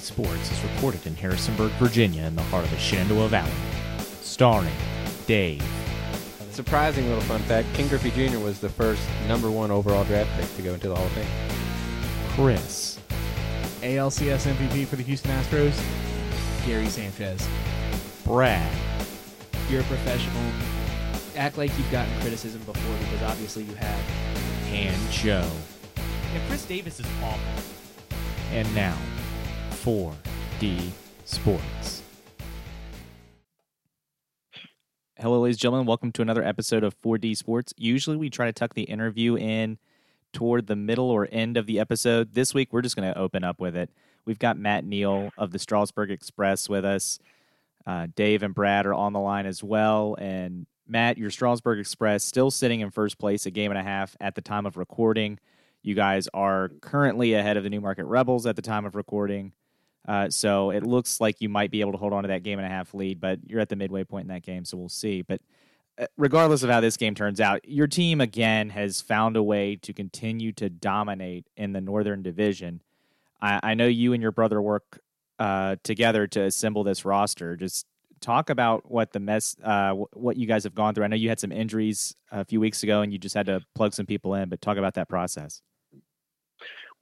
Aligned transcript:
4D 0.00 0.02
Sports 0.02 0.50
is 0.52 0.62
recorded 0.74 1.06
in 1.06 1.14
Harrisonburg, 1.14 1.70
Virginia, 1.72 2.22
in 2.24 2.34
the 2.34 2.42
heart 2.44 2.64
of 2.64 2.70
the 2.70 2.78
Shenandoah 2.78 3.28
Valley. 3.28 3.50
Starring 4.22 4.72
Dave, 5.26 5.62
Surprising 6.50 7.06
little 7.06 7.22
fun 7.22 7.40
fact 7.42 7.68
Ken 7.74 7.86
Griffey 7.88 8.10
Jr. 8.10 8.38
was 8.38 8.58
the 8.60 8.68
first 8.68 9.02
number 9.28 9.50
one 9.50 9.70
overall 9.70 10.04
draft 10.04 10.30
pick 10.38 10.56
to 10.56 10.62
go 10.62 10.74
into 10.74 10.88
the 10.88 10.96
Hall 10.96 11.04
of 11.06 11.12
Fame. 11.12 11.26
Chris, 12.30 12.98
ALCS 13.82 14.46
MVP 14.52 14.86
for 14.86 14.96
the 14.96 15.02
Houston 15.02 15.30
Astros, 15.32 15.78
Gary 16.66 16.88
Sanchez. 16.88 17.46
Brad, 18.24 18.70
You're 19.68 19.80
a 19.80 19.84
professional. 19.84 20.42
Act 21.36 21.56
like 21.58 21.76
you've 21.78 21.90
gotten 21.90 22.12
criticism 22.20 22.60
before 22.62 22.96
because 22.98 23.22
obviously 23.22 23.64
you 23.64 23.74
have. 23.74 24.00
and 24.72 25.10
Joe. 25.12 25.48
Yeah, 25.96 26.40
Chris 26.48 26.64
Davis 26.66 27.00
is 27.00 27.06
awful. 27.22 27.62
And 28.52 28.72
now, 28.74 28.96
4D 29.82 30.90
Sports. 31.24 32.02
Hello, 35.18 35.40
ladies 35.40 35.56
and 35.56 35.60
gentlemen. 35.60 35.86
Welcome 35.86 36.12
to 36.12 36.22
another 36.22 36.44
episode 36.44 36.84
of 36.84 37.00
4D 37.00 37.34
Sports. 37.34 37.72
Usually, 37.78 38.18
we 38.18 38.28
try 38.28 38.44
to 38.44 38.52
tuck 38.52 38.74
the 38.74 38.82
interview 38.82 39.36
in 39.36 39.78
toward 40.34 40.66
the 40.66 40.76
middle 40.76 41.10
or 41.10 41.26
end 41.32 41.56
of 41.56 41.64
the 41.64 41.80
episode. 41.80 42.34
This 42.34 42.52
week, 42.52 42.74
we're 42.74 42.82
just 42.82 42.94
going 42.94 43.10
to 43.10 43.18
open 43.18 43.42
up 43.42 43.58
with 43.58 43.74
it. 43.74 43.88
We've 44.26 44.38
got 44.38 44.58
Matt 44.58 44.84
Neal 44.84 45.30
of 45.38 45.50
the 45.50 45.58
Strasburg 45.58 46.10
Express 46.10 46.68
with 46.68 46.84
us. 46.84 47.18
Uh, 47.86 48.08
Dave 48.14 48.42
and 48.42 48.54
Brad 48.54 48.84
are 48.84 48.92
on 48.92 49.14
the 49.14 49.20
line 49.20 49.46
as 49.46 49.64
well. 49.64 50.14
And 50.18 50.66
Matt, 50.86 51.16
your 51.16 51.30
Strasburg 51.30 51.78
Express 51.78 52.22
still 52.22 52.50
sitting 52.50 52.80
in 52.80 52.90
first 52.90 53.18
place, 53.18 53.46
a 53.46 53.50
game 53.50 53.70
and 53.70 53.80
a 53.80 53.82
half 53.82 54.14
at 54.20 54.34
the 54.34 54.42
time 54.42 54.66
of 54.66 54.76
recording. 54.76 55.38
You 55.82 55.94
guys 55.94 56.28
are 56.34 56.68
currently 56.82 57.32
ahead 57.32 57.56
of 57.56 57.64
the 57.64 57.70
Newmarket 57.70 58.04
Rebels 58.04 58.44
at 58.44 58.56
the 58.56 58.62
time 58.62 58.84
of 58.84 58.94
recording. 58.94 59.54
Uh, 60.08 60.30
so 60.30 60.70
it 60.70 60.82
looks 60.82 61.20
like 61.20 61.40
you 61.40 61.48
might 61.48 61.70
be 61.70 61.80
able 61.80 61.92
to 61.92 61.98
hold 61.98 62.12
on 62.12 62.22
to 62.22 62.28
that 62.28 62.42
game 62.42 62.58
and 62.58 62.66
a 62.66 62.70
half 62.70 62.94
lead, 62.94 63.20
but 63.20 63.38
you're 63.46 63.60
at 63.60 63.68
the 63.68 63.76
midway 63.76 64.02
point 64.04 64.24
in 64.24 64.28
that 64.28 64.42
game, 64.42 64.64
so 64.64 64.76
we'll 64.76 64.88
see. 64.88 65.22
But 65.22 65.40
uh, 65.98 66.06
regardless 66.16 66.62
of 66.62 66.70
how 66.70 66.80
this 66.80 66.96
game 66.96 67.14
turns 67.14 67.40
out, 67.40 67.60
your 67.68 67.86
team 67.86 68.20
again 68.20 68.70
has 68.70 69.00
found 69.00 69.36
a 69.36 69.42
way 69.42 69.76
to 69.76 69.92
continue 69.92 70.52
to 70.52 70.70
dominate 70.70 71.46
in 71.56 71.72
the 71.72 71.80
Northern 71.80 72.22
Division. 72.22 72.82
I, 73.40 73.60
I 73.62 73.74
know 73.74 73.86
you 73.86 74.12
and 74.12 74.22
your 74.22 74.32
brother 74.32 74.60
work 74.60 75.00
uh, 75.38 75.76
together 75.82 76.26
to 76.28 76.42
assemble 76.42 76.84
this 76.84 77.04
roster. 77.04 77.56
Just 77.56 77.86
talk 78.20 78.50
about 78.50 78.90
what 78.90 79.12
the 79.12 79.20
mess, 79.20 79.56
uh, 79.62 79.92
wh- 79.92 80.16
what 80.16 80.36
you 80.36 80.46
guys 80.46 80.64
have 80.64 80.74
gone 80.74 80.94
through. 80.94 81.04
I 81.04 81.08
know 81.08 81.16
you 81.16 81.28
had 81.28 81.40
some 81.40 81.52
injuries 81.52 82.14
a 82.30 82.44
few 82.44 82.60
weeks 82.60 82.82
ago, 82.82 83.02
and 83.02 83.12
you 83.12 83.18
just 83.18 83.34
had 83.34 83.46
to 83.46 83.60
plug 83.74 83.94
some 83.94 84.06
people 84.06 84.34
in. 84.34 84.48
But 84.48 84.60
talk 84.60 84.76
about 84.76 84.94
that 84.94 85.08
process. 85.08 85.62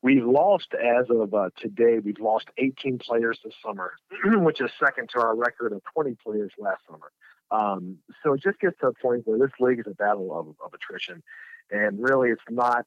We've 0.01 0.25
lost, 0.25 0.69
as 0.75 1.07
of 1.11 1.35
uh, 1.35 1.51
today, 1.59 1.99
we've 1.99 2.21
lost 2.21 2.47
18 2.57 2.99
players 2.99 3.41
this 3.45 3.55
summer, 3.65 3.95
which 4.25 4.61
is 4.61 4.71
second 4.83 5.11
to 5.15 5.21
our 5.21 5.35
record 5.35 5.73
of 5.73 5.83
20 5.93 6.17
players 6.25 6.53
last 6.59 6.83
summer. 6.89 7.11
Um, 7.51 7.99
so 8.23 8.35
it 8.35 8.43
just 8.43 8.61
gets 8.61 8.79
to 8.81 8.89
a 8.89 8.93
point 8.93 9.27
where 9.27 9.39
this 9.39 9.51
league 9.59 9.81
is 9.81 9.87
a 9.87 9.95
battle 9.95 10.39
of, 10.39 10.49
of 10.65 10.73
attrition, 10.75 11.23
and 11.71 12.01
really, 12.01 12.31
it's 12.31 12.43
not 12.51 12.85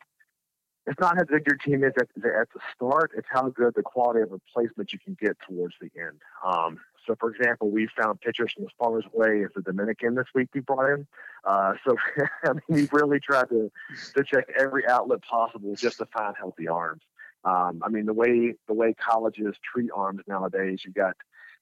it's 0.87 0.99
not 0.99 1.15
how 1.15 1.23
good 1.23 1.43
your 1.45 1.57
team 1.57 1.83
is 1.83 1.93
at, 1.99 2.07
at 2.17 2.47
the 2.53 2.59
start; 2.75 3.11
it's 3.15 3.27
how 3.29 3.49
good 3.49 3.73
the 3.75 3.83
quality 3.83 4.21
of 4.21 4.31
replacement 4.31 4.93
you 4.93 4.99
can 4.99 5.17
get 5.19 5.35
towards 5.47 5.75
the 5.81 5.89
end. 5.99 6.21
Um, 6.45 6.79
so, 7.07 7.15
for 7.19 7.29
example, 7.29 7.69
we 7.69 7.87
found 7.99 8.21
pitchers 8.21 8.53
from 8.53 8.65
as 8.65 8.71
far 8.77 8.97
as 8.97 9.05
away 9.13 9.43
as 9.43 9.51
the 9.55 9.61
Dominican 9.61 10.15
this 10.15 10.27
week. 10.35 10.49
We 10.53 10.61
brought 10.61 10.93
in, 10.93 11.07
uh, 11.45 11.73
so 11.85 11.95
I 12.43 12.53
mean, 12.53 12.61
we've 12.69 12.93
really 12.93 13.19
tried 13.19 13.49
to 13.49 13.71
to 14.15 14.23
check 14.23 14.45
every 14.57 14.87
outlet 14.87 15.21
possible 15.23 15.75
just 15.75 15.97
to 15.97 16.05
find 16.07 16.35
healthy 16.37 16.67
arms. 16.67 17.01
Um, 17.43 17.81
I 17.83 17.89
mean, 17.89 18.05
the 18.05 18.13
way 18.13 18.55
the 18.67 18.73
way 18.73 18.93
colleges 18.93 19.55
treat 19.63 19.89
arms 19.95 20.21
nowadays, 20.27 20.81
you 20.85 20.91
got 20.91 21.15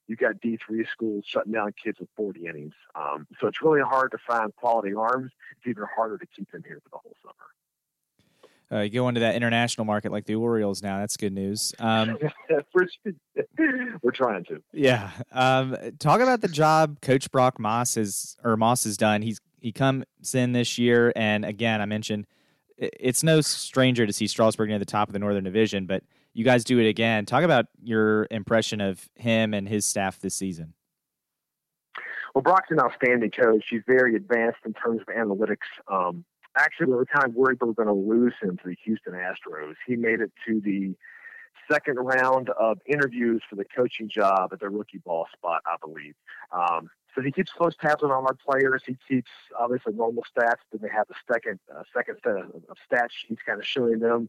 you 0.08 0.16
got 0.16 0.40
D 0.40 0.58
three 0.66 0.86
schools 0.92 1.24
shutting 1.26 1.52
down 1.52 1.72
kids 1.82 2.00
with 2.00 2.08
40 2.16 2.46
innings. 2.46 2.74
Um, 2.94 3.26
so 3.40 3.46
it's 3.46 3.62
really 3.62 3.80
hard 3.80 4.10
to 4.10 4.18
find 4.26 4.54
quality 4.56 4.92
arms. 4.94 5.30
It's 5.56 5.66
even 5.68 5.84
harder 5.94 6.18
to 6.18 6.26
keep 6.26 6.50
them 6.50 6.64
here 6.66 6.80
for 6.82 6.90
the 6.90 6.98
whole 6.98 7.16
summer. 7.22 7.34
Uh, 8.72 8.80
you 8.80 8.90
go 8.90 9.08
into 9.08 9.20
that 9.20 9.34
international 9.34 9.84
market 9.84 10.12
like 10.12 10.26
the 10.26 10.36
Orioles 10.36 10.82
now. 10.82 10.98
That's 10.98 11.16
good 11.16 11.32
news. 11.32 11.74
Um, 11.80 12.16
we're, 14.02 14.10
trying 14.12 14.44
to. 14.44 14.62
yeah. 14.72 15.10
Um, 15.32 15.76
talk 15.98 16.20
about 16.20 16.40
the 16.40 16.48
job 16.48 17.00
Coach 17.00 17.30
Brock 17.32 17.58
Moss 17.58 17.96
has 17.96 18.36
or 18.44 18.56
Moss 18.56 18.84
has 18.84 18.96
done. 18.96 19.22
He's 19.22 19.40
he 19.60 19.72
comes 19.72 20.04
in 20.32 20.52
this 20.52 20.78
year, 20.78 21.12
and 21.16 21.44
again, 21.44 21.80
I 21.80 21.86
mentioned 21.86 22.26
it's 22.80 23.22
no 23.22 23.40
stranger 23.40 24.06
to 24.06 24.12
see 24.12 24.26
Strasburg 24.26 24.68
near 24.68 24.78
the 24.78 24.84
top 24.84 25.08
of 25.08 25.12
the 25.12 25.18
Northern 25.18 25.44
Division, 25.44 25.86
but 25.86 26.02
you 26.32 26.44
guys 26.44 26.64
do 26.64 26.78
it 26.78 26.88
again. 26.88 27.26
Talk 27.26 27.42
about 27.42 27.66
your 27.82 28.26
impression 28.30 28.80
of 28.80 29.08
him 29.16 29.52
and 29.52 29.68
his 29.68 29.84
staff 29.84 30.20
this 30.20 30.34
season. 30.34 30.74
Well, 32.34 32.42
Brock's 32.42 32.70
an 32.70 32.80
outstanding 32.80 33.32
coach. 33.32 33.64
He's 33.68 33.82
very 33.86 34.14
advanced 34.14 34.60
in 34.64 34.72
terms 34.72 35.00
of 35.00 35.08
analytics. 35.08 35.66
Um, 35.88 36.24
actually, 36.60 36.86
we 36.86 36.94
were 36.94 37.06
kind 37.06 37.26
of 37.26 37.34
worried 37.34 37.58
we 37.60 37.68
were 37.68 37.74
going 37.74 37.88
to 37.88 37.94
lose 37.94 38.34
him 38.40 38.56
to 38.58 38.68
the 38.68 38.76
Houston 38.84 39.14
Astros. 39.14 39.74
He 39.86 39.96
made 39.96 40.20
it 40.20 40.32
to 40.46 40.60
the 40.60 40.94
second 41.70 41.96
round 41.96 42.50
of 42.50 42.78
interviews 42.86 43.42
for 43.48 43.56
the 43.56 43.64
coaching 43.64 44.08
job 44.08 44.50
at 44.52 44.60
the 44.60 44.68
rookie 44.68 44.98
ball 44.98 45.26
spot, 45.32 45.62
I 45.66 45.76
believe. 45.80 46.14
Um, 46.52 46.90
so 47.14 47.22
he 47.22 47.32
keeps 47.32 47.52
close 47.52 47.74
tabs 47.76 48.02
on 48.02 48.10
all 48.10 48.24
our 48.26 48.34
players. 48.34 48.82
He 48.86 48.96
keeps 49.08 49.30
obviously 49.58 49.92
normal 49.94 50.24
stats. 50.24 50.60
Then 50.70 50.80
they 50.82 50.88
have 50.88 51.08
the 51.08 51.14
second 51.32 51.58
uh, 51.74 51.82
second 51.94 52.18
set 52.22 52.36
of, 52.36 52.54
of 52.68 52.76
stat 52.86 53.10
sheets, 53.10 53.42
kind 53.44 53.58
of 53.58 53.66
showing 53.66 53.98
them 53.98 54.28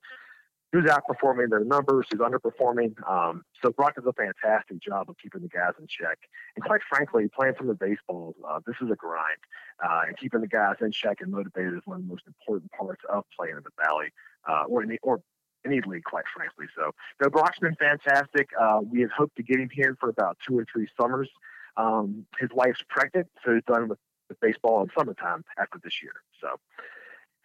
who's 0.72 0.86
outperforming 0.86 1.50
their 1.50 1.66
numbers, 1.66 2.08
who's 2.10 2.22
underperforming. 2.22 2.94
Um, 3.10 3.44
so 3.62 3.72
Brock 3.72 3.96
does 3.96 4.06
a 4.06 4.14
fantastic 4.14 4.80
job 4.80 5.10
of 5.10 5.18
keeping 5.18 5.42
the 5.42 5.50
guys 5.50 5.74
in 5.80 5.88
check. 5.88 6.18
And 6.56 6.64
quite 6.64 6.82
frankly, 6.90 7.28
playing 7.28 7.56
of 7.60 7.68
the 7.68 7.74
baseball, 7.74 8.36
uh, 8.48 8.60
this 8.66 8.76
is 8.82 8.90
a 8.92 8.96
grind. 8.96 9.38
Uh, 9.84 10.02
and 10.08 10.18
keeping 10.18 10.42
the 10.42 10.48
guys 10.48 10.76
in 10.82 10.92
check 10.92 11.18
and 11.20 11.32
motivated 11.32 11.74
is 11.74 11.82
one 11.86 11.98
of 11.98 12.04
the 12.04 12.10
most 12.10 12.24
important 12.26 12.72
parts 12.72 13.02
of 13.10 13.26
playing 13.38 13.58
in 13.58 13.64
the 13.64 13.84
Valley 13.84 14.14
uh, 14.48 14.64
or, 14.64 14.84
in 14.84 14.90
the, 14.90 15.00
or 15.04 15.22
any 15.66 15.82
league, 15.82 16.04
quite 16.04 16.26
frankly. 16.34 16.66
So, 16.76 16.92
no, 17.22 17.30
Brock's 17.30 17.60
been 17.60 17.76
fantastic. 17.76 18.50
Uh, 18.60 18.80
we 18.90 19.02
had 19.02 19.10
hoped 19.12 19.36
to 19.38 19.44
get 19.44 19.60
him 19.60 19.70
here 19.72 19.98
for 20.00 20.10
about 20.10 20.38
two 20.48 20.58
or 20.58 20.66
three 20.72 20.88
summers. 21.00 21.30
Um, 21.78 22.26
his 22.40 22.50
wife's 22.54 22.84
pregnant, 22.90 23.28
so 23.44 23.54
he's 23.54 23.64
done 23.68 23.88
with, 23.88 24.00
with 24.30 24.40
baseball 24.40 24.84
in 24.84 24.90
summertime 24.98 25.44
after 25.58 25.80
this 25.84 26.02
year. 26.02 26.14
So, 26.40 26.56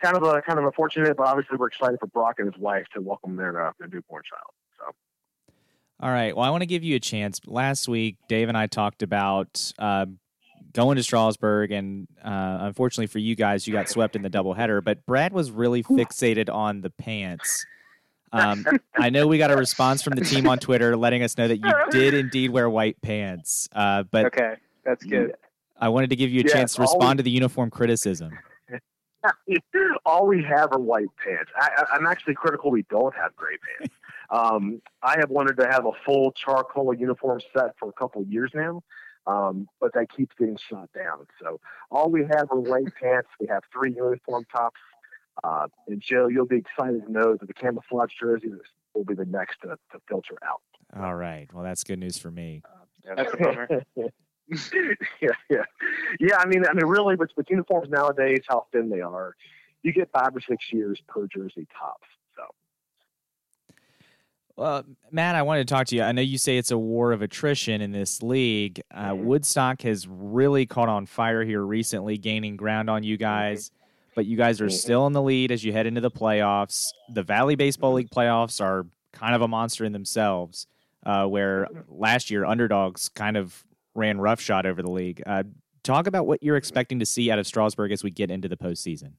kind 0.03 0.17
of 0.17 0.23
a 0.23 0.43
kind 0.43 0.59
of 0.59 0.65
unfortunate, 0.65 1.17
but 1.17 1.27
obviously 1.27 1.57
we're 1.57 1.69
excited 1.69 1.99
for 2.01 2.07
Brock 2.09 2.37
and 2.39 2.53
his 2.53 2.61
wife 2.61 2.87
to 2.95 3.01
welcome 3.01 3.37
their 3.37 3.67
uh, 3.69 3.73
their 3.79 3.89
newborn 3.89 4.23
child. 4.29 4.51
So. 4.79 4.95
All 6.01 6.11
right. 6.11 6.34
Well, 6.37 6.45
I 6.45 6.51
want 6.51 6.62
to 6.62 6.67
give 6.67 6.84
you 6.84 6.97
a 6.97 7.01
chance. 7.01 7.41
Last 7.47 7.89
week, 7.89 8.17
Dave 8.29 8.49
and 8.49 8.57
I 8.57 8.67
talked 8.67 9.03
about 9.03 9.73
uh, 9.79 10.07
going 10.73 10.97
to 10.97 11.03
Strasburg, 11.03 11.73
and 11.73 12.07
uh, 12.25 12.59
unfortunately 12.61 13.07
for 13.07 13.19
you 13.19 13.34
guys, 13.34 13.67
you 13.67 13.73
got 13.73 13.89
swept 13.89 14.15
in 14.17 14.23
the 14.23 14.31
doubleheader. 14.31 14.84
But 14.84 15.05
Brad 15.07 15.33
was 15.33 15.51
really 15.51 15.83
fixated 15.83 16.53
on 16.53 16.83
the 16.83 16.91
pants. 16.91 17.65
Um, 18.33 18.67
I 18.97 19.09
know 19.09 19.27
we 19.27 19.39
got 19.39 19.51
a 19.51 19.57
response 19.57 20.03
from 20.03 20.15
the 20.17 20.25
team 20.25 20.47
on 20.49 20.59
Twitter 20.59 20.97
letting 20.97 21.23
us 21.23 21.39
know 21.39 21.49
that 21.49 21.59
you 21.59 21.73
did 21.91 22.13
indeed 22.13 22.51
wear 22.51 22.69
white 22.69 23.01
pants. 23.01 23.69
Uh, 23.73 24.03
but 24.03 24.27
Okay, 24.27 24.55
that's 24.84 25.05
good. 25.05 25.34
I 25.81 25.89
wanted 25.89 26.11
to 26.11 26.17
give 26.17 26.31
you 26.31 26.41
a 26.41 26.45
Yeah, 26.45 26.53
chance 26.53 26.75
to 26.75 26.83
always- 26.83 26.95
respond 26.95 27.19
to 27.19 27.23
the 27.23 27.31
uniform 27.31 27.71
criticism. 27.71 28.33
All 30.06 30.26
we 30.26 30.42
have 30.42 30.72
are 30.72 30.78
white 30.78 31.09
pants. 31.22 31.50
I, 31.56 31.69
I, 31.78 31.97
I'm 31.97 32.06
actually 32.06 32.34
critical 32.34 32.70
we 32.70 32.82
don't 32.91 33.14
have 33.14 33.34
gray 33.37 33.56
pants. 33.78 33.94
Um, 34.28 34.82
I 35.04 35.20
have 35.20 35.31
wanted 35.31 35.56
to 35.59 35.69
have 35.70 35.87
a 35.87 35.92
full 36.04 36.32
charcoal 36.32 36.92
uniform 36.92 37.41
set 37.56 37.76
for 37.78 37.88
a 37.88 37.92
couple 37.92 38.22
of 38.22 38.28
years 38.28 38.50
now, 38.56 38.82
um, 39.28 39.69
but 39.81 39.92
that 39.94 40.09
keeps 40.10 40.34
getting 40.36 40.56
shot 40.69 40.91
down. 40.92 41.28
So 41.41 41.60
all 41.92 42.10
we 42.10 42.22
have 42.22 42.50
are 42.50 42.59
white 42.59 42.92
pants. 43.00 43.28
We 43.38 43.47
have 43.47 43.62
three 43.72 43.94
uniform 43.94 44.44
tops. 44.50 44.81
Uh, 45.44 45.69
and 45.86 46.00
Joe, 46.00 46.26
you'll 46.26 46.44
be 46.44 46.56
excited 46.56 47.06
to 47.06 47.12
know 47.12 47.36
that 47.36 47.47
the 47.47 47.54
camouflage 47.54 48.10
jersey 48.18 48.51
will 48.95 49.04
be 49.04 49.15
the 49.15 49.27
next 49.27 49.60
to, 49.62 49.78
to 49.92 50.01
filter 50.09 50.34
out. 50.45 50.62
All 51.01 51.15
right. 51.15 51.47
Well, 51.54 51.62
that's 51.62 51.84
good 51.84 52.01
news 52.01 52.18
for 52.18 52.33
me. 52.33 52.62
That's 53.04 53.33
a 53.33 53.36
bummer. 53.36 53.84
yeah, 55.21 55.28
yeah, 55.51 55.63
yeah. 56.21 56.37
I 56.39 56.47
mean, 56.47 56.65
I 56.69 56.72
mean, 56.72 56.87
really, 56.87 57.16
with, 57.16 57.31
with 57.37 57.51
uniforms 57.51 57.89
nowadays, 57.91 58.43
how 58.48 58.66
thin 58.72 58.89
they 58.89 59.01
are, 59.01 59.34
you 59.83 59.93
get 59.93 60.10
five 60.13 60.34
or 60.34 60.41
six 60.41 60.72
years 60.72 61.01
per 61.09 61.27
jersey 61.27 61.66
tops. 61.78 62.07
So 62.37 62.43
Well, 64.57 64.84
Matt, 65.10 65.34
I 65.34 65.43
wanted 65.43 65.66
to 65.66 65.75
talk 65.75 65.87
to 65.89 65.97
you. 65.97 66.03
I 66.03 66.13
know 66.13 66.22
you 66.22 66.39
say 66.39 66.59
it's 66.59 66.71
a 66.71 66.78
war 66.78 67.13
of 67.13 67.22
attrition 67.22 67.81
in 67.81 67.93
this 67.93 68.22
league. 68.22 68.81
Uh, 68.91 69.15
Woodstock 69.15 69.83
has 69.83 70.07
really 70.09 70.65
caught 70.65 70.89
on 70.89 71.07
fire 71.07 71.45
here 71.45 71.63
recently, 71.63 72.16
gaining 72.16 72.57
ground 72.57 72.89
on 72.89 73.03
you 73.03 73.16
guys. 73.16 73.71
But 74.15 74.25
you 74.25 74.39
guys 74.39 74.63
are 74.63 74.66
Mhm. 74.69 74.72
still 74.72 75.07
in 75.07 75.13
the 75.13 75.21
lead 75.21 75.53
as 75.53 75.63
you 75.63 75.72
head 75.72 75.87
into 75.87 76.01
the 76.01 76.10
playoffs. 76.10 76.89
The 77.13 77.22
Valley 77.22 77.54
Baseball 77.54 77.92
League 77.92 78.09
playoffs 78.09 78.63
are 78.65 78.87
kind 79.13 79.34
of 79.34 79.42
a 79.42 79.49
monster 79.49 79.84
in 79.84 79.92
themselves, 79.92 80.66
uh, 81.04 81.27
where 81.27 81.69
last 81.89 82.31
year 82.31 82.47
underdogs 82.47 83.10
kind 83.10 83.37
of 83.37 83.63
ran 83.97 84.19
roughshod 84.21 84.66
over 84.66 84.83
the 84.83 84.91
league. 84.91 85.22
Uh, 85.27 85.45
talk 85.83 86.07
about 86.07 86.27
what 86.27 86.43
you're 86.43 86.57
expecting 86.57 86.98
to 87.01 87.07
see 87.07 87.31
out 87.31 87.39
of 87.39 87.47
Strasburg 87.47 87.93
as 87.93 88.04
we 88.04 88.10
get 88.10 88.31
into 88.31 88.48
the 88.48 88.57
postseason. 88.57 89.13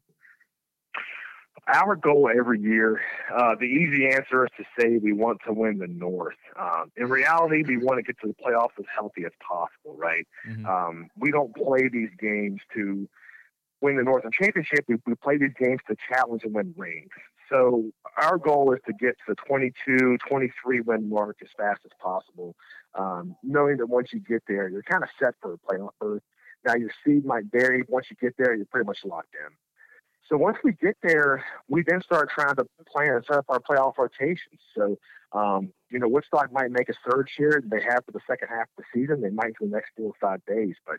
our 1.67 1.95
goal 1.97 2.29
every 2.33 2.61
year, 2.61 3.01
uh, 3.35 3.53
the 3.59 3.65
easy 3.65 4.07
answer 4.07 4.45
is 4.45 4.51
to 4.57 4.63
say 4.79 4.97
we 5.03 5.11
want 5.11 5.39
to 5.45 5.51
win 5.51 5.77
the 5.79 5.87
North. 5.87 6.35
Um, 6.57 6.91
in 6.95 7.09
reality, 7.09 7.63
we 7.67 7.77
want 7.77 7.97
to 7.97 8.03
get 8.03 8.15
to 8.21 8.27
the 8.27 8.35
playoffs 8.35 8.79
as 8.79 8.85
healthy 8.93 9.25
as 9.25 9.33
possible, 9.45 9.97
right? 9.97 10.25
Mhm. 10.47 10.65
Um, 10.65 11.09
we 11.17 11.29
don't 11.31 11.53
play 11.55 11.89
these 11.89 12.09
games 12.19 12.61
to 12.73 13.09
win 13.81 13.97
the 13.97 14.03
Northern 14.03 14.31
Championship. 14.31 14.85
We, 14.87 14.95
we 15.05 15.15
play 15.15 15.37
these 15.37 15.53
games 15.59 15.81
to 15.89 15.95
challenge 16.09 16.43
and 16.45 16.53
win 16.53 16.73
rings. 16.77 17.09
So 17.49 17.91
our 18.17 18.37
goal 18.37 18.73
is 18.73 18.79
to 18.87 18.93
get 18.93 19.17
to 19.19 19.23
the 19.29 19.35
22, 19.47 20.17
23 20.27 20.81
win 20.81 21.09
mark 21.09 21.37
as 21.41 21.49
fast 21.57 21.81
as 21.85 21.91
possible, 22.01 22.55
um, 22.95 23.35
knowing 23.43 23.77
that 23.77 23.87
once 23.87 24.09
you 24.11 24.19
get 24.19 24.43
there, 24.47 24.67
you're 24.69 24.83
kind 24.83 25.03
of 25.03 25.09
set 25.19 25.35
for 25.41 25.53
a 25.53 25.57
playoff 25.57 25.91
berth. 25.99 26.23
Now 26.65 26.75
your 26.75 26.89
seed 27.05 27.25
might 27.25 27.45
vary. 27.51 27.83
Once 27.87 28.07
you 28.09 28.17
get 28.19 28.35
there, 28.37 28.53
you're 28.53 28.65
pretty 28.65 28.87
much 28.87 28.99
locked 29.05 29.33
in. 29.33 29.55
So 30.27 30.35
once 30.35 30.57
we 30.61 30.73
get 30.73 30.97
there, 31.01 31.45
we 31.69 31.83
then 31.87 32.01
start 32.01 32.29
trying 32.29 32.55
to 32.57 32.65
plan 32.91 33.13
and 33.13 33.25
set 33.25 33.37
up 33.37 33.45
our 33.47 33.59
playoff 33.59 33.97
rotations. 33.97 34.59
So, 34.75 34.97
um, 35.31 35.71
you 35.89 35.99
know, 35.99 36.09
Woodstock 36.09 36.51
might 36.51 36.69
make 36.69 36.89
a 36.89 36.93
surge 37.09 37.31
here. 37.37 37.63
They 37.65 37.81
have 37.81 38.03
for 38.05 38.11
the 38.11 38.19
second 38.27 38.49
half 38.49 38.67
of 38.77 38.77
the 38.77 38.83
season. 38.93 39.21
They 39.21 39.29
might 39.29 39.55
for 39.57 39.65
the 39.65 39.71
next 39.71 39.91
four 39.95 40.07
or 40.07 40.15
five 40.19 40.41
days, 40.45 40.75
but 40.85 40.97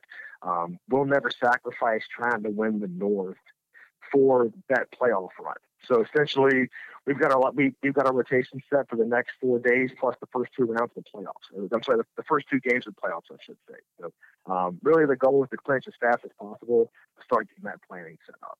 um, 0.49 0.79
we'll 0.89 1.05
never 1.05 1.31
sacrifice 1.31 2.03
trying 2.11 2.43
to 2.45 2.50
win 2.50 2.81
the 2.81 2.89
North 2.89 3.37
for 4.13 4.51
that 4.69 4.89
playoff 4.93 5.31
run. 5.41 5.57
So 5.87 6.03
essentially, 6.03 6.69
we've 7.07 7.19
got 7.19 7.33
our 7.33 7.51
we, 7.53 7.75
we've 7.83 7.95
got 7.95 8.07
our 8.07 8.13
rotation 8.13 8.61
set 8.71 8.89
for 8.89 8.97
the 8.97 9.05
next 9.05 9.33
four 9.41 9.59
days 9.59 9.91
plus 9.99 10.17
the 10.21 10.27
first 10.33 10.53
two 10.57 10.65
rounds 10.65 10.93
of 10.97 11.05
the 11.05 11.11
playoffs. 11.11 11.73
I'm 11.73 11.83
sorry, 11.83 11.99
the, 11.99 12.05
the 12.17 12.25
first 12.25 12.47
two 12.51 12.61
games 12.61 12.87
of 12.87 12.95
the 12.95 13.01
playoffs, 13.01 13.33
I 13.33 13.37
should 13.45 13.57
say. 13.69 13.77
So 14.01 14.53
um, 14.53 14.79
really, 14.83 15.07
the 15.07 15.17
goal 15.17 15.43
is 15.45 15.51
to 15.51 15.57
clinch 15.57 15.85
as 15.87 15.95
fast 16.01 16.25
as 16.25 16.31
possible 16.39 16.91
to 17.17 17.25
start 17.25 17.49
getting 17.49 17.65
that 17.65 17.81
planning 17.89 18.19
set 18.27 18.37
up. 18.43 18.59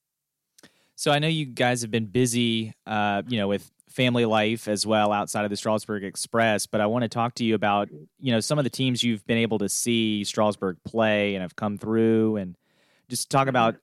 So 0.95 1.13
I 1.13 1.21
know 1.21 1.29
you 1.29 1.47
guys 1.47 1.83
have 1.83 1.93
been 1.93 2.07
busy, 2.07 2.75
uh, 2.85 3.23
you 3.29 3.39
know, 3.39 3.47
with 3.47 3.71
family 3.89 4.25
life 4.25 4.67
as 4.67 4.85
well 4.85 5.13
outside 5.13 5.45
of 5.45 5.51
the 5.51 5.57
Strasburg 5.57 6.03
Express. 6.03 6.67
But 6.67 6.81
I 6.81 6.87
want 6.87 7.03
to 7.03 7.09
talk 7.09 7.35
to 7.37 7.45
you 7.45 7.55
about, 7.55 7.89
you 8.19 8.33
know, 8.33 8.41
some 8.41 8.59
of 8.59 8.65
the 8.65 8.71
teams 8.71 9.03
you've 9.03 9.25
been 9.27 9.39
able 9.39 9.59
to 9.59 9.69
see 9.69 10.25
Strasburg 10.25 10.77
play 10.85 11.35
and 11.35 11.43
have 11.43 11.55
come 11.55 11.79
through, 11.79 12.37
and 12.37 12.57
just 13.09 13.31
talk 13.31 13.47
about 13.47 13.75
s- 13.75 13.81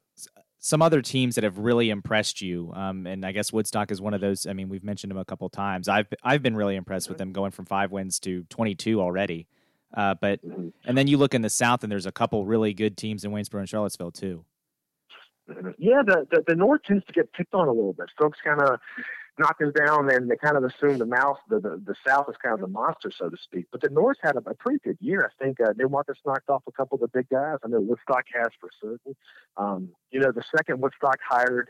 some 0.66 0.82
other 0.82 1.00
teams 1.00 1.36
that 1.36 1.44
have 1.44 1.60
really 1.60 1.92
impressed 1.92 2.42
you. 2.42 2.72
Um, 2.74 3.06
and 3.06 3.24
I 3.24 3.32
guess 3.32 3.54
Woodstock 3.54 3.92
is 3.92 4.02
one 4.02 4.16
of 4.16 4.22
those. 4.22 4.48
I 4.48 4.54
mean, 4.54 4.68
we've 4.68 4.84
mentioned 4.84 5.12
them 5.12 5.20
a 5.20 5.24
couple 5.24 5.48
times. 5.48 5.88
I've 5.88 6.08
I've 6.24 6.42
been 6.42 6.56
really 6.56 6.76
impressed 6.76 7.08
with 7.08 7.20
them 7.20 7.32
going 7.34 7.52
from 7.52 7.66
five 7.66 7.92
wins 7.92 8.20
to 8.22 8.46
twenty 8.50 8.74
two 8.74 9.00
already. 9.00 9.46
Uh, 9.96 10.16
but 10.20 10.40
and 10.42 10.98
then 10.98 11.06
you 11.06 11.18
look 11.18 11.36
in 11.36 11.44
the 11.44 11.52
South, 11.52 11.84
and 11.84 11.92
there's 11.92 12.08
a 12.08 12.12
couple 12.12 12.48
really 12.48 12.74
good 12.74 12.98
teams 12.98 13.24
in 13.24 13.30
Waynesboro 13.30 13.60
and 13.60 13.70
Charlottesville 13.70 14.10
too. 14.10 14.44
Yeah, 15.78 16.02
the, 16.04 16.26
the 16.32 16.44
the 16.48 16.56
North 16.56 16.82
tends 16.82 17.06
to 17.06 17.14
get 17.14 17.32
picked 17.34 17.54
on 17.54 17.68
a 17.68 17.72
little 17.72 17.94
bit. 17.94 18.10
Folks 18.20 18.40
kind 18.44 18.60
of 18.60 18.80
knock 19.38 19.58
us 19.62 19.74
down, 19.74 20.12
and 20.12 20.30
they 20.30 20.36
kind 20.38 20.58
of 20.58 20.64
assume 20.64 20.98
the 20.98 21.06
Mouth, 21.06 21.38
the, 21.50 21.60
the 21.60 21.82
the 21.86 21.96
South 22.08 22.28
is 22.30 22.36
kind 22.42 22.54
of 22.54 22.62
the 22.62 22.68
monster, 22.68 23.12
so 23.12 23.30
to 23.30 23.38
speak. 23.38 23.66
But 23.72 23.82
the 23.82 23.90
North 23.90 24.18
had 24.22 24.36
a, 24.36 24.50
a 24.50 24.54
pretty 24.54 24.80
good 24.84 24.98
year. 25.00 25.30
I 25.30 25.44
think 25.44 25.60
uh, 25.60 25.74
New 25.78 25.90
Market 25.90 26.18
knocked 26.26 26.50
off 26.50 26.64
a 26.68 26.72
couple 26.72 26.96
of 26.96 27.02
the 27.02 27.08
big 27.08 27.30
guys. 27.30 27.58
I 27.64 27.68
know 27.68 27.82
Woodstock 27.82 28.26
has 28.34 28.50
for 28.60 28.70
certain. 28.82 29.16
Um, 29.58 29.90
you 30.12 30.20
know, 30.20 30.32
the 30.32 30.44
second 30.56 30.82
Woodstock 30.82 31.20
hired 31.28 31.70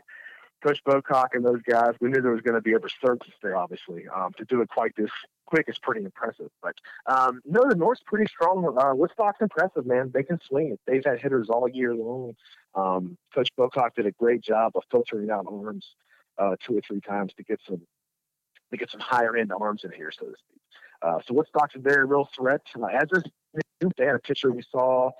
Coach 0.64 0.82
Bocock 0.84 1.28
and 1.34 1.44
those 1.44 1.60
guys, 1.62 1.94
we 2.00 2.08
knew 2.08 2.20
there 2.20 2.32
was 2.32 2.40
going 2.40 2.54
to 2.54 2.60
be 2.60 2.72
a 2.72 2.78
resurgence 2.78 3.34
there. 3.42 3.56
Obviously, 3.56 4.04
um, 4.14 4.32
to 4.38 4.44
do 4.44 4.60
it 4.62 4.68
quite 4.68 4.94
this 4.96 5.10
quick 5.46 5.66
is 5.68 5.78
pretty 5.78 6.04
impressive. 6.04 6.50
But 6.62 6.74
um, 7.06 7.40
no, 7.44 7.62
the 7.68 7.74
North's 7.74 8.02
pretty 8.04 8.26
strong. 8.26 8.76
Uh, 8.78 8.94
Woodstock's 8.94 9.40
impressive, 9.40 9.86
man. 9.86 10.10
They 10.12 10.22
can 10.22 10.40
swing 10.46 10.70
it. 10.72 10.80
They've 10.86 11.04
had 11.04 11.20
hitters 11.20 11.48
all 11.50 11.68
year 11.68 11.94
long. 11.94 12.34
Um, 12.74 13.16
Coach 13.34 13.48
Bocock 13.58 13.94
did 13.94 14.06
a 14.06 14.12
great 14.12 14.42
job 14.42 14.72
of 14.74 14.82
filtering 14.90 15.30
out 15.30 15.46
arms 15.48 15.86
uh, 16.38 16.56
two 16.64 16.76
or 16.76 16.80
three 16.86 17.00
times 17.00 17.32
to 17.34 17.42
get 17.42 17.60
some 17.66 17.80
to 18.70 18.76
get 18.76 18.90
some 18.90 19.00
higher 19.00 19.36
end 19.36 19.52
arms 19.52 19.84
in 19.84 19.92
here, 19.92 20.10
so 20.10 20.26
to 20.26 20.32
speak. 20.32 20.60
Uh, 21.02 21.18
so 21.26 21.34
Woodstock's 21.34 21.74
a 21.76 21.78
very 21.78 22.04
real 22.04 22.28
threat. 22.36 22.62
Uh, 22.74 22.86
as 22.86 23.08
is, 23.12 23.22
they 23.96 24.04
had 24.04 24.16
a 24.16 24.18
pitcher 24.18 24.50
we 24.50 24.62
saw 24.62 25.10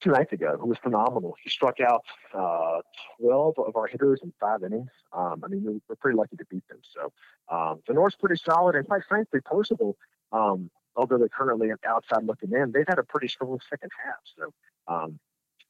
two 0.00 0.10
nights 0.10 0.32
ago 0.32 0.56
who 0.58 0.68
was 0.68 0.78
phenomenal. 0.78 1.34
He 1.42 1.50
struck 1.50 1.80
out 1.80 2.04
uh, 2.34 2.80
12 3.20 3.54
of 3.58 3.76
our 3.76 3.86
hitters 3.86 4.20
in 4.22 4.32
five 4.40 4.62
innings. 4.62 4.90
Um, 5.12 5.42
I 5.44 5.48
mean, 5.48 5.64
we 5.64 5.80
we're 5.88 5.96
pretty 5.96 6.16
lucky 6.16 6.36
to 6.36 6.44
beat 6.46 6.66
them. 6.68 6.78
So 6.82 7.12
um, 7.54 7.82
the 7.86 7.94
North's 7.94 8.16
pretty 8.16 8.40
solid, 8.42 8.74
and 8.76 8.86
quite 8.86 9.02
frankly, 9.08 9.40
Purcellville, 9.40 9.94
um, 10.32 10.70
although 10.96 11.18
they're 11.18 11.28
currently 11.28 11.70
outside 11.86 12.24
looking 12.24 12.52
in, 12.52 12.72
they've 12.72 12.88
had 12.88 12.98
a 12.98 13.04
pretty 13.04 13.28
strong 13.28 13.58
second 13.68 13.90
half. 14.04 14.20
So 14.36 14.52
um, 14.92 15.18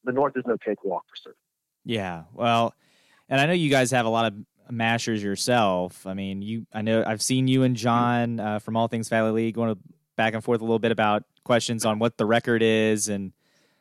the 0.04 0.12
North 0.12 0.36
is 0.36 0.44
no 0.46 0.56
cakewalk 0.58 1.04
for 1.08 1.16
certain. 1.16 1.38
Yeah, 1.84 2.24
well, 2.34 2.74
and 3.28 3.40
I 3.40 3.46
know 3.46 3.52
you 3.52 3.70
guys 3.70 3.90
have 3.90 4.06
a 4.06 4.10
lot 4.10 4.32
of 4.32 4.38
mashers 4.70 5.22
yourself. 5.22 6.06
I 6.06 6.14
mean, 6.14 6.42
you, 6.42 6.66
I 6.72 6.82
know 6.82 7.04
I've 7.06 7.22
seen 7.22 7.48
you 7.48 7.62
and 7.62 7.76
John 7.76 8.40
uh, 8.40 8.58
from 8.58 8.76
All 8.76 8.88
Things 8.88 9.08
Valley 9.08 9.30
League 9.30 9.54
going 9.54 9.78
back 10.16 10.34
and 10.34 10.42
forth 10.42 10.60
a 10.60 10.64
little 10.64 10.78
bit 10.78 10.92
about 10.92 11.24
questions 11.44 11.84
on 11.84 11.98
what 11.98 12.16
the 12.16 12.26
record 12.26 12.62
is, 12.62 13.08
and 13.08 13.32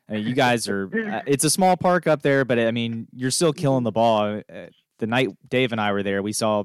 I 0.10 0.14
mean, 0.14 0.28
you 0.28 0.36
guys 0.36 0.68
are. 0.68 0.90
Uh, 1.06 1.22
it's 1.28 1.44
a 1.44 1.50
small 1.50 1.78
park 1.78 2.08
up 2.08 2.22
there, 2.24 2.44
but 2.46 2.58
I 2.60 2.72
mean, 2.72 3.08
you're 3.14 3.32
still 3.32 3.54
killing 3.54 3.84
the 3.84 3.92
ball. 3.92 4.42
Uh, 4.52 4.66
the 4.98 5.08
night 5.08 5.30
Dave 5.48 5.72
and 5.72 5.80
I 5.80 5.92
were 5.92 6.04
there, 6.04 6.22
we 6.22 6.34
saw. 6.34 6.64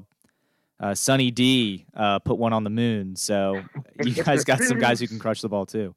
Uh, 0.79 0.95
Sunny 0.95 1.29
D 1.29 1.85
uh, 1.93 2.17
put 2.17 2.39
one 2.39 2.53
on 2.53 2.63
the 2.63 2.71
moon, 2.71 3.15
so 3.15 3.61
you 4.03 4.15
guys 4.15 4.43
got 4.43 4.63
some 4.63 4.79
guys 4.79 4.99
who 4.99 5.05
can 5.05 5.19
crush 5.19 5.39
the 5.41 5.47
ball 5.47 5.67
too. 5.67 5.93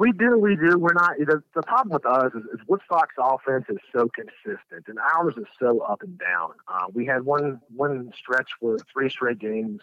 We 0.00 0.12
do, 0.12 0.38
we 0.38 0.56
do. 0.56 0.78
We're 0.78 0.94
not. 0.94 1.18
The, 1.18 1.42
the 1.54 1.60
problem 1.60 1.92
with 1.92 2.06
us 2.06 2.32
is, 2.34 2.42
is 2.54 2.66
Woodstock's 2.66 3.16
offense 3.18 3.66
is 3.68 3.76
so 3.94 4.08
consistent, 4.08 4.86
and 4.88 4.98
ours 4.98 5.34
is 5.36 5.44
so 5.60 5.80
up 5.80 6.00
and 6.00 6.18
down. 6.18 6.52
Uh, 6.66 6.86
we 6.94 7.04
had 7.04 7.26
one 7.26 7.60
one 7.76 8.10
stretch 8.16 8.48
where 8.60 8.78
three 8.90 9.10
straight 9.10 9.38
games 9.38 9.82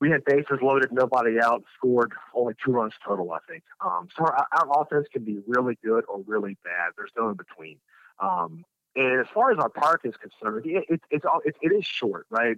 we 0.00 0.10
had 0.10 0.24
bases 0.24 0.60
loaded, 0.62 0.92
nobody 0.92 1.38
out, 1.40 1.62
scored 1.76 2.12
only 2.32 2.54
two 2.64 2.72
runs 2.72 2.94
total, 3.06 3.30
I 3.32 3.40
think. 3.46 3.64
Um, 3.84 4.08
so 4.16 4.24
our, 4.24 4.46
our 4.50 4.82
offense 4.82 5.08
can 5.12 5.24
be 5.24 5.40
really 5.46 5.78
good 5.84 6.04
or 6.08 6.22
really 6.26 6.56
bad. 6.64 6.92
There's 6.96 7.10
no 7.14 7.28
in 7.28 7.34
between. 7.34 7.76
Um, 8.20 8.64
and 8.96 9.20
as 9.20 9.26
far 9.34 9.50
as 9.52 9.58
our 9.58 9.68
park 9.68 10.02
is 10.04 10.14
concerned, 10.16 10.64
it, 10.64 10.86
it, 10.88 11.00
it's 11.10 11.26
all 11.26 11.42
it, 11.44 11.54
it 11.60 11.72
is 11.74 11.84
short, 11.84 12.24
right? 12.30 12.56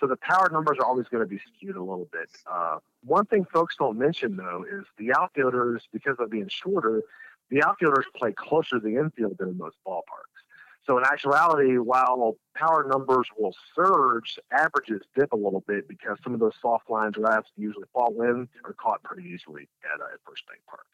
So 0.00 0.06
the 0.06 0.16
power 0.16 0.48
numbers 0.52 0.78
are 0.80 0.86
always 0.86 1.08
going 1.08 1.22
to 1.22 1.28
be 1.28 1.40
skewed 1.54 1.76
a 1.76 1.80
little 1.80 2.08
bit. 2.12 2.30
Uh, 2.50 2.78
one 3.04 3.24
thing 3.26 3.44
folks 3.52 3.76
don't 3.76 3.98
mention 3.98 4.36
though 4.36 4.64
is 4.70 4.84
the 4.96 5.12
outfielders, 5.12 5.88
because 5.92 6.16
of 6.18 6.30
being 6.30 6.48
shorter, 6.48 7.02
the 7.50 7.62
outfielders 7.62 8.06
play 8.14 8.32
closer 8.32 8.78
to 8.78 8.80
the 8.80 8.96
infield 8.96 9.36
than 9.38 9.48
in 9.48 9.58
most 9.58 9.76
ballparks. 9.86 10.38
So 10.86 10.96
in 10.96 11.04
actuality, 11.04 11.76
while 11.76 12.36
power 12.54 12.86
numbers 12.88 13.26
will 13.36 13.54
surge, 13.74 14.38
averages 14.52 15.02
dip 15.14 15.32
a 15.32 15.36
little 15.36 15.62
bit 15.66 15.86
because 15.86 16.16
some 16.24 16.32
of 16.32 16.40
those 16.40 16.54
soft 16.62 16.88
line 16.88 17.12
drives 17.12 17.48
usually 17.56 17.84
fall 17.92 18.22
in 18.22 18.48
are 18.64 18.72
caught 18.72 19.02
pretty 19.02 19.28
easily 19.28 19.68
at, 19.84 20.00
uh, 20.00 20.04
at 20.14 20.20
First 20.26 20.46
Bank 20.46 20.60
Park. 20.66 20.86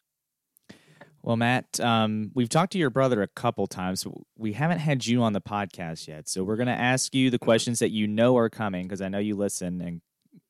Well, 1.24 1.38
Matt, 1.38 1.80
um, 1.80 2.32
we've 2.34 2.50
talked 2.50 2.72
to 2.72 2.78
your 2.78 2.90
brother 2.90 3.22
a 3.22 3.28
couple 3.28 3.66
times. 3.66 4.06
We 4.36 4.52
haven't 4.52 4.80
had 4.80 5.06
you 5.06 5.22
on 5.22 5.32
the 5.32 5.40
podcast 5.40 6.06
yet, 6.06 6.28
so 6.28 6.44
we're 6.44 6.56
going 6.56 6.66
to 6.66 6.78
ask 6.78 7.14
you 7.14 7.30
the 7.30 7.38
questions 7.38 7.78
that 7.78 7.90
you 7.92 8.06
know 8.06 8.36
are 8.36 8.50
coming 8.50 8.82
because 8.82 9.00
I 9.00 9.08
know 9.08 9.20
you 9.20 9.34
listen 9.34 9.80
and 9.80 10.02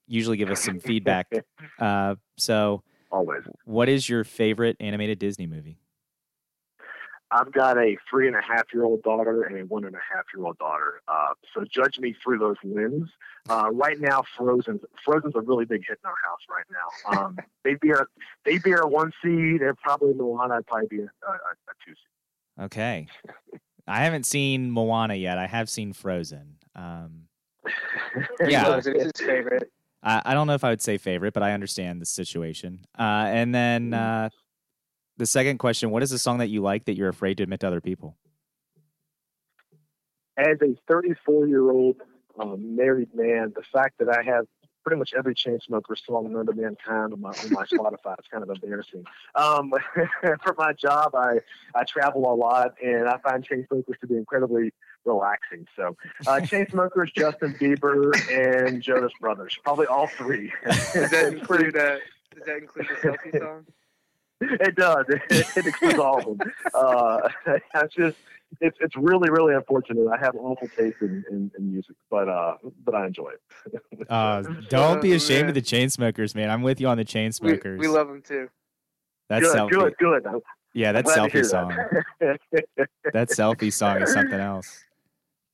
usually 0.09 0.37
give 0.37 0.51
us 0.51 0.63
some 0.63 0.81
feedback. 0.81 1.31
Uh, 1.79 2.15
so, 2.37 2.83
always, 3.11 3.43
what 3.65 3.89
is 3.89 4.09
your 4.09 4.23
favorite 4.23 4.77
animated 4.79 5.19
Disney 5.19 5.47
movie? 5.47 5.79
I've 7.31 7.53
got 7.53 7.79
a 7.79 7.97
three 8.09 8.27
and 8.29 8.37
a 8.37 8.43
half 8.43 8.67
year 8.73 8.85
old 8.85 9.03
daughter 9.03 9.43
and 9.43 9.59
a 9.59 9.63
one 9.63 9.85
and 9.85 9.95
a 9.95 10.15
half 10.15 10.25
year 10.35 10.45
old 10.45 10.59
daughter. 10.59 11.01
Uh, 11.09 11.35
so 11.53 11.65
judge 11.65 11.99
me 11.99 12.15
through 12.23 12.39
those 12.39 12.57
lens. 12.63 13.09
Uh, 13.49 13.71
right 13.73 14.01
now, 14.01 14.23
Frozen 14.37 14.81
Frozen's 15.05 15.35
a 15.35 15.41
really 15.41 15.65
big 15.65 15.83
hit 15.87 15.99
in 16.03 16.09
our 16.09 16.15
house 16.25 16.41
right 16.49 16.65
now. 16.71 17.21
Um, 17.21 17.37
they'd 17.65 17.81
be 17.81 17.91
a 17.91 18.07
they'd 18.45 18.63
be 18.63 18.73
a 18.73 18.87
one 18.87 19.13
seed, 19.23 19.63
and 19.63 19.77
probably 19.79 20.15
Moana 20.15 20.55
I'd 20.55 20.67
probably 20.67 20.89
be 20.89 21.01
a, 21.01 21.05
a, 21.05 21.33
a 21.33 21.75
two 21.85 21.93
seed. 21.93 22.65
Okay, 22.65 23.07
I 23.87 24.05
haven't 24.05 24.25
seen 24.27 24.71
Moana 24.71 25.15
yet. 25.15 25.39
I 25.39 25.47
have 25.47 25.69
seen 25.69 25.93
Frozen. 25.93 26.57
Um, 26.77 27.23
yeah, 28.47 28.77
it's 28.77 28.87
his 28.87 29.13
favorite. 29.19 29.71
I, 30.03 30.23
I 30.27 30.35
don't 30.35 30.47
know 30.47 30.55
if 30.55 30.65
I 30.65 30.71
would 30.71 30.83
say 30.83 30.99
favorite, 30.99 31.35
but 31.35 31.43
I 31.43 31.53
understand 31.53 32.01
the 32.01 32.07
situation. 32.07 32.85
Uh, 32.99 33.27
and 33.27 33.55
then 33.55 33.95
uh, 33.95 34.29
the 35.17 35.27
second 35.27 35.59
question: 35.59 35.91
What 35.91 36.03
is 36.03 36.13
a 36.13 36.19
song 36.19 36.39
that 36.39 36.49
you 36.49 36.61
like 36.61 36.85
that 36.87 36.97
you're 36.97 37.09
afraid 37.09 37.37
to 37.39 37.43
admit 37.43 37.61
to 37.61 37.67
other 37.67 37.81
people? 37.81 38.17
As 40.37 40.59
a 40.63 40.75
34 40.89 41.47
year 41.47 41.71
old 41.71 41.97
um, 42.39 42.75
married 42.77 43.15
man, 43.15 43.53
the 43.55 43.63
fact 43.73 43.99
that 43.99 44.09
I 44.09 44.23
have 44.23 44.47
pretty 44.85 44.99
much 44.99 45.15
every 45.17 45.35
Chainsmoker 45.35 45.97
song 46.07 46.33
known 46.33 46.47
to 46.47 46.53
mankind 46.53 47.13
on 47.13 47.21
my 47.21 47.31
on 47.31 47.51
my 47.51 47.65
Spotify 47.65 48.19
is 48.19 48.27
kind 48.31 48.43
of 48.43 48.51
embarrassing. 48.51 49.05
Um, 49.35 49.73
for 50.43 50.55
my 50.57 50.73
job, 50.73 51.15
I 51.15 51.39
I 51.75 51.85
travel 51.85 52.33
a 52.33 52.35
lot, 52.35 52.75
and 52.83 53.09
I 53.09 53.19
find 53.19 53.47
Chainsmokers 53.47 53.99
to 54.01 54.07
be 54.07 54.17
incredibly 54.17 54.73
relaxing. 55.05 55.67
So, 55.75 55.97
uh, 56.27 56.41
Chainsmokers, 56.41 57.15
Justin 57.15 57.55
Bieber, 57.61 58.13
and 58.31 58.83
Jonas 58.83 59.13
Brothers, 59.21 59.59
probably 59.65 59.87
all 59.87 60.07
three. 60.07 60.53
Does 60.65 61.11
that 61.11 61.33
include 61.33 61.77
uh, 61.77 61.97
Does 62.35 62.45
that 62.47 62.57
include 62.59 62.89
the 62.89 63.09
selfie 63.09 63.39
song? 63.39 63.67
It 64.41 64.77
does. 64.77 65.05
It, 65.31 65.47
it 65.57 65.67
includes 65.67 65.99
all 65.99 66.19
of 66.19 66.39
them. 66.39 66.53
Uh, 66.75 67.29
I 67.75 67.87
just, 67.97 68.17
it's 68.61 68.77
it's 68.81 68.97
really 68.97 69.31
really 69.31 69.55
unfortunate. 69.55 70.07
I 70.09 70.19
have 70.19 70.35
awful 70.37 70.69
taste 70.69 70.97
in, 71.01 71.25
in, 71.31 71.51
in 71.59 71.73
music, 71.73 71.97
but 72.11 72.29
uh, 72.29 72.57
but 72.85 72.95
I 72.95 73.07
enjoy 73.07 73.31
it. 73.31 73.83
Uh, 74.09 74.43
don't 74.69 75.01
be 75.01 75.13
Oh, 75.13 75.17
ashamed 75.17 75.49
of 75.49 75.55
the 75.55 75.63
chain 75.63 75.89
smokers, 75.89 76.35
man. 76.35 76.51
I'm 76.51 76.63
with 76.63 76.81
you 76.81 76.89
on 76.89 76.99
the 76.99 77.05
chain 77.05 77.29
We, 77.29 77.33
smokers. 77.33 77.81
we 77.81 77.89
love 77.89 78.07
them 78.09 78.21
too. 78.23 78.49
That's 79.29 79.45
good, 79.47 79.57
selfie. 79.57 79.71
good, 79.71 79.95
good. 79.99 80.27
Yeah, 80.75 80.93
that 80.93 81.05
glad 81.05 81.19
selfie 81.19 81.33
hear 81.33 81.45
song. 81.45 81.69
that. 82.21 82.39
that 83.13 83.29
selfie 83.31 83.73
song 83.73 84.03
is 84.03 84.13
something 84.13 84.39
else. 84.41 84.85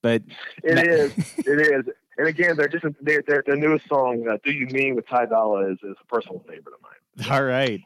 But 0.03 0.23
It 0.65 0.75
Ma- 0.75 0.81
is. 0.83 1.13
It 1.39 1.61
is. 1.61 1.95
And 2.19 2.27
again, 2.27 2.57
they're 2.57 2.69
just 2.69 2.85
they're, 3.01 3.23
they're, 3.27 3.43
their 3.47 3.57
newest 3.57 3.87
song, 3.89 4.27
uh, 4.29 4.39
"Do 4.45 4.51
You 4.53 4.67
Mean" 4.67 4.95
with 4.97 5.07
Ty 5.07 5.27
Dolla, 5.27 5.71
is, 5.71 5.79
is 5.83 5.95
a 6.01 6.05
personal 6.07 6.41
favorite 6.41 6.75
of 6.75 6.83
mine. 6.83 7.31
all 7.33 7.45
right. 7.45 7.81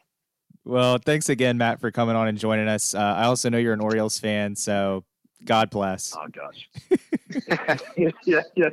Well, 0.65 0.97
thanks 0.97 1.29
again, 1.29 1.59
Matt, 1.59 1.79
for 1.79 1.91
coming 1.91 2.15
on 2.15 2.27
and 2.27 2.37
joining 2.37 2.67
us. 2.67 2.95
Uh, 2.95 2.99
I 2.99 3.25
also 3.25 3.49
know 3.49 3.59
you're 3.59 3.73
an 3.73 3.81
Orioles 3.81 4.17
fan, 4.17 4.55
so 4.55 5.05
God 5.45 5.69
bless. 5.69 6.15
Oh 6.17 6.27
gosh. 6.27 6.69
yeah, 7.97 8.09
yeah, 8.25 8.41
yeah. 8.55 8.69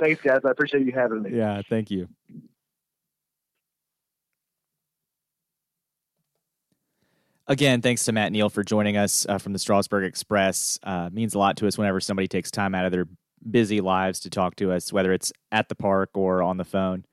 Thanks, 0.00 0.20
guys. 0.22 0.40
I 0.44 0.50
appreciate 0.50 0.84
you 0.84 0.92
having 0.92 1.22
me. 1.22 1.30
Yeah, 1.32 1.62
thank 1.68 1.90
you. 1.90 2.08
Again, 7.46 7.80
thanks 7.80 8.04
to 8.04 8.12
Matt 8.12 8.32
Neal 8.32 8.48
for 8.48 8.62
joining 8.62 8.96
us 8.96 9.26
uh, 9.28 9.38
from 9.38 9.52
the 9.52 9.58
Strasburg 9.58 10.04
Express. 10.04 10.78
Uh, 10.82 11.10
means 11.12 11.34
a 11.34 11.38
lot 11.38 11.56
to 11.58 11.66
us 11.66 11.76
whenever 11.76 12.00
somebody 12.00 12.28
takes 12.28 12.50
time 12.50 12.74
out 12.74 12.84
of 12.84 12.92
their 12.92 13.06
busy 13.48 13.80
lives 13.80 14.20
to 14.20 14.30
talk 14.30 14.56
to 14.56 14.72
us, 14.72 14.92
whether 14.92 15.12
it's 15.12 15.32
at 15.50 15.68
the 15.68 15.74
park 15.74 16.10
or 16.14 16.42
on 16.42 16.58
the 16.58 16.64
phone. 16.64 17.04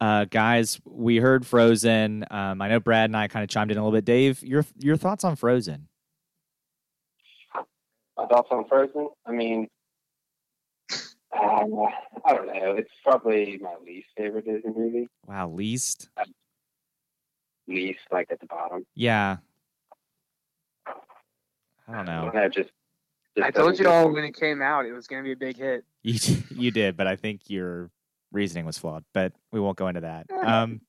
Uh, 0.00 0.24
guys, 0.26 0.80
we 0.84 1.16
heard 1.16 1.46
Frozen. 1.46 2.24
Um, 2.30 2.62
I 2.62 2.68
know 2.68 2.78
Brad 2.80 3.10
and 3.10 3.16
I 3.16 3.26
kind 3.28 3.42
of 3.42 3.50
chimed 3.50 3.70
in 3.72 3.78
a 3.78 3.80
little 3.84 3.96
bit. 3.96 4.04
Dave, 4.04 4.42
your 4.42 4.64
your 4.78 4.96
thoughts 4.96 5.24
on 5.24 5.34
Frozen? 5.36 5.88
My 8.16 8.26
thoughts 8.26 8.48
on 8.50 8.66
Frozen? 8.68 9.08
I 9.26 9.32
mean, 9.32 9.68
um, 11.32 11.86
I 12.24 12.34
don't 12.34 12.46
know. 12.46 12.72
It's 12.72 12.90
probably 13.02 13.58
my 13.58 13.74
least 13.84 14.08
favorite 14.16 14.44
Disney 14.44 14.72
movie. 14.76 15.08
Wow, 15.26 15.50
least. 15.50 16.08
Least, 17.66 18.00
like 18.10 18.28
at 18.30 18.40
the 18.40 18.46
bottom. 18.46 18.84
Yeah. 18.94 19.36
I 20.86 21.92
don't 21.92 22.08
I 22.08 22.16
know. 22.16 22.24
don't 22.24 22.34
know, 22.34 22.48
just, 22.48 22.70
just 23.36 23.46
I 23.46 23.50
told 23.50 23.78
you 23.78 23.88
all 23.88 24.12
when 24.12 24.24
it 24.24 24.36
came 24.36 24.60
out, 24.62 24.84
it 24.86 24.92
was 24.92 25.06
going 25.06 25.22
to 25.22 25.26
be 25.26 25.32
a 25.32 25.36
big 25.36 25.56
hit. 25.56 25.84
You 26.02 26.18
you 26.50 26.70
did, 26.70 26.96
but 26.96 27.06
I 27.06 27.16
think 27.16 27.50
your 27.50 27.90
reasoning 28.32 28.66
was 28.66 28.78
flawed. 28.78 29.04
But 29.14 29.32
we 29.52 29.60
won't 29.60 29.76
go 29.76 29.88
into 29.88 30.00
that. 30.02 30.26
Um, 30.30 30.80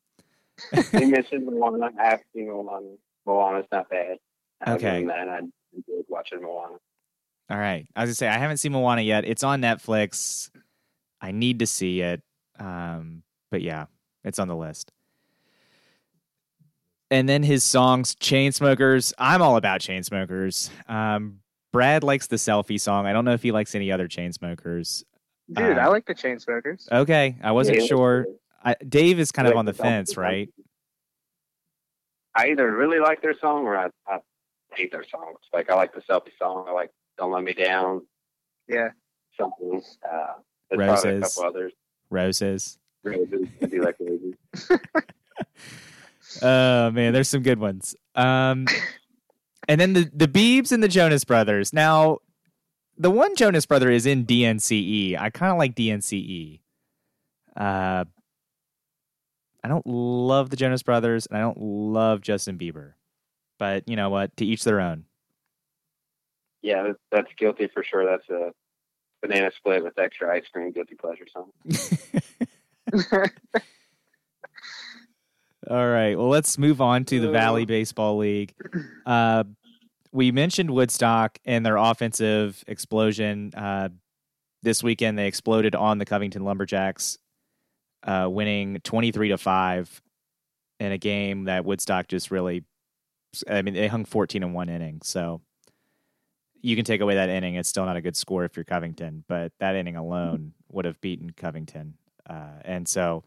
you 0.93 1.07
mentioned 1.07 1.45
Moana. 1.45 1.89
I 1.99 2.05
have 2.05 2.21
seen 2.33 2.47
Moana. 2.47 2.95
Moana's 3.25 3.67
not 3.71 3.89
bad. 3.89 4.17
Okay. 4.67 5.05
that, 5.05 5.29
I 5.29 5.39
enjoyed 5.39 6.05
watching 6.07 6.41
Moana. 6.41 6.77
all 7.49 7.57
right. 7.57 7.87
I 7.95 8.01
was 8.01 8.09
gonna 8.09 8.15
say 8.15 8.27
I 8.27 8.37
haven't 8.37 8.57
seen 8.57 8.71
Moana 8.73 9.01
yet. 9.01 9.25
It's 9.25 9.43
on 9.43 9.61
Netflix. 9.61 10.49
I 11.21 11.31
need 11.31 11.59
to 11.59 11.67
see 11.67 12.01
it. 12.01 12.21
Um, 12.59 13.23
but 13.51 13.61
yeah, 13.61 13.85
it's 14.23 14.39
on 14.39 14.47
the 14.47 14.55
list. 14.55 14.91
And 17.11 17.27
then 17.27 17.41
his 17.41 17.63
songs, 17.63 18.15
Chainsmokers. 18.15 19.13
I'm 19.17 19.41
all 19.41 19.55
about 19.57 19.81
Chainsmokers. 19.81 20.69
Um, 20.87 21.39
Brad 21.71 22.03
likes 22.03 22.27
the 22.27 22.35
selfie 22.35 22.79
song. 22.79 23.05
I 23.05 23.13
don't 23.13 23.25
know 23.25 23.33
if 23.33 23.41
he 23.41 23.51
likes 23.51 23.73
any 23.75 23.91
other 23.91 24.07
Chainsmokers. 24.07 25.03
Dude, 25.51 25.77
I 25.77 25.87
like 25.87 26.05
the 26.05 26.13
Chainsmokers. 26.15 26.91
Okay, 26.91 27.35
I 27.43 27.51
wasn't 27.51 27.79
Yeah, 27.81 27.85
sure. 27.87 28.25
I, 28.63 28.75
Dave 28.87 29.19
is 29.19 29.31
kind 29.31 29.47
of 29.47 29.55
on 29.55 29.65
the 29.65 29.73
fence, 29.73 30.15
right? 30.17 30.49
I 32.35 32.49
either 32.49 32.71
really 32.71 32.99
like 32.99 33.21
their 33.21 33.33
song 33.39 33.65
or 33.65 33.75
I, 33.77 33.87
I 34.07 34.19
hate 34.73 34.91
their 34.91 35.03
songs. 35.09 35.39
Like 35.53 35.69
I 35.69 35.75
like 35.75 35.93
the 35.93 36.01
selfie 36.01 36.37
song. 36.37 36.65
I 36.67 36.71
like 36.71 36.91
"Don't 37.17 37.31
Let 37.31 37.43
Me 37.43 37.53
Down." 37.53 38.05
Yeah. 38.67 38.89
Something. 39.39 39.81
Uh, 40.09 40.27
probably 40.71 40.85
a 40.85 40.87
Roses. 40.93 41.35
couple 41.35 41.49
others. 41.49 41.73
Roses. 42.09 42.77
Roses. 43.03 43.47
I 43.61 43.65
do 43.65 43.81
like 43.81 43.95
roses. 43.99 44.35
Oh 46.43 46.91
man, 46.91 47.11
there's 47.11 47.27
some 47.27 47.41
good 47.41 47.57
ones. 47.59 47.95
Um, 48.13 48.67
and 49.67 49.81
then 49.81 49.93
the 49.93 50.11
the 50.13 50.27
Beebs 50.27 50.71
and 50.71 50.83
the 50.83 50.87
Jonas 50.87 51.23
Brothers. 51.23 51.73
Now, 51.73 52.19
the 52.99 53.09
one 53.09 53.35
Jonas 53.35 53.65
brother 53.65 53.89
is 53.89 54.05
in 54.05 54.25
DNCE. 54.25 55.17
I 55.17 55.29
kind 55.29 55.51
of 55.51 55.57
like 55.57 55.73
DNCE. 55.73 56.59
Uh, 57.55 58.03
I 59.63 59.67
don't 59.67 59.87
love 59.87 60.49
the 60.49 60.57
Jonas 60.57 60.83
Brothers, 60.83 61.25
and 61.25 61.37
I 61.37 61.41
don't 61.41 61.59
love 61.59 62.21
Justin 62.21 62.57
Bieber. 62.57 62.93
But 63.57 63.87
you 63.87 63.95
know 63.95 64.09
what? 64.09 64.35
To 64.37 64.45
each 64.45 64.63
their 64.63 64.79
own. 64.79 65.05
Yeah, 66.61 66.91
that's 67.11 67.31
guilty 67.37 67.69
for 67.73 67.83
sure. 67.83 68.05
That's 68.05 68.29
a 68.29 68.51
banana 69.21 69.51
split 69.55 69.83
with 69.83 69.97
extra 69.97 70.33
ice 70.33 70.45
cream. 70.51 70.71
Guilty 70.71 70.95
pleasure 70.95 71.25
song. 71.31 71.51
All 75.69 75.87
right. 75.87 76.17
Well, 76.17 76.29
let's 76.29 76.57
move 76.57 76.81
on 76.81 77.05
to 77.05 77.19
the. 77.19 77.31
Valley 77.31 77.65
Baseball 77.65 78.17
League. 78.17 78.53
Uh, 79.05 79.43
we 80.11 80.31
mentioned 80.31 80.71
Woodstock 80.71 81.39
and 81.45 81.65
their 81.65 81.77
offensive 81.77 82.63
explosion. 82.67 83.51
Uh, 83.55 83.89
this 84.61 84.83
weekend, 84.83 85.17
they 85.17 85.27
exploded 85.27 85.75
on 85.75 85.99
the 85.99 86.05
Covington 86.05 86.43
Lumberjacks, 86.43 87.17
uh, 88.03 88.27
winning 88.29 88.79
23 88.83 89.29
to 89.29 89.37
5 89.37 90.01
in 90.79 90.91
a 90.91 90.97
game 90.97 91.45
that 91.45 91.65
Woodstock 91.65 92.07
just 92.07 92.31
really, 92.31 92.63
I 93.49 93.61
mean, 93.61 93.73
they 93.73 93.87
hung 93.87 94.05
14 94.05 94.43
in 94.43 94.53
one 94.53 94.69
inning. 94.69 95.01
So 95.03 95.41
you 96.61 96.75
can 96.75 96.85
take 96.85 97.01
away 97.01 97.15
that 97.15 97.29
inning. 97.29 97.55
It's 97.55 97.69
still 97.69 97.85
not 97.85 97.95
a 97.95 98.01
good 98.01 98.17
score 98.17 98.43
if 98.45 98.57
you're 98.57 98.65
Covington, 98.65 99.23
but 99.27 99.53
that 99.59 99.75
inning 99.75 99.95
alone 99.95 100.53
would 100.71 100.85
have 100.85 100.99
beaten 100.99 101.29
Covington. 101.31 101.95
Uh, 102.29 102.59
and 102.63 102.87
so 102.87 103.23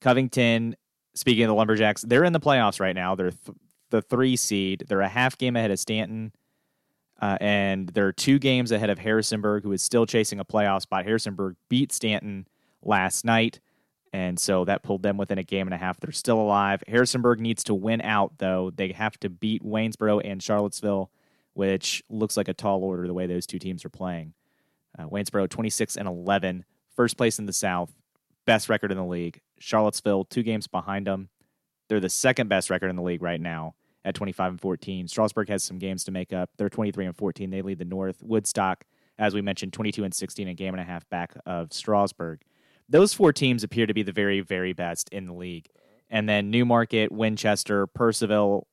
Covington 0.00 0.76
speaking 1.14 1.44
of 1.44 1.48
the 1.48 1.54
Lumberjacks, 1.54 2.02
they're 2.02 2.24
in 2.24 2.32
the 2.32 2.40
playoffs 2.40 2.80
right 2.80 2.94
now. 2.94 3.14
They're 3.14 3.30
th- 3.30 3.56
the 3.94 4.02
three 4.02 4.34
seed. 4.34 4.86
They're 4.88 5.00
a 5.00 5.08
half 5.08 5.38
game 5.38 5.54
ahead 5.54 5.70
of 5.70 5.78
Staunton, 5.78 6.32
uh, 7.22 7.38
and 7.40 7.88
they're 7.90 8.12
two 8.12 8.40
games 8.40 8.72
ahead 8.72 8.90
of 8.90 8.98
Harrisonburg, 8.98 9.62
who 9.62 9.70
is 9.70 9.82
still 9.82 10.04
chasing 10.04 10.40
a 10.40 10.44
playoff 10.44 10.82
spot. 10.82 11.04
Harrisonburg 11.04 11.54
beat 11.68 11.92
Staunton 11.92 12.48
last 12.82 13.24
night, 13.24 13.60
and 14.12 14.36
so 14.36 14.64
that 14.64 14.82
pulled 14.82 15.04
them 15.04 15.16
within 15.16 15.38
a 15.38 15.44
game 15.44 15.68
and 15.68 15.74
a 15.74 15.78
half. 15.78 16.00
They're 16.00 16.10
still 16.10 16.40
alive. 16.40 16.82
Harrisonburg 16.88 17.38
needs 17.38 17.62
to 17.64 17.74
win 17.74 18.00
out, 18.02 18.38
though. 18.38 18.72
They 18.74 18.90
have 18.90 19.16
to 19.20 19.30
beat 19.30 19.62
Waynesboro 19.62 20.18
and 20.24 20.42
Charlottesville, 20.42 21.12
which 21.52 22.02
looks 22.10 22.36
like 22.36 22.48
a 22.48 22.54
tall 22.54 22.82
order 22.82 23.06
the 23.06 23.14
way 23.14 23.28
those 23.28 23.46
two 23.46 23.60
teams 23.60 23.84
are 23.84 23.90
playing. 23.90 24.34
Uh, 24.98 25.04
Waynesboro 25.04 25.48
26 25.48 25.96
and 25.96 26.08
11, 26.08 26.64
first 26.96 27.16
place 27.16 27.38
in 27.38 27.46
the 27.46 27.52
South, 27.52 27.92
best 28.44 28.68
record 28.68 28.90
in 28.90 28.98
the 28.98 29.04
league. 29.04 29.40
Charlottesville, 29.60 30.24
two 30.24 30.42
games 30.42 30.66
behind 30.66 31.06
them. 31.06 31.28
They're 31.88 32.00
the 32.00 32.08
second 32.08 32.48
best 32.48 32.70
record 32.70 32.88
in 32.88 32.96
the 32.96 33.02
league 33.02 33.22
right 33.22 33.40
now 33.40 33.74
at 34.04 34.14
25 34.14 34.52
and 34.52 34.60
14. 34.60 35.08
Strasburg 35.08 35.48
has 35.48 35.62
some 35.62 35.78
games 35.78 36.04
to 36.04 36.10
make 36.10 36.32
up. 36.32 36.50
They're 36.56 36.68
23 36.68 37.06
and 37.06 37.16
14. 37.16 37.50
They 37.50 37.62
lead 37.62 37.78
the 37.78 37.84
North. 37.84 38.22
Woodstock, 38.22 38.84
as 39.18 39.34
we 39.34 39.42
mentioned, 39.42 39.72
22 39.72 40.04
and 40.04 40.14
16, 40.14 40.48
a 40.48 40.54
game 40.54 40.74
and 40.74 40.80
a 40.80 40.84
half 40.84 41.08
back 41.08 41.34
of 41.46 41.72
Strasburg. 41.72 42.42
Those 42.88 43.14
four 43.14 43.32
teams 43.32 43.64
appear 43.64 43.86
to 43.86 43.94
be 43.94 44.02
the 44.02 44.12
very, 44.12 44.40
very 44.40 44.72
best 44.72 45.08
in 45.10 45.26
the 45.26 45.32
league. 45.32 45.68
And 46.10 46.28
then 46.28 46.50
Newmarket, 46.50 47.10
Winchester, 47.10 47.86
Purcellville, 47.86 48.64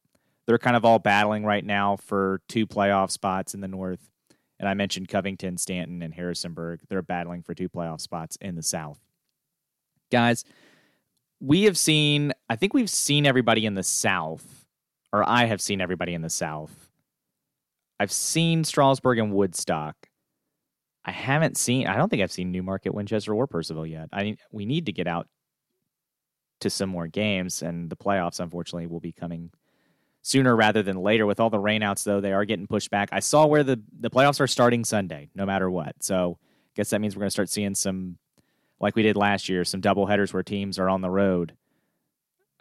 they're 0.46 0.58
kind 0.58 0.76
of 0.76 0.84
all 0.84 1.00
battling 1.00 1.46
right 1.46 1.64
now 1.64 1.96
for 1.96 2.42
two 2.50 2.68
playoff 2.68 3.12
spots 3.12 3.54
in 3.54 3.62
the 3.62 3.68
North. 3.68 4.10
And 4.60 4.68
I 4.68 4.74
mentioned 4.74 5.08
Covington, 5.08 5.58
Staunton, 5.58 6.02
and 6.02 6.14
Harrisonburg. 6.14 6.82
They're 6.90 7.02
battling 7.02 7.42
for 7.42 7.56
two 7.56 7.70
playoff 7.70 8.02
spots 8.02 8.38
in 8.42 8.56
the 8.56 8.64
South. 8.64 9.00
Guys, 10.12 10.44
we 11.40 11.64
have 11.64 11.78
seen, 11.78 12.34
I 12.50 12.56
think 12.56 12.74
we've 12.74 12.90
seen 12.90 13.26
everybody 13.26 13.66
in 13.66 13.74
the 13.74 13.84
South, 13.84 14.61
or 15.14 15.28
I 15.28 15.46
have 15.46 15.62
seen 15.62 15.82
everybody 15.82 16.14
in 16.14 16.22
the 16.22 16.30
South. 16.30 16.90
I've 18.00 18.12
seen 18.12 18.64
Strasburg 18.64 19.20
and 19.20 19.34
Woodstock. 19.34 19.96
I 21.04 21.12
haven't 21.12 21.58
seen, 21.58 21.88
I 21.88 21.98
don't 21.98 22.10
think 22.10 22.22
I've 22.22 22.32
seen 22.32 22.52
Newmarket, 22.52 22.94
Winchester, 22.94 23.34
or 23.34 23.48
Purcellville 23.48 23.90
yet. 23.90 24.10
I 24.14 24.24
mean, 24.24 24.38
We 24.52 24.66
need 24.66 24.86
to 24.86 24.92
get 24.92 25.08
out 25.08 25.28
to 26.62 26.70
some 26.70 26.90
more 26.90 27.08
games, 27.08 27.62
and 27.62 27.90
the 27.90 27.96
playoffs, 27.96 28.40
unfortunately, 28.40 28.88
will 28.88 29.00
be 29.00 29.12
coming 29.12 29.52
sooner 30.22 30.56
rather 30.56 30.84
than 30.84 30.98
later. 30.98 31.26
With 31.26 31.40
all 31.40 31.50
the 31.50 31.58
rainouts, 31.58 32.04
though, 32.04 32.22
they 32.22 32.34
are 32.34 32.46
getting 32.46 32.68
pushed 32.68 32.92
back. 32.92 33.10
I 33.12 33.20
saw 33.20 33.48
where 33.48 33.64
the, 33.64 33.82
the 34.00 34.12
playoffs 34.12 34.40
are 34.40 34.48
starting 34.48 34.86
Sunday, 34.86 35.30
no 35.34 35.46
matter 35.46 35.70
what. 35.70 35.96
So 36.02 36.38
I 36.42 36.72
guess 36.76 36.92
that 36.92 37.02
means 37.02 37.16
we're 37.16 37.22
going 37.22 37.28
to 37.28 37.32
start 37.32 37.50
seeing 37.50 37.74
some, 37.74 38.18
like 38.80 38.96
we 38.96 39.04
did 39.04 39.18
last 39.18 39.50
year, 39.50 39.66
some 39.66 39.82
double 39.82 40.06
headers 40.06 40.34
where 40.34 40.44
teams 40.44 40.78
are 40.78 40.90
on 40.90 41.02
the 41.02 41.10
road 41.10 41.56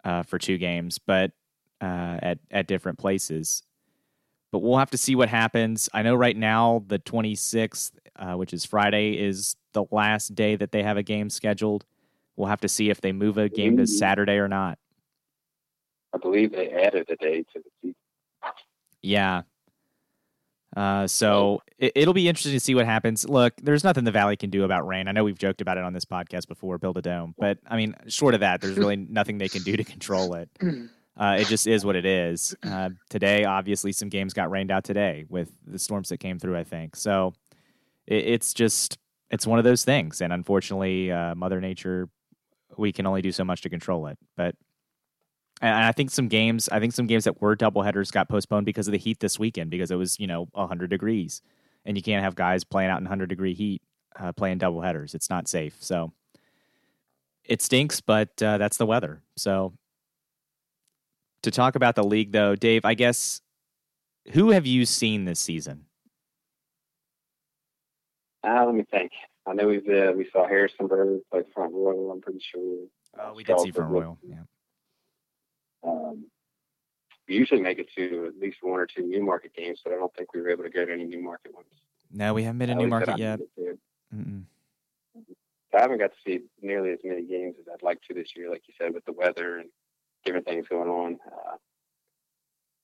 uh, 0.03 0.23
for 0.23 0.39
two 0.39 0.57
games, 0.57 0.97
but 0.99 1.31
uh, 1.81 2.19
at 2.21 2.39
at 2.49 2.67
different 2.67 2.99
places. 2.99 3.63
But 4.51 4.59
we'll 4.59 4.77
have 4.77 4.91
to 4.91 4.97
see 4.97 5.15
what 5.15 5.29
happens. 5.29 5.89
I 5.93 6.01
know 6.01 6.13
right 6.13 6.35
now 6.35 6.83
the 6.87 6.99
26th, 6.99 7.91
uh, 8.17 8.33
which 8.33 8.53
is 8.53 8.65
Friday, 8.65 9.13
is 9.13 9.55
the 9.73 9.85
last 9.91 10.35
day 10.35 10.57
that 10.57 10.71
they 10.73 10.83
have 10.83 10.97
a 10.97 11.03
game 11.03 11.29
scheduled. 11.29 11.85
We'll 12.35 12.49
have 12.49 12.61
to 12.61 12.67
see 12.67 12.89
if 12.89 12.99
they 12.99 13.13
move 13.13 13.37
a 13.37 13.47
game 13.47 13.77
to. 13.77 13.87
Saturday 13.87 14.37
or 14.37 14.49
not. 14.49 14.77
I 16.13 16.17
believe 16.17 16.51
they 16.51 16.69
added 16.69 17.09
a 17.09 17.15
day 17.15 17.43
to 17.43 17.59
the 17.59 17.69
season. 17.81 17.95
Yeah. 19.01 19.43
Uh, 20.75 21.07
so 21.07 21.61
it, 21.77 21.93
it'll 21.95 22.13
be 22.13 22.27
interesting 22.27 22.53
to 22.53 22.59
see 22.59 22.75
what 22.75 22.85
happens. 22.85 23.27
Look, 23.27 23.53
there's 23.61 23.83
nothing 23.83 24.03
the 24.03 24.11
Valley 24.11 24.37
can 24.37 24.49
do 24.49 24.63
about 24.63 24.87
rain. 24.87 25.07
I 25.07 25.11
know 25.11 25.23
we've 25.23 25.37
joked 25.37 25.61
about 25.61 25.77
it 25.77 25.83
on 25.83 25.93
this 25.93 26.05
podcast 26.05 26.47
before, 26.47 26.77
build 26.77 26.97
a 26.97 27.01
dome, 27.01 27.35
but 27.37 27.57
I 27.67 27.77
mean, 27.77 27.95
short 28.07 28.33
of 28.33 28.41
that, 28.41 28.61
there's 28.61 28.77
really 28.77 28.95
nothing 28.95 29.37
they 29.37 29.49
can 29.49 29.63
do 29.63 29.75
to 29.75 29.83
control 29.83 30.33
it. 30.35 30.49
Uh, 31.21 31.35
it 31.39 31.45
just 31.45 31.67
is 31.67 31.85
what 31.85 31.95
it 31.95 32.03
is. 32.03 32.55
Uh, 32.63 32.89
today, 33.11 33.43
obviously, 33.43 33.91
some 33.91 34.09
games 34.09 34.33
got 34.33 34.49
rained 34.49 34.71
out 34.71 34.83
today 34.83 35.23
with 35.29 35.51
the 35.67 35.77
storms 35.77 36.09
that 36.09 36.17
came 36.17 36.39
through. 36.39 36.57
I 36.57 36.63
think 36.63 36.95
so. 36.95 37.35
It, 38.07 38.25
it's 38.25 38.55
just 38.55 38.97
it's 39.29 39.45
one 39.45 39.59
of 39.59 39.63
those 39.63 39.85
things, 39.85 40.21
and 40.21 40.33
unfortunately, 40.33 41.11
uh, 41.11 41.35
Mother 41.35 41.61
Nature, 41.61 42.09
we 42.75 42.91
can 42.91 43.05
only 43.05 43.21
do 43.21 43.31
so 43.31 43.43
much 43.43 43.61
to 43.61 43.69
control 43.69 44.07
it. 44.07 44.17
But 44.35 44.55
and 45.61 45.85
I 45.85 45.91
think 45.91 46.09
some 46.09 46.27
games, 46.27 46.69
I 46.69 46.79
think 46.79 46.91
some 46.91 47.05
games 47.05 47.25
that 47.25 47.39
were 47.39 47.55
doubleheaders 47.55 48.11
got 48.11 48.27
postponed 48.27 48.65
because 48.65 48.87
of 48.87 48.91
the 48.91 48.97
heat 48.97 49.19
this 49.19 49.37
weekend 49.37 49.69
because 49.69 49.91
it 49.91 49.97
was 49.97 50.19
you 50.19 50.25
know 50.25 50.47
100 50.53 50.89
degrees, 50.89 51.43
and 51.85 51.95
you 51.95 52.01
can't 52.01 52.23
have 52.23 52.33
guys 52.33 52.63
playing 52.63 52.89
out 52.89 52.97
in 52.97 53.03
100 53.03 53.29
degree 53.29 53.53
heat 53.53 53.83
uh, 54.19 54.31
playing 54.31 54.57
doubleheaders. 54.57 55.13
It's 55.13 55.29
not 55.29 55.47
safe. 55.47 55.77
So 55.81 56.13
it 57.45 57.61
stinks, 57.61 58.01
but 58.01 58.41
uh, 58.41 58.57
that's 58.57 58.77
the 58.77 58.87
weather. 58.87 59.21
So 59.37 59.73
to 61.43 61.51
talk 61.51 61.75
about 61.75 61.95
the 61.95 62.03
league, 62.03 62.31
though, 62.31 62.55
Dave, 62.55 62.85
I 62.85 62.93
guess 62.93 63.41
who 64.31 64.51
have 64.51 64.65
you 64.65 64.85
seen 64.85 65.25
this 65.25 65.39
season? 65.39 65.85
Uh, 68.43 68.65
let 68.65 68.75
me 68.75 68.85
think. 68.89 69.11
I 69.47 69.53
know 69.53 69.67
we've 69.67 69.87
uh, 69.87 70.13
we 70.15 70.29
saw 70.31 70.47
Harrisonburg 70.47 71.21
play 71.31 71.43
Front 71.53 71.73
Royal. 71.73 72.11
I'm 72.11 72.21
pretty 72.21 72.41
sure. 72.41 72.85
Oh, 73.19 73.33
we 73.33 73.43
did 73.43 73.59
see 73.59 73.71
Front 73.71 73.91
Royal. 73.91 74.17
Yeah. 74.23 74.41
Um, 75.83 76.25
we 77.27 77.35
usually 77.35 77.61
make 77.61 77.79
it 77.79 77.89
to 77.95 78.25
at 78.27 78.39
least 78.39 78.57
one 78.61 78.79
or 78.79 78.85
two 78.85 79.03
new 79.03 79.23
market 79.23 79.55
games, 79.55 79.79
but 79.83 79.93
I 79.93 79.95
don't 79.95 80.13
think 80.15 80.33
we 80.33 80.41
were 80.41 80.49
able 80.49 80.63
to 80.63 80.69
go 80.69 80.85
to 80.85 80.91
any 80.91 81.05
Newmarket 81.05 81.53
ones. 81.53 81.67
No, 82.11 82.33
we 82.33 82.43
haven't 82.43 82.59
been 82.59 82.69
to 82.69 82.75
new 82.75 82.83
least 82.83 83.07
that 83.07 83.07
Newmarket 83.07 83.15
I 83.15 83.17
yet. 83.17 83.39
I 85.73 85.81
haven't 85.81 85.99
got 85.99 86.11
to 86.11 86.17
see 86.25 86.41
nearly 86.61 86.91
as 86.91 86.99
many 87.03 87.23
games 87.23 87.55
as 87.59 87.65
I'd 87.73 87.81
like 87.81 88.01
to 88.07 88.13
this 88.13 88.35
year, 88.35 88.49
like 88.49 88.63
you 88.67 88.73
said, 88.77 88.93
with 88.93 89.05
the 89.05 89.13
weather 89.13 89.59
and 89.59 89.69
different 90.25 90.45
things 90.45 90.67
going 90.67 90.89
on. 90.89 91.19
Uh, 91.25 91.55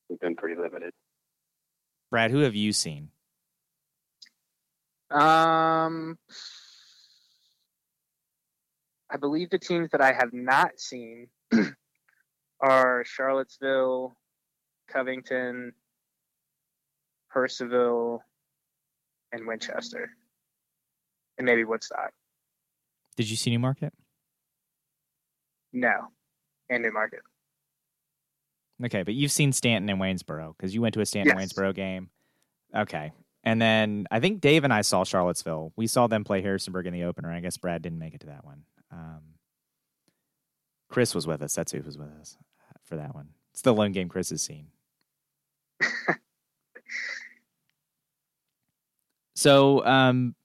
we've 0.10 0.20
been 0.20 0.36
pretty 0.36 0.60
limited. 0.60 0.92
Brad, 2.10 2.32
who 2.32 2.40
have 2.40 2.56
you 2.56 2.72
seen? 2.74 3.10
Um, 5.10 6.18
I 9.10 9.18
believe 9.20 9.50
the 9.50 9.60
teams 9.60 9.90
that 9.92 10.02
I 10.02 10.14
have 10.14 10.34
not 10.34 10.80
seen 10.80 11.28
are 12.60 13.04
Charlottesville, 13.06 14.18
Covington, 14.90 15.74
Purcellville, 17.34 18.20
and 19.32 19.48
Winchester, 19.48 20.10
and 21.38 21.46
maybe 21.46 21.64
Woodstock. 21.64 22.12
Did 23.16 23.30
you 23.30 23.36
see 23.36 23.52
Newmarket? 23.52 23.94
No, 25.74 26.08
and 26.70 26.84
Newmarket. 26.84 27.22
Okay, 28.86 29.04
but 29.04 29.14
you've 29.16 29.32
seen 29.32 29.52
Staunton 29.54 29.90
and 29.90 30.00
Waynesboro 30.00 30.56
because 30.58 30.74
you 30.76 30.82
went 30.82 30.94
to 30.94 31.02
a 31.02 31.06
Staunton 31.06 31.36
Yes. 31.38 31.54
Waynesboro 31.54 31.74
game. 31.74 32.10
Okay. 32.76 33.12
And 33.44 33.62
then 33.62 34.08
I 34.12 34.20
think 34.20 34.42
Dave 34.42 34.64
and 34.64 34.74
I 34.74 34.82
saw 34.82 35.04
Charlottesville. 35.04 35.72
We 35.76 35.88
saw 35.88 36.08
them 36.08 36.24
play 36.24 36.42
Harrisonburg 36.42 36.86
in 36.86 36.94
the 36.94 37.06
opener. 37.06 37.32
I 37.32 37.40
guess 37.40 37.58
Brad 37.58 37.82
didn't 37.82 38.00
make 38.00 38.14
it 38.14 38.20
to 38.22 38.28
that 38.28 38.44
one. 38.46 38.64
Um, 38.92 39.22
Chris 40.90 41.16
was 41.16 41.26
with 41.26 41.42
us. 41.42 41.56
That's 41.56 41.72
who 41.72 41.82
was 41.82 41.98
with 41.98 42.12
us 42.20 42.38
for 42.84 42.98
that 42.98 43.16
one. 43.16 43.30
It's 43.54 43.62
the 43.62 43.74
lone 43.74 43.94
game 43.94 44.10
Chris 44.10 44.30
has 44.30 44.42
seen. 44.42 44.68
so 49.36 49.84
um, 49.86 50.36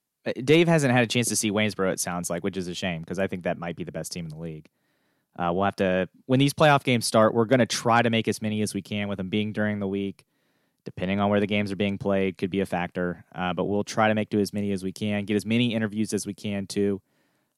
Dave 0.43 0.67
hasn't 0.67 0.93
had 0.93 1.03
a 1.03 1.07
chance 1.07 1.27
to 1.27 1.35
see 1.35 1.51
Waynesboro, 1.51 1.91
it 1.91 1.99
sounds 1.99 2.29
like, 2.29 2.43
which 2.43 2.57
is 2.57 2.67
a 2.67 2.73
shame 2.73 3.01
because 3.01 3.19
I 3.19 3.27
think 3.27 3.43
that 3.43 3.57
might 3.57 3.75
be 3.75 3.83
the 3.83 3.91
best 3.91 4.11
team 4.11 4.25
in 4.25 4.29
the 4.31 4.37
league. 4.37 4.69
Uh, 5.37 5.51
we'll 5.53 5.65
have 5.65 5.75
to, 5.77 6.07
when 6.25 6.39
these 6.39 6.53
playoff 6.53 6.83
games 6.83 7.05
start, 7.05 7.33
we're 7.33 7.45
going 7.45 7.59
to 7.59 7.65
try 7.65 8.01
to 8.01 8.09
make 8.09 8.27
as 8.27 8.41
many 8.41 8.61
as 8.61 8.73
we 8.73 8.81
can 8.81 9.07
with 9.07 9.17
them 9.17 9.29
being 9.29 9.51
during 9.51 9.79
the 9.79 9.87
week. 9.87 10.25
Depending 10.85 11.21
on 11.21 11.29
where 11.29 11.39
the 11.39 11.47
games 11.47 11.71
are 11.71 11.77
being 11.77 11.97
played, 11.97 12.37
could 12.37 12.49
be 12.49 12.59
a 12.59 12.65
factor. 12.65 13.23
Uh, 13.33 13.53
but 13.53 13.63
we'll 13.63 13.85
try 13.85 14.09
to 14.09 14.15
make 14.15 14.29
do 14.29 14.39
as 14.39 14.51
many 14.51 14.71
as 14.73 14.83
we 14.83 14.91
can, 14.91 15.23
get 15.23 15.35
as 15.35 15.45
many 15.45 15.73
interviews 15.73 16.13
as 16.13 16.27
we 16.27 16.33
can 16.33 16.67
too. 16.67 17.01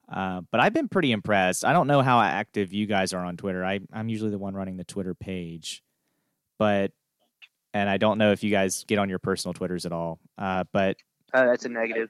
Uh, 0.08 0.42
but 0.52 0.60
I've 0.60 0.74
been 0.74 0.88
pretty 0.88 1.12
impressed. 1.12 1.66
I 1.66 1.74
don't 1.74 1.88
know 1.88 2.04
how 2.04 2.22
active 2.22 2.72
you 2.72 2.86
guys 2.86 3.14
are 3.14 3.26
on 3.26 3.36
Twitter. 3.36 3.66
I, 3.66 3.80
I'm 3.92 4.10
usually 4.10 4.30
the 4.30 4.38
one 4.38 4.54
running 4.54 4.78
the 4.78 4.84
Twitter 4.84 5.16
page, 5.16 5.84
but 6.60 6.92
and 7.74 7.90
I 7.90 7.98
don't 7.98 8.20
know 8.20 8.32
if 8.32 8.44
you 8.44 8.52
guys 8.52 8.86
get 8.88 9.00
on 9.00 9.10
your 9.10 9.18
personal 9.18 9.56
Twitters 9.56 9.88
at 9.88 9.92
all. 9.92 10.20
Uh, 10.38 10.64
but 10.72 10.98
Uh, 11.34 11.48
that's 11.48 11.66
a 11.66 11.70
negative. 11.70 12.10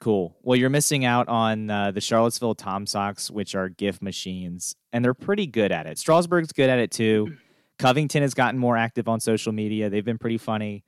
Cool. 0.00 0.34
Well, 0.42 0.56
you're 0.56 0.70
missing 0.70 1.04
out 1.04 1.28
on 1.28 1.68
uh, 1.68 1.90
the 1.90 2.00
Charlottesville 2.00 2.54
Tom 2.54 2.86
Sox, 2.86 3.30
which 3.30 3.54
are 3.54 3.68
GIF 3.68 4.00
machines, 4.00 4.74
and 4.92 5.04
they're 5.04 5.12
pretty 5.12 5.46
good 5.46 5.72
at 5.72 5.86
it. 5.86 5.98
Strasburg's 5.98 6.52
good 6.52 6.70
at 6.70 6.78
it 6.78 6.90
too. 6.90 7.36
Covington 7.78 8.22
has 8.22 8.34
gotten 8.34 8.58
more 8.58 8.76
active 8.76 9.08
on 9.08 9.20
social 9.20 9.52
media. 9.52 9.90
They've 9.90 10.04
been 10.04 10.18
pretty 10.18 10.38
funny. 10.38 10.84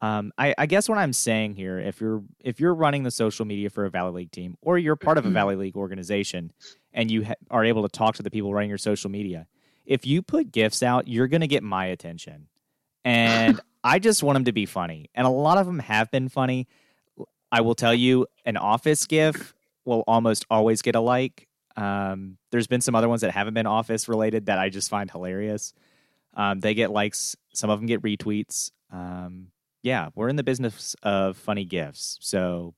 Um, 0.00 0.32
I, 0.36 0.54
I 0.58 0.66
guess 0.66 0.88
what 0.88 0.98
I'm 0.98 1.12
saying 1.12 1.54
here, 1.54 1.78
if 1.78 2.00
you're 2.00 2.22
if 2.40 2.58
you're 2.58 2.74
running 2.74 3.02
the 3.04 3.10
social 3.10 3.44
media 3.44 3.70
for 3.70 3.84
a 3.84 3.90
Valley 3.90 4.12
League 4.12 4.30
team, 4.30 4.56
or 4.60 4.76
you're 4.76 4.96
part 4.96 5.18
of 5.18 5.24
a 5.24 5.30
Valley 5.30 5.56
League 5.56 5.76
organization, 5.76 6.52
and 6.92 7.10
you 7.10 7.24
ha- 7.24 7.34
are 7.50 7.64
able 7.64 7.82
to 7.82 7.88
talk 7.88 8.16
to 8.16 8.22
the 8.22 8.30
people 8.30 8.52
running 8.52 8.68
your 8.68 8.78
social 8.78 9.10
media, 9.10 9.46
if 9.86 10.06
you 10.06 10.20
put 10.20 10.52
gifs 10.52 10.82
out, 10.82 11.08
you're 11.08 11.28
going 11.28 11.40
to 11.40 11.46
get 11.46 11.62
my 11.62 11.86
attention, 11.86 12.48
and 13.04 13.60
I 13.84 13.98
just 13.98 14.22
want 14.22 14.36
them 14.36 14.44
to 14.44 14.52
be 14.52 14.66
funny, 14.66 15.10
and 15.14 15.26
a 15.26 15.30
lot 15.30 15.58
of 15.58 15.66
them 15.66 15.78
have 15.78 16.10
been 16.10 16.28
funny. 16.28 16.66
I 17.54 17.60
will 17.60 17.76
tell 17.76 17.94
you, 17.94 18.26
an 18.44 18.56
office 18.56 19.06
gif 19.06 19.54
will 19.84 20.02
almost 20.08 20.44
always 20.50 20.82
get 20.82 20.96
a 20.96 21.00
like. 21.00 21.46
Um, 21.76 22.36
there's 22.50 22.66
been 22.66 22.80
some 22.80 22.96
other 22.96 23.08
ones 23.08 23.20
that 23.20 23.30
haven't 23.30 23.54
been 23.54 23.66
office 23.66 24.08
related 24.08 24.46
that 24.46 24.58
I 24.58 24.70
just 24.70 24.90
find 24.90 25.08
hilarious. 25.08 25.72
Um, 26.34 26.58
they 26.58 26.74
get 26.74 26.90
likes. 26.90 27.36
Some 27.52 27.70
of 27.70 27.78
them 27.78 27.86
get 27.86 28.02
retweets. 28.02 28.72
Um, 28.90 29.52
yeah, 29.84 30.08
we're 30.16 30.28
in 30.28 30.34
the 30.34 30.42
business 30.42 30.96
of 31.04 31.36
funny 31.36 31.64
gifs. 31.64 32.18
So 32.20 32.74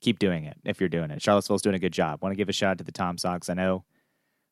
keep 0.00 0.18
doing 0.18 0.44
it 0.44 0.56
if 0.64 0.80
you're 0.80 0.88
doing 0.88 1.10
it. 1.10 1.20
Charlottesville's 1.20 1.60
doing 1.60 1.76
a 1.76 1.78
good 1.78 1.92
job. 1.92 2.22
Want 2.22 2.32
to 2.32 2.38
give 2.38 2.48
a 2.48 2.52
shout 2.52 2.70
out 2.70 2.78
to 2.78 2.84
the 2.84 2.92
Tom 2.92 3.18
Sox. 3.18 3.50
I 3.50 3.54
know 3.54 3.84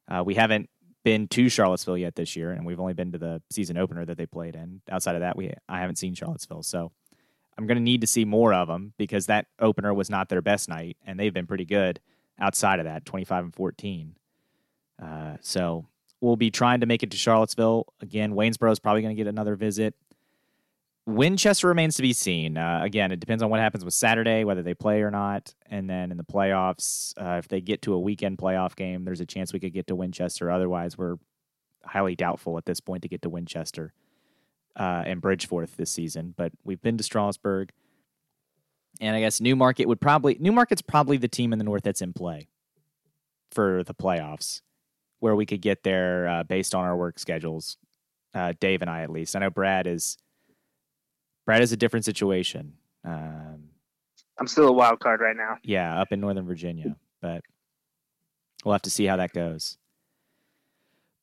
uh, 0.07 0.23
we 0.23 0.35
haven't 0.35 0.69
been 1.03 1.29
to 1.29 1.49
Charlottesville 1.49 1.97
yet 1.97 2.15
this 2.15 2.37
year, 2.37 2.53
and 2.53 2.67
we've 2.67 2.79
only 2.79 2.93
been 2.93 3.13
to 3.13 3.19
the 3.19 3.41
season 3.51 3.79
opener 3.79 4.05
that 4.05 4.19
they 4.19 4.27
played 4.27 4.55
in. 4.55 4.83
Outside 4.91 5.15
of 5.15 5.23
that, 5.23 5.35
we 5.35 5.55
I 5.67 5.81
haven't 5.81 5.97
seen 5.97 6.13
Charlottesville. 6.13 6.63
So 6.63 6.93
I'm 7.59 7.67
going 7.67 7.77
to 7.77 7.83
need 7.83 8.01
to 8.01 8.07
see 8.07 8.25
more 8.25 8.55
of 8.55 8.69
them 8.69 8.95
because 8.97 9.27
that 9.27 9.47
opener 9.59 9.93
was 9.93 10.09
not 10.09 10.29
their 10.29 10.43
best 10.43 10.69
night, 10.69 10.97
and 11.07 11.19
they've 11.19 11.35
been 11.35 11.47
pretty 11.47 11.65
good 11.65 12.01
outside 12.39 12.79
of 12.79 12.87
that, 12.87 13.05
25 13.05 13.45
and 13.45 13.55
14. 13.55 14.17
Uh, 15.03 15.37
so 15.41 15.87
we'll 16.21 16.37
be 16.37 16.51
trying 16.51 16.81
to 16.81 16.87
make 16.87 17.03
it 17.03 17.11
to 17.11 17.17
Charlottesville 17.17 17.93
again. 18.01 18.33
Waynesboro 18.33 18.71
is 18.71 18.79
probably 18.79 19.03
going 19.03 19.15
to 19.15 19.21
get 19.21 19.29
another 19.29 19.57
visit. 19.57 19.95
Winchester 21.05 21.67
remains 21.67 21.97
to 21.97 22.03
be 22.03 22.13
seen. 22.13 22.57
Uh, 22.57 22.81
again, 22.83 23.11
it 23.11 23.19
depends 23.19 23.43
on 23.43 23.51
what 23.51 23.59
happens 23.59 23.85
with 23.85 23.93
Saturday, 23.93 24.45
whether 24.45 24.63
they 24.63 24.75
play 24.75 25.03
or 25.03 25.11
not, 25.11 25.53
and 25.67 25.91
then 25.91 26.13
in 26.13 26.17
the 26.17 26.25
playoffs, 26.25 27.13
uh, 27.21 27.39
if 27.39 27.49
they 27.49 27.61
get 27.61 27.83
to 27.83 27.93
a 27.93 27.99
weekend 27.99 28.39
playoff 28.39 28.77
game, 28.77 29.05
there's 29.05 29.21
a 29.21 29.27
chance 29.27 29.53
we 29.53 29.59
could 29.59 29.73
get 29.73 29.89
to 29.89 29.97
Winchester. 29.97 30.51
Otherwise, 30.51 30.97
we're 30.97 31.17
highly 31.85 32.15
doubtful 32.15 32.57
at 32.57 32.67
this 32.67 32.79
point 32.79 33.03
to 33.03 33.09
get 33.09 33.21
to 33.23 33.29
Winchester 33.29 33.93
uh, 34.77 35.03
and 35.07 35.21
Bridgeforth 35.21 35.77
this 35.77 35.91
season. 35.91 36.35
But 36.37 36.53
we've 36.65 36.81
been 36.81 36.97
to 36.97 37.03
Strasburg, 37.03 37.71
and 39.01 39.17
I 39.17 39.21
guess 39.21 39.41
Newmarket 39.41 39.89
would 39.89 40.01
probably 40.01 40.37
Newmarket's 40.41 40.83
probably 40.83 41.17
the 41.17 41.29
team 41.29 41.53
in 41.53 41.59
the 41.59 41.65
north 41.65 41.83
that's 41.83 42.03
in 42.03 42.13
play 42.13 42.49
for 43.51 43.83
the 43.85 43.95
playoffs, 43.95 44.63
where 45.21 45.37
we 45.37 45.47
could 45.47 45.61
get 45.61 45.83
there 45.83 46.27
uh, 46.29 46.43
based 46.45 46.75
on 46.75 46.85
our 46.85 46.97
work 46.97 47.19
schedules. 47.19 47.77
Uh, 48.35 48.55
Dave 48.61 48.81
and 48.81 48.91
I, 48.91 49.03
at 49.03 49.11
least. 49.11 49.37
I 49.37 49.41
know 49.41 49.51
Brad 49.51 49.87
is. 49.87 50.17
Brad 51.45 51.61
is 51.61 51.73
a 51.73 51.77
different 51.77 52.05
situation. 52.05 52.75
Um, 53.05 53.65
I'm 54.39 54.47
still 54.47 54.69
a 54.69 54.73
wild 54.73 55.01
card 55.01 55.21
right 55.21 55.37
now. 55.37 55.59
yeah, 55.63 56.01
up 56.01 56.13
in 56.13 56.21
Northern 56.21 56.47
Virginia, 56.47 56.97
but 57.21 57.43
we'll 58.65 58.73
have 58.73 58.83
to 58.83 58.91
see 58.91 59.05
how 59.05 59.17
that 59.17 59.33
goes. 59.33 59.77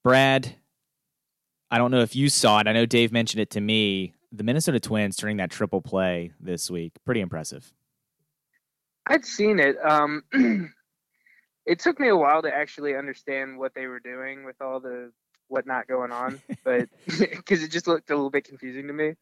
Brad, 0.04 0.56
I 1.72 1.78
don't 1.78 1.92
know 1.92 2.02
if 2.02 2.16
you 2.16 2.30
saw 2.30 2.60
it. 2.60 2.68
I 2.68 2.74
know 2.74 2.86
Dave 2.86 3.12
mentioned 3.12 3.42
it 3.42 3.52
to 3.52 3.62
me. 3.62 4.14
The 4.32 4.44
Minnesota 4.44 4.80
Twins 4.80 5.16
turning 5.16 5.38
that 5.38 5.52
triple 5.52 5.82
play 5.82 6.32
this 6.40 6.70
week, 6.70 6.94
pretty 7.06 7.22
impressive. 7.22 7.74
I'd 9.06 9.26
seen 9.26 9.60
it. 9.60 9.76
Um, 9.84 10.24
it 11.66 11.80
took 11.80 12.00
me 12.00 12.10
a 12.10 12.16
while 12.16 12.42
to 12.44 12.56
actually 12.56 12.96
understand 12.96 13.58
what 13.58 13.74
they 13.74 13.88
were 13.88 14.00
doing 14.00 14.46
with 14.46 14.62
all 14.62 14.80
the 14.80 15.12
whatnot 15.48 15.88
going 15.88 16.12
on, 16.12 16.42
but 16.64 16.90
because 17.06 17.64
it 17.64 17.72
just 17.72 17.88
looked 17.88 18.10
a 18.12 18.16
little 18.16 18.30
bit 18.30 18.46
confusing 18.46 18.88
to 18.88 18.94
me 18.94 19.14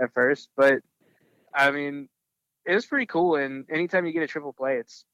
at 0.00 0.12
first. 0.14 0.48
But 0.56 0.80
I 1.54 1.70
mean, 1.70 2.08
it 2.64 2.74
was 2.74 2.86
pretty 2.86 3.06
cool. 3.06 3.36
And 3.36 3.64
anytime 3.70 4.06
you 4.06 4.12
get 4.12 4.22
a 4.22 4.28
triple 4.28 4.52
play, 4.52 4.76
it's, 4.76 5.04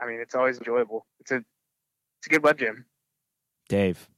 I 0.00 0.06
mean, 0.06 0.20
it's 0.20 0.34
always 0.34 0.58
enjoyable. 0.58 1.06
It's 1.20 1.30
a, 1.30 1.36
it's 1.36 2.26
a 2.26 2.30
good 2.30 2.42
web 2.42 2.58
gem. 2.58 2.84
Dave, 3.68 4.08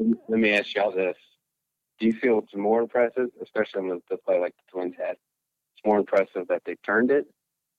Let 0.00 0.40
me 0.40 0.54
ask 0.54 0.74
y'all 0.74 0.92
this: 0.92 1.16
Do 1.98 2.06
you 2.06 2.12
feel 2.12 2.38
it's 2.38 2.54
more 2.54 2.80
impressive, 2.80 3.28
especially 3.42 3.82
on 3.82 3.88
the, 3.88 4.00
the 4.08 4.16
play 4.16 4.40
like 4.40 4.54
the 4.56 4.72
Twins 4.72 4.94
had, 4.98 5.16
it's 5.76 5.84
more 5.84 5.98
impressive 5.98 6.48
that 6.48 6.62
they 6.64 6.76
turned 6.86 7.10
it, 7.10 7.26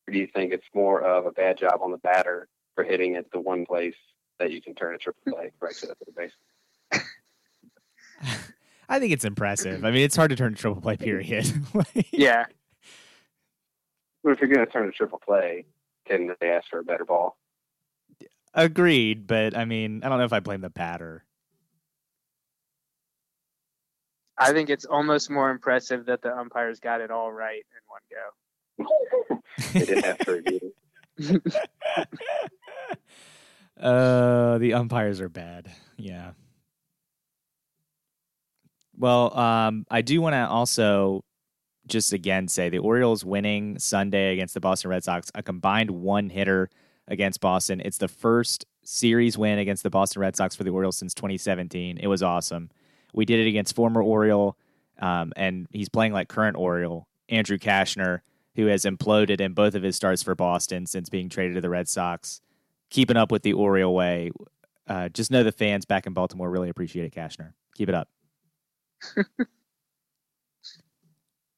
or 0.07 0.13
do 0.13 0.19
you 0.19 0.27
think 0.27 0.53
it's 0.53 0.67
more 0.73 1.01
of 1.01 1.25
a 1.25 1.31
bad 1.31 1.57
job 1.57 1.79
on 1.81 1.91
the 1.91 1.97
batter 1.97 2.47
for 2.75 2.83
hitting 2.83 3.15
it 3.15 3.31
the 3.31 3.39
one 3.39 3.65
place 3.65 3.95
that 4.39 4.51
you 4.51 4.61
can 4.61 4.75
turn 4.75 4.93
a 4.93 4.97
triple 4.97 5.33
play 5.33 5.51
right 5.59 5.73
to 5.75 5.87
the 5.87 5.95
base? 6.15 6.31
I 8.89 8.99
think 8.99 9.13
it's 9.13 9.25
impressive. 9.25 9.85
I 9.85 9.91
mean, 9.91 10.01
it's 10.01 10.15
hard 10.15 10.29
to 10.31 10.35
turn 10.35 10.53
a 10.53 10.55
triple 10.55 10.81
play. 10.81 10.97
Period. 10.97 11.51
Like, 11.73 12.07
Yeah. 12.11 12.45
But 14.23 14.33
if 14.33 14.41
you're 14.41 14.49
going 14.49 14.65
to 14.65 14.71
turn 14.71 14.87
a 14.87 14.91
triple 14.91 15.19
play, 15.19 15.65
can 16.05 16.35
they 16.39 16.49
ask 16.49 16.69
for 16.69 16.79
a 16.79 16.83
better 16.83 17.05
ball? 17.05 17.37
Agreed, 18.53 19.25
but 19.27 19.57
I 19.57 19.65
mean, 19.65 20.03
I 20.03 20.09
don't 20.09 20.19
know 20.19 20.25
if 20.25 20.33
I 20.33 20.41
blame 20.41 20.61
the 20.61 20.69
batter. 20.69 21.23
I 24.37 24.53
think 24.53 24.69
it's 24.69 24.85
almost 24.85 25.29
more 25.29 25.49
impressive 25.51 26.05
that 26.05 26.21
the 26.21 26.35
umpires 26.35 26.79
got 26.79 27.01
it 27.01 27.11
all 27.11 27.31
right 27.31 27.63
in 27.71 27.81
one 27.87 28.01
go. 28.09 29.41
They 29.73 29.85
didn't 29.85 30.05
have 30.05 30.17
to 30.19 30.31
review 30.31 30.73
it. 31.17 31.59
uh, 33.79 34.57
the 34.57 34.73
umpires 34.73 35.21
are 35.21 35.29
bad. 35.29 35.69
Yeah. 35.97 36.31
Well, 38.97 39.37
um, 39.37 39.85
I 39.89 40.01
do 40.01 40.21
want 40.21 40.33
to 40.33 40.47
also 40.47 41.23
just 41.87 42.13
again 42.13 42.47
say 42.47 42.69
the 42.69 42.77
Orioles 42.79 43.25
winning 43.25 43.79
Sunday 43.79 44.33
against 44.33 44.53
the 44.53 44.59
Boston 44.59 44.91
Red 44.91 45.03
Sox, 45.03 45.31
a 45.35 45.43
combined 45.43 45.91
one 45.91 46.29
hitter 46.29 46.69
against 47.07 47.41
Boston. 47.41 47.81
It's 47.83 47.97
the 47.97 48.07
first 48.07 48.65
series 48.83 49.37
win 49.37 49.59
against 49.59 49.83
the 49.83 49.89
Boston 49.89 50.21
Red 50.21 50.35
Sox 50.35 50.55
for 50.55 50.63
the 50.63 50.69
Orioles 50.69 50.97
since 50.97 51.13
2017. 51.13 51.97
It 51.97 52.07
was 52.07 52.23
awesome. 52.23 52.69
We 53.13 53.25
did 53.25 53.39
it 53.39 53.47
against 53.47 53.75
former 53.75 54.01
Oriole, 54.01 54.57
um, 54.99 55.33
and 55.35 55.67
he's 55.71 55.89
playing 55.89 56.13
like 56.13 56.27
current 56.27 56.57
Oriole, 56.57 57.07
Andrew 57.29 57.57
Cashner, 57.57 58.21
who 58.55 58.67
has 58.67 58.83
imploded 58.83 59.39
in 59.41 59.53
both 59.53 59.75
of 59.75 59.83
his 59.83 59.95
starts 59.95 60.23
for 60.23 60.35
Boston 60.35 60.85
since 60.85 61.09
being 61.09 61.29
traded 61.29 61.55
to 61.55 61.61
the 61.61 61.69
Red 61.69 61.87
Sox. 61.87 62.41
Keeping 62.89 63.17
up 63.17 63.31
with 63.31 63.43
the 63.43 63.53
Oriole 63.53 63.93
way. 63.93 64.31
Uh, 64.87 65.07
just 65.09 65.31
know 65.31 65.43
the 65.43 65.53
fans 65.53 65.85
back 65.85 66.05
in 66.05 66.13
Baltimore 66.13 66.49
really 66.49 66.69
appreciate 66.69 67.05
it, 67.05 67.15
Kashner. 67.15 67.53
Keep 67.75 67.89
it 67.89 67.95
up. 67.95 68.09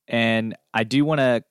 and 0.08 0.56
I 0.74 0.84
do 0.84 1.04
want 1.04 1.20
to 1.20 1.44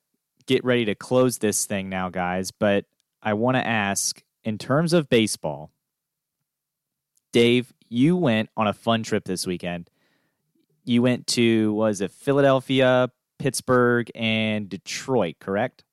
get 0.45 0.63
ready 0.63 0.85
to 0.85 0.95
close 0.95 1.37
this 1.37 1.65
thing 1.65 1.89
now, 1.89 2.09
guys, 2.09 2.51
but 2.51 2.85
I 3.21 3.33
want 3.33 3.55
to 3.55 3.65
ask 3.65 4.21
in 4.43 4.57
terms 4.57 4.93
of 4.93 5.09
baseball, 5.09 5.71
Dave, 7.31 7.73
you 7.89 8.15
went 8.15 8.49
on 8.55 8.67
a 8.67 8.73
fun 8.73 9.03
trip 9.03 9.25
this 9.25 9.47
weekend. 9.47 9.89
You 10.85 11.01
went 11.01 11.27
to, 11.27 11.73
was 11.73 12.01
it 12.01 12.11
Philadelphia, 12.11 13.09
Pittsburgh, 13.39 14.09
and 14.15 14.67
Detroit, 14.67 15.35
correct? 15.39 15.83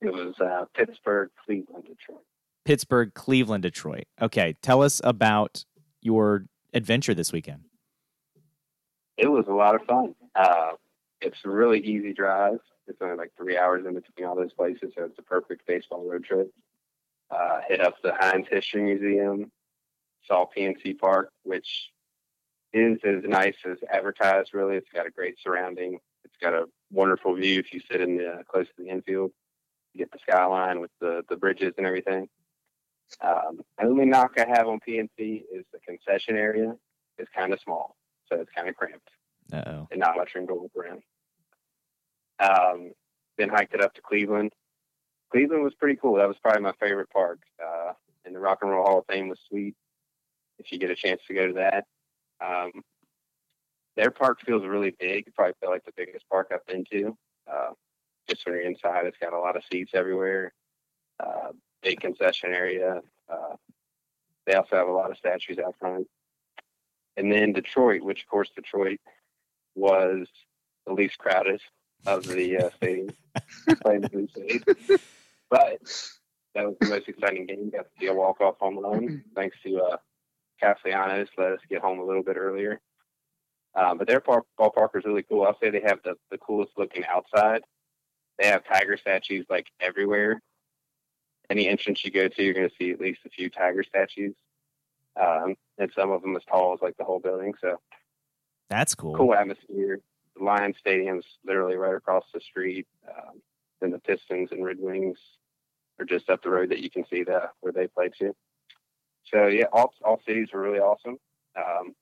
It 0.00 0.12
was 0.12 0.34
uh, 0.40 0.64
Pittsburgh, 0.74 1.30
Cleveland, 1.44 1.84
Detroit. 1.84 2.24
Pittsburgh, 2.64 3.12
Cleveland, 3.14 3.62
Detroit. 3.62 4.04
Okay, 4.20 4.56
tell 4.62 4.82
us 4.82 5.00
about 5.04 5.64
your 6.02 6.46
adventure 6.72 7.14
this 7.14 7.32
weekend. 7.32 7.64
It 9.16 9.28
was 9.28 9.46
a 9.48 9.52
lot 9.52 9.74
of 9.74 9.82
fun. 9.84 10.14
Uh, 10.34 10.72
it's 11.20 11.38
a 11.44 11.50
really 11.50 11.80
easy 11.80 12.12
drive. 12.12 12.58
It's 12.86 13.00
only 13.02 13.16
like 13.16 13.32
three 13.36 13.56
hours 13.58 13.84
in 13.86 13.94
between 13.94 14.26
all 14.26 14.34
those 14.34 14.52
places, 14.52 14.92
so 14.96 15.04
it's 15.04 15.18
a 15.18 15.22
perfect 15.22 15.66
baseball 15.66 16.08
road 16.08 16.24
trip. 16.24 16.50
Uh, 17.30 17.60
hit 17.68 17.80
up 17.80 17.94
the 18.02 18.14
Heinz 18.18 18.46
History 18.50 18.82
Museum, 18.82 19.52
saw 20.26 20.46
PNC 20.56 20.98
Park, 20.98 21.30
which 21.44 21.90
is 22.72 22.98
as 23.04 23.22
nice 23.24 23.56
as 23.68 23.78
advertised. 23.90 24.50
Really, 24.54 24.76
it's 24.76 24.90
got 24.94 25.06
a 25.06 25.10
great 25.10 25.36
surrounding. 25.42 25.98
It's 26.24 26.36
got 26.40 26.54
a 26.54 26.66
wonderful 26.90 27.34
view 27.34 27.58
if 27.58 27.72
you 27.72 27.80
sit 27.90 28.00
in 28.00 28.16
the 28.16 28.44
close 28.48 28.66
to 28.66 28.82
the 28.82 28.88
infield. 28.88 29.32
You 29.94 29.98
get 29.98 30.12
the 30.12 30.18
skyline 30.20 30.80
with 30.80 30.90
the 31.00 31.22
the 31.28 31.36
bridges 31.36 31.74
and 31.78 31.86
everything. 31.86 32.28
Um, 33.20 33.60
the 33.78 33.86
only 33.86 34.04
knock 34.04 34.38
I 34.38 34.46
have 34.48 34.68
on 34.68 34.78
PNC 34.86 35.42
is 35.52 35.64
the 35.72 35.80
concession 35.84 36.36
area 36.36 36.76
is 37.18 37.26
kind 37.36 37.52
of 37.52 37.60
small, 37.60 37.96
so 38.28 38.38
it's 38.40 38.52
kind 38.54 38.68
of 38.68 38.76
cramped 38.76 39.10
Uh 39.52 39.62
oh. 39.66 39.88
and 39.90 39.98
not 39.98 40.16
much 40.16 40.34
room 40.36 40.46
to 40.46 40.54
walk 40.54 40.70
around. 40.76 41.02
Um, 42.38 42.92
then 43.36 43.48
hiked 43.48 43.74
it 43.74 43.80
up 43.82 43.94
to 43.94 44.00
Cleveland. 44.00 44.52
Cleveland 45.32 45.62
was 45.64 45.74
pretty 45.74 45.98
cool. 46.00 46.14
That 46.16 46.28
was 46.28 46.36
probably 46.42 46.62
my 46.62 46.72
favorite 46.80 47.10
park. 47.10 47.40
Uh, 47.62 47.92
and 48.24 48.34
the 48.34 48.40
Rock 48.40 48.58
and 48.62 48.70
Roll 48.70 48.84
Hall 48.84 48.98
of 49.00 49.06
Fame 49.06 49.28
was 49.28 49.40
sweet. 49.48 49.74
If 50.58 50.70
you 50.70 50.78
get 50.78 50.90
a 50.90 50.94
chance 50.94 51.20
to 51.26 51.34
go 51.34 51.46
to 51.46 51.52
that, 51.54 51.84
um, 52.44 52.72
their 53.96 54.10
park 54.10 54.40
feels 54.44 54.64
really 54.64 54.94
big. 54.98 55.26
It 55.26 55.34
probably 55.34 55.54
felt 55.60 55.72
like 55.72 55.84
the 55.84 55.92
biggest 55.96 56.28
park 56.28 56.50
I've 56.52 56.66
been 56.66 56.84
to. 56.92 57.16
Uh, 57.50 57.70
just 58.28 58.46
when 58.46 58.54
you're 58.54 58.64
inside, 58.64 59.06
it's 59.06 59.18
got 59.18 59.32
a 59.32 59.38
lot 59.38 59.56
of 59.56 59.62
seats 59.70 59.92
everywhere. 59.94 60.52
Uh, 61.18 61.52
big 61.82 62.00
concession 62.00 62.52
area. 62.52 63.00
Uh, 63.28 63.56
they 64.46 64.54
also 64.54 64.76
have 64.76 64.88
a 64.88 64.92
lot 64.92 65.10
of 65.10 65.16
statues 65.16 65.58
out 65.58 65.74
front. 65.78 66.06
And 67.16 67.30
then 67.30 67.52
Detroit, 67.52 68.02
which 68.02 68.22
of 68.22 68.28
course 68.28 68.50
Detroit 68.54 69.00
was 69.74 70.28
the 70.86 70.92
least 70.92 71.18
crowded 71.18 71.60
of 72.06 72.26
the 72.26 72.56
uh, 72.56 72.70
stadiums. 72.80 73.14
playing 73.82 74.02
the 74.02 74.08
Blue. 74.08 74.98
But 75.50 75.78
that 76.54 76.66
was 76.66 76.76
the 76.80 76.88
most 76.88 77.08
exciting 77.08 77.46
game. 77.46 77.70
Got 77.70 77.82
to 77.82 77.90
see 78.00 78.06
a 78.06 78.14
walk-off 78.14 78.56
home 78.58 78.78
run 78.78 79.24
thanks 79.34 79.56
to 79.64 79.80
uh, 79.80 79.96
Castellanos. 80.60 81.28
Let 81.36 81.52
us 81.52 81.60
get 81.68 81.82
home 81.82 81.98
a 81.98 82.04
little 82.04 82.22
bit 82.22 82.36
earlier. 82.36 82.80
Um, 83.74 83.98
but 83.98 84.08
their 84.08 84.20
park, 84.20 84.44
ballpark 84.58 84.96
is 84.96 85.04
really 85.04 85.22
cool. 85.22 85.44
I'll 85.44 85.58
say 85.60 85.70
they 85.70 85.82
have 85.82 86.00
the, 86.04 86.14
the 86.30 86.38
coolest 86.38 86.72
looking 86.76 87.04
outside. 87.04 87.62
They 88.38 88.48
have 88.48 88.64
tiger 88.64 88.96
statues 88.96 89.46
like 89.48 89.66
everywhere. 89.80 90.40
Any 91.50 91.68
entrance 91.68 92.04
you 92.04 92.10
go 92.10 92.28
to, 92.28 92.42
you're 92.42 92.54
going 92.54 92.68
to 92.68 92.74
see 92.78 92.90
at 92.90 93.00
least 93.00 93.20
a 93.26 93.30
few 93.30 93.50
tiger 93.50 93.84
statues. 93.84 94.34
Um, 95.20 95.56
and 95.78 95.90
some 95.94 96.10
of 96.10 96.22
them 96.22 96.36
as 96.36 96.44
tall 96.44 96.72
as 96.74 96.80
like 96.80 96.96
the 96.96 97.04
whole 97.04 97.20
building. 97.20 97.54
So 97.60 97.80
That's 98.68 98.94
cool. 98.94 99.14
cool 99.14 99.34
atmosphere. 99.34 100.00
The 100.36 100.44
Lions 100.44 100.76
Stadium's 100.78 101.26
literally 101.44 101.76
right 101.76 101.94
across 101.94 102.24
the 102.32 102.40
street. 102.40 102.86
Um, 103.08 103.42
then 103.80 103.90
the 103.90 103.98
Pistons 103.98 104.50
and 104.52 104.64
Red 104.64 104.76
Wings 104.78 105.18
are 105.98 106.04
just 106.04 106.30
up 106.30 106.42
the 106.42 106.50
road 106.50 106.70
that 106.70 106.80
you 106.80 106.90
can 106.90 107.04
see 107.10 107.24
that 107.24 107.52
where 107.60 107.72
they 107.72 107.88
play 107.88 108.10
too. 108.16 108.34
So 109.32 109.46
yeah, 109.46 109.66
all 109.72 109.92
all 110.04 110.20
cities 110.26 110.48
are 110.54 110.60
really 110.60 110.78
awesome. 110.78 111.16
Um, 111.56 111.94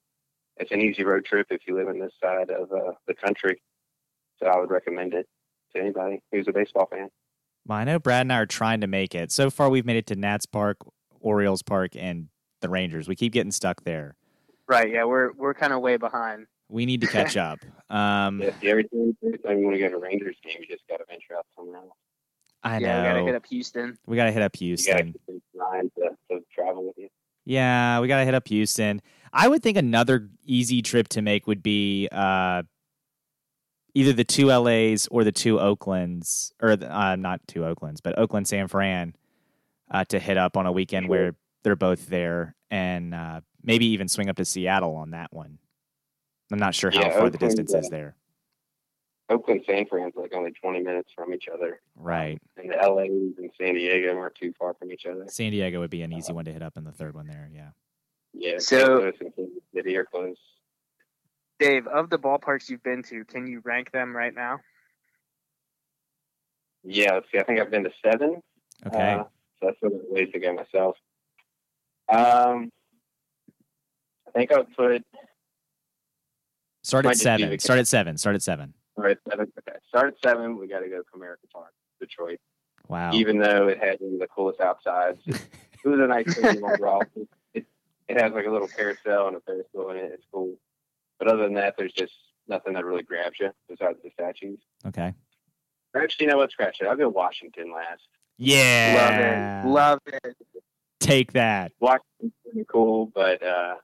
it's 0.57 0.73
an 0.73 0.81
easy 0.81 1.05
road 1.05 1.25
trip 1.25 1.47
if 1.51 1.63
you 1.67 1.77
live 1.77 1.89
in 1.89 1.99
this 2.01 2.13
side 2.23 2.51
of 2.51 2.73
uh, 2.73 2.93
the 3.07 3.15
country. 3.15 3.61
So 4.41 4.47
I 4.47 4.59
would 4.59 4.71
recommend 4.71 5.15
it 5.15 5.27
to 5.75 5.81
anybody 5.81 6.23
who's 6.33 6.49
a 6.49 6.53
baseball 6.53 6.89
fan. 6.91 7.09
Well, 7.67 7.79
I 7.79 7.85
know 7.85 7.99
Brad 7.99 8.23
and 8.23 8.33
I 8.33 8.39
are 8.39 8.47
trying 8.47 8.81
to 8.81 8.87
make 8.87 9.15
it. 9.15 9.31
So 9.31 9.51
far, 9.51 9.69
we've 9.69 9.85
made 9.85 9.97
it 9.97 10.07
to 10.07 10.17
Nats 10.17 10.47
Park, 10.47 10.79
Orioles 11.21 11.63
Park, 11.63 11.93
and 11.95 12.29
the 12.61 12.69
Rangers. 12.69 13.09
We 13.09 13.17
keep 13.17 13.33
getting 13.33 13.53
stuck 13.53 13.85
there. 13.85 14.17
Right. 14.67 14.91
Yeah, 14.91 15.05
we're 15.05 15.33
we're 15.33 15.55
kind 15.55 15.73
of 15.73 15.81
way 15.81 15.97
behind. 15.97 16.47
We 16.69 16.87
need 16.87 17.01
to 17.03 17.07
catch 17.07 17.37
up. 17.37 17.59
Um, 17.91 18.43
Yeah, 18.43 18.71
every 18.71 18.85
time, 18.85 19.15
you 19.23 19.39
want 19.43 19.75
to 19.75 19.79
go 19.79 19.89
to 19.89 19.99
Rangers 19.99 20.37
game, 20.45 20.57
you 20.61 20.67
just 20.67 20.87
got 20.89 20.99
to 20.99 21.05
venture 21.09 21.37
out 21.37 21.47
somewhere 21.57 21.79
else. 21.79 21.93
I 22.63 22.79
yeah, 22.79 23.03
we 23.03 23.09
gotta 23.09 23.25
hit 23.25 23.35
up 23.35 23.47
Houston. 23.47 23.99
We 24.07 24.17
gotta 24.17 24.33
hit 24.33 24.43
up 24.43 24.61
You 24.61 24.77
got 24.77 24.99
to 24.99 25.05
Houston. 25.05 25.43
Ryan 25.55 25.91
to, 25.97 26.11
to 26.31 26.41
travel 26.55 26.87
with 26.87 26.99
you. 26.99 27.09
Yeah, 27.45 28.01
we 28.01 28.09
gotta 28.09 28.25
hit 28.25 28.35
up 28.35 28.47
Houston. 28.49 29.01
I 29.33 29.49
would 29.49 29.63
think 29.63 29.77
another 29.77 30.29
easy 30.45 30.83
trip 30.83 31.09
to 31.11 31.23
make 31.23 31.47
would 31.47 31.63
be 31.63 32.09
uh, 32.11 32.63
either 33.95 34.13
the 34.13 34.25
two 34.25 34.47
LAs 34.47 35.07
or 35.11 35.25
the 35.25 35.33
two 35.33 35.59
Oaklands, 35.61 36.53
or 36.61 36.77
the, 36.77 36.95
uh, 36.95 37.17
not 37.17 37.41
two 37.47 37.65
Oaklands, 37.65 38.01
but 38.01 38.19
Oakland, 38.19 38.49
San 38.49 38.69
Fran, 38.69 39.15
uh, 39.91 40.05
to 40.07 40.19
hit 40.19 40.37
up 40.37 40.57
on 40.57 40.67
a 40.67 40.73
weekend 40.73 41.05
Sure. 41.07 41.11
where 41.11 41.35
they're 41.63 41.77
both 41.77 42.07
there, 42.09 42.55
and 42.71 43.15
uh, 43.15 43.41
maybe 43.63 43.87
even 43.87 44.09
swing 44.09 44.29
up 44.29 44.37
to 44.37 44.45
Seattle 44.45 44.95
on 44.97 45.11
that 45.11 45.33
one. 45.33 45.59
I'm 46.51 46.59
not 46.59 46.75
sure 46.75 46.91
how 46.91 47.01
Yeah, 47.01 47.11
far 47.11 47.31
the 47.31 47.37
Oakland, 47.37 47.41
distance 47.57 47.75
is 47.75 47.87
uh, 47.87 47.91
there. 47.91 48.17
Oakland, 49.31 49.63
San 49.69 49.87
Fran's 49.87 50.15
like 50.17 50.33
only 50.35 50.53
20 50.53 50.81
minutes 50.83 51.11
from 51.15 51.35
each 51.35 51.49
other. 51.53 51.81
Right. 51.97 52.41
And 52.57 52.71
the 52.71 52.77
LA's 52.77 53.35
and 53.39 53.51
San 53.61 53.75
Diego 53.75 54.17
aren't 54.17 54.35
too 54.35 54.53
far 54.59 54.75
from 54.75 54.91
each 54.91 55.05
other. 55.07 55.27
San 55.29 55.51
Diego 55.51 55.81
would 55.81 55.91
be 55.91 56.03
an 56.03 56.13
easy 56.13 56.33
one 56.33 56.47
to 56.47 56.53
hit 56.53 56.63
up 56.63 56.77
in 56.77 56.85
the 56.85 56.93
third 56.93 57.15
one 57.15 57.27
there. 57.27 57.49
Yeah. 57.53 57.71
Yeah, 58.33 58.59
So- 58.59 58.79
St. 58.79 58.89
Louis 58.89 59.13
and 59.21 59.37
Kansas 59.37 59.63
City 59.75 59.97
are 59.97 60.05
close. 60.05 60.37
Dave, 61.59 61.87
of 61.89 62.09
the 62.09 62.19
ballparks 62.19 62.71
you've 62.71 62.83
been 62.85 63.03
to, 63.05 63.25
can 63.25 63.47
you 63.47 63.61
rank 63.65 63.91
them 63.91 64.17
right 64.17 64.35
now? 64.35 64.61
Yeah, 66.85 67.15
let's 67.15 67.27
see. 67.33 67.39
I 67.39 67.43
think 67.43 67.61
I've 67.61 67.71
been 67.71 67.85
to 67.85 67.91
seven. 68.05 68.41
Okay. 68.87 69.13
Uh, 69.15 69.25
so 69.25 69.31
that's 69.63 69.77
a 69.83 69.89
ways 70.13 70.29
to 70.33 70.39
go 70.39 70.53
myself. 70.55 70.97
Um, 72.09 72.71
I 74.29 74.31
think 74.35 74.53
I 74.53 74.59
would 74.59 74.75
put 74.77 75.05
Start 76.85 77.05
at 77.07 77.17
seven. 77.19 77.59
Start 77.59 77.81
at 77.81 77.89
seven. 77.89 78.17
Start 78.17 78.37
at 78.37 78.43
seven. 78.43 78.73
Right, 79.03 79.19
seven. 79.29 79.53
Okay, 79.59 79.79
start 79.89 80.09
at 80.09 80.15
seven. 80.23 80.59
We 80.59 80.69
got 80.69 80.81
to 80.81 80.89
go 80.89 80.99
to 80.99 81.05
Comerica 81.05 81.51
Park, 81.53 81.73
Detroit. 82.01 82.39
Wow. 82.89 83.13
Even 83.13 83.39
though 83.39 83.69
it 83.69 83.79
had 83.79 83.99
one 84.01 84.15
of 84.15 84.21
the 84.21 84.27
coolest 84.29 84.61
outsides, 84.61 85.21
it 85.27 85.39
was 85.85 86.01
a 86.01 86.07
nice 86.07 86.31
stadium 86.31 86.65
overall. 86.65 87.03
It, 87.55 87.67
it 88.09 88.21
has 88.21 88.33
like 88.33 88.47
a 88.47 88.51
little 88.51 88.69
carousel 88.69 89.29
and 89.29 89.37
a 89.37 89.41
Ferris 89.41 89.67
wheel 89.73 89.91
in 89.91 89.97
it. 89.99 90.11
It's 90.15 90.25
cool. 90.33 90.55
But 91.19 91.29
other 91.29 91.43
than 91.43 91.55
that, 91.55 91.75
there's 91.77 91.93
just 91.93 92.13
nothing 92.47 92.73
that 92.75 92.85
really 92.85 93.03
grabs 93.03 93.37
you 93.41 93.51
besides 93.69 93.99
the 94.03 94.11
statues. 94.11 94.61
okay. 94.87 95.13
Actually, 95.97 96.27
you 96.27 96.31
know 96.31 96.37
what? 96.37 96.51
Scratch 96.51 96.79
it. 96.81 96.87
I'll 96.87 96.97
go 96.97 97.09
Washington 97.09 97.73
last. 97.73 98.03
Yeah. 98.37 99.65
Love 99.65 100.01
it. 100.07 100.15
Love 100.15 100.23
it. 100.25 100.37
Take 101.01 101.33
that. 101.33 101.73
Washington's 101.81 102.33
pretty 102.45 102.67
cool, 102.71 103.11
but 103.15 103.43
uh, 103.43 103.77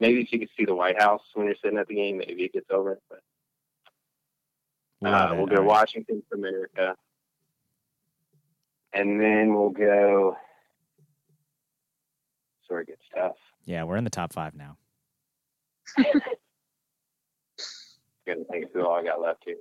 maybe 0.00 0.20
if 0.20 0.32
you 0.32 0.38
could 0.38 0.50
see 0.56 0.64
the 0.64 0.74
White 0.74 1.00
House 1.00 1.22
when 1.34 1.46
you're 1.46 1.54
sitting 1.62 1.78
at 1.78 1.88
the 1.88 1.94
game, 1.94 2.18
maybe 2.18 2.42
it 2.44 2.52
gets 2.52 2.70
over. 2.70 2.98
But 3.08 3.20
Love 5.04 5.32
uh, 5.32 5.34
we'll 5.36 5.46
go 5.46 5.56
All 5.56 5.62
right. 5.62 5.68
Washington 5.68 6.22
for 6.28 6.36
America, 6.36 6.96
and 8.94 9.20
then 9.20 9.54
we'll 9.54 9.70
go. 9.70 10.36
Sorry, 12.66 12.84
of 12.84 12.98
stuff. 13.10 13.36
Yeah, 13.66 13.84
we're 13.84 13.96
in 13.96 14.04
the 14.04 14.10
top 14.10 14.32
five 14.32 14.54
now. 14.54 14.78
Gonna 18.26 18.44
think 18.50 18.72
through 18.72 18.86
all 18.86 18.98
I 18.98 19.04
got 19.04 19.20
left 19.20 19.42
here. 19.44 19.56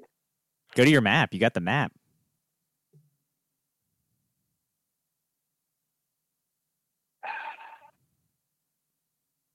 Go 0.76 0.86
to 0.86 0.90
your 0.90 1.02
map. 1.02 1.34
You 1.34 1.42
got 1.42 1.54
the 1.54 1.60
map. 1.60 1.92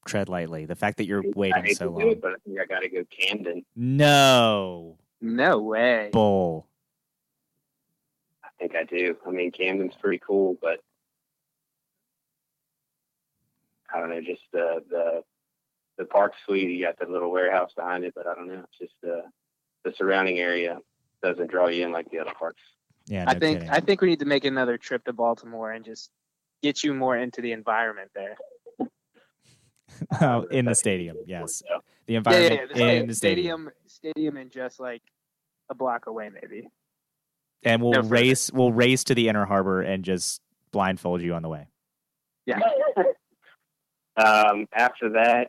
Tread 0.07 0.29
lightly. 0.29 0.66
The 0.66 0.77
fact 0.77 0.98
that 0.98 1.07
you're 1.07 1.24
waiting 1.35 1.74
so 1.74 1.88
long. 1.88 2.11
it, 2.11 2.20
but 2.20 2.33
I 2.33 2.37
think 2.44 2.61
I 2.61 2.66
got 2.66 2.81
to 2.81 2.90
go 2.90 3.05
Camden. 3.11 3.64
No. 3.74 4.98
No 5.20 5.59
way. 5.59 6.11
Bull. 6.12 6.66
I 8.44 8.48
think 8.59 8.74
I 8.74 8.85
do. 8.85 9.16
I 9.26 9.31
mean, 9.31 9.50
Camden's 9.50 9.94
pretty 10.00 10.20
cool, 10.24 10.57
but 10.61 10.81
I 13.92 14.00
don't 14.00 14.11
know, 14.11 14.20
just 14.20 14.42
the 14.52 14.83
the 14.88 15.22
the 15.96 16.04
park 16.04 16.33
suite. 16.44 16.70
You 16.70 16.85
got 16.85 16.98
the 16.98 17.11
little 17.11 17.31
warehouse 17.31 17.72
behind 17.74 18.04
it, 18.04 18.14
but 18.14 18.26
I 18.26 18.35
don't 18.35 18.48
know. 18.48 18.64
It's 18.64 18.78
just 18.78 18.94
the 19.02 19.22
the 19.85 19.92
surrounding 19.96 20.38
area 20.38 20.78
doesn't 21.22 21.50
draw 21.50 21.68
you 21.68 21.85
in 21.85 21.92
like 21.92 22.11
the 22.11 22.18
other 22.18 22.35
parks. 22.38 22.62
Yeah, 23.07 23.24
no 23.24 23.31
I 23.33 23.38
think 23.38 23.59
kidding. 23.61 23.70
I 23.70 23.81
think 23.81 24.00
we 24.00 24.09
need 24.09 24.20
to 24.20 24.26
make 24.26 24.44
another 24.44 24.76
trip 24.76 25.04
to 25.04 25.12
Baltimore 25.12 25.72
and 25.72 25.85
just 25.85 26.11
get 26.62 26.85
you 26.85 26.94
more 26.94 27.16
into 27.16 27.40
the 27.40 27.52
environment 27.52 28.11
there. 28.14 28.37
oh, 30.20 30.42
in 30.50 30.66
the 30.66 30.74
stadium. 30.74 31.16
Yes. 31.26 31.62
So, 32.09 32.12
The 32.14 32.14
Yeah, 32.14 32.38
yeah, 32.40 32.47
environment 32.49 32.71
yeah, 32.75 32.87
the, 32.87 32.97
in 32.97 32.99
sta- 33.03 33.07
the 33.07 33.14
stadium. 33.14 33.14
stadium, 33.14 33.71
stadium, 33.87 34.37
and 34.38 34.51
just 34.51 34.81
like 34.81 35.03
a 35.71 35.75
block 35.75 36.07
away, 36.07 36.31
maybe. 36.33 36.68
And 37.64 37.83
we'll 37.83 37.92
No 37.92 38.03
further. 38.03 38.09
race 38.14 38.51
we'll 38.53 38.73
race 38.73 39.05
to 39.05 39.14
the 39.14 39.29
inner 39.29 39.44
harbor 39.44 39.83
and 39.83 40.05
just 40.05 40.40
blindfold 40.73 41.21
you 41.23 41.35
on 41.35 41.42
the 41.42 41.49
way. 41.49 41.66
Yeah. 42.47 42.61
um, 44.16 44.66
after 44.73 45.11
that, 45.11 45.49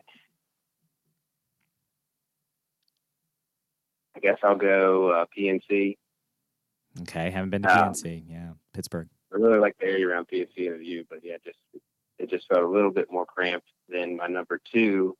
I 4.16 4.20
guess 4.20 4.38
I'll 4.42 4.56
go 4.56 5.10
uh, 5.12 5.24
PNC. 5.36 5.96
Okay. 7.02 7.30
Haven't 7.30 7.50
been 7.50 7.62
to 7.62 7.70
Um, 7.86 7.92
PNC. 7.92 8.24
Yeah. 8.28 8.50
Pittsburgh. 8.74 9.08
I 9.32 9.36
really 9.36 9.60
like 9.60 9.78
the 9.78 9.86
area 9.86 10.08
around 10.08 10.26
PNC 10.28 10.50
and 10.66 10.74
the 10.74 10.78
view, 10.78 11.04
but 11.08 11.20
yeah, 11.22 11.36
just 11.44 11.58
it 12.18 12.28
just 12.28 12.48
felt 12.48 12.64
a 12.64 12.68
little 12.68 12.90
bit 12.90 13.06
more 13.10 13.24
cramped 13.24 13.68
than 13.88 14.16
my 14.16 14.26
number 14.26 14.60
two, 14.70 15.16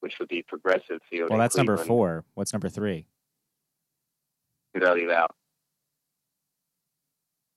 which 0.00 0.18
would 0.18 0.28
be 0.28 0.42
Progressive 0.42 1.00
Field. 1.10 1.30
Well, 1.30 1.38
that's 1.38 1.56
number 1.56 1.76
four. 1.76 2.24
What's 2.34 2.52
number 2.52 2.68
three? 2.68 3.06
Who 4.74 4.80
did 4.80 4.88
I 4.88 4.92
leave 4.92 5.10
out? 5.10 5.34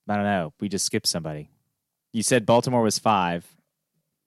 I 0.08 0.16
don't 0.16 0.24
know. 0.24 0.52
We 0.60 0.68
just 0.68 0.84
skipped 0.84 1.06
somebody. 1.06 1.50
You 2.12 2.22
said 2.22 2.44
Baltimore 2.44 2.82
was 2.82 2.98
five. 2.98 3.46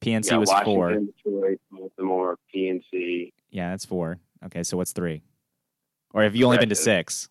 PNC 0.02 0.32
Yeah, 0.32 0.38
was 0.38 0.52
four. 0.64 0.88
Washington, 0.88 1.14
Detroit, 1.24 1.60
Baltimore, 1.72 2.38
PNC. 2.54 3.32
Yeah, 3.50 3.70
that's 3.72 3.86
four. 3.86 4.18
Okay, 4.46 4.64
so 4.64 4.78
what's 4.78 4.94
three? 4.94 5.22
Or 6.14 6.24
have 6.24 6.36
you 6.36 6.46
only 6.46 6.58
been 6.58 6.70
to 6.70 6.76
six? 6.76 7.30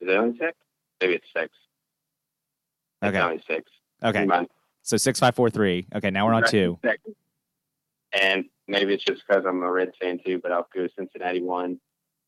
Is 0.00 0.08
it 0.08 0.12
only 0.16 0.38
six? 0.38 0.56
Maybe 1.00 1.14
it's 1.14 1.26
six. 1.36 1.50
It's 3.02 3.08
Okay. 3.08 3.18
only 3.20 3.42
six. 3.46 3.70
Okay. 4.02 4.26
So 4.82 4.96
six, 4.96 5.18
five, 5.20 5.34
four, 5.34 5.50
three. 5.50 5.86
Okay, 5.94 6.10
now 6.10 6.26
we're 6.26 6.34
on 6.34 6.44
two. 6.48 6.78
Second. 6.82 7.14
And 8.12 8.46
maybe 8.66 8.94
it's 8.94 9.04
just 9.04 9.22
because 9.26 9.44
I'm 9.46 9.62
a 9.62 9.70
Red 9.70 9.92
fan 10.00 10.18
too, 10.24 10.40
but 10.42 10.52
I'll 10.52 10.68
go 10.74 10.88
Cincinnati 10.96 11.42
one. 11.42 11.78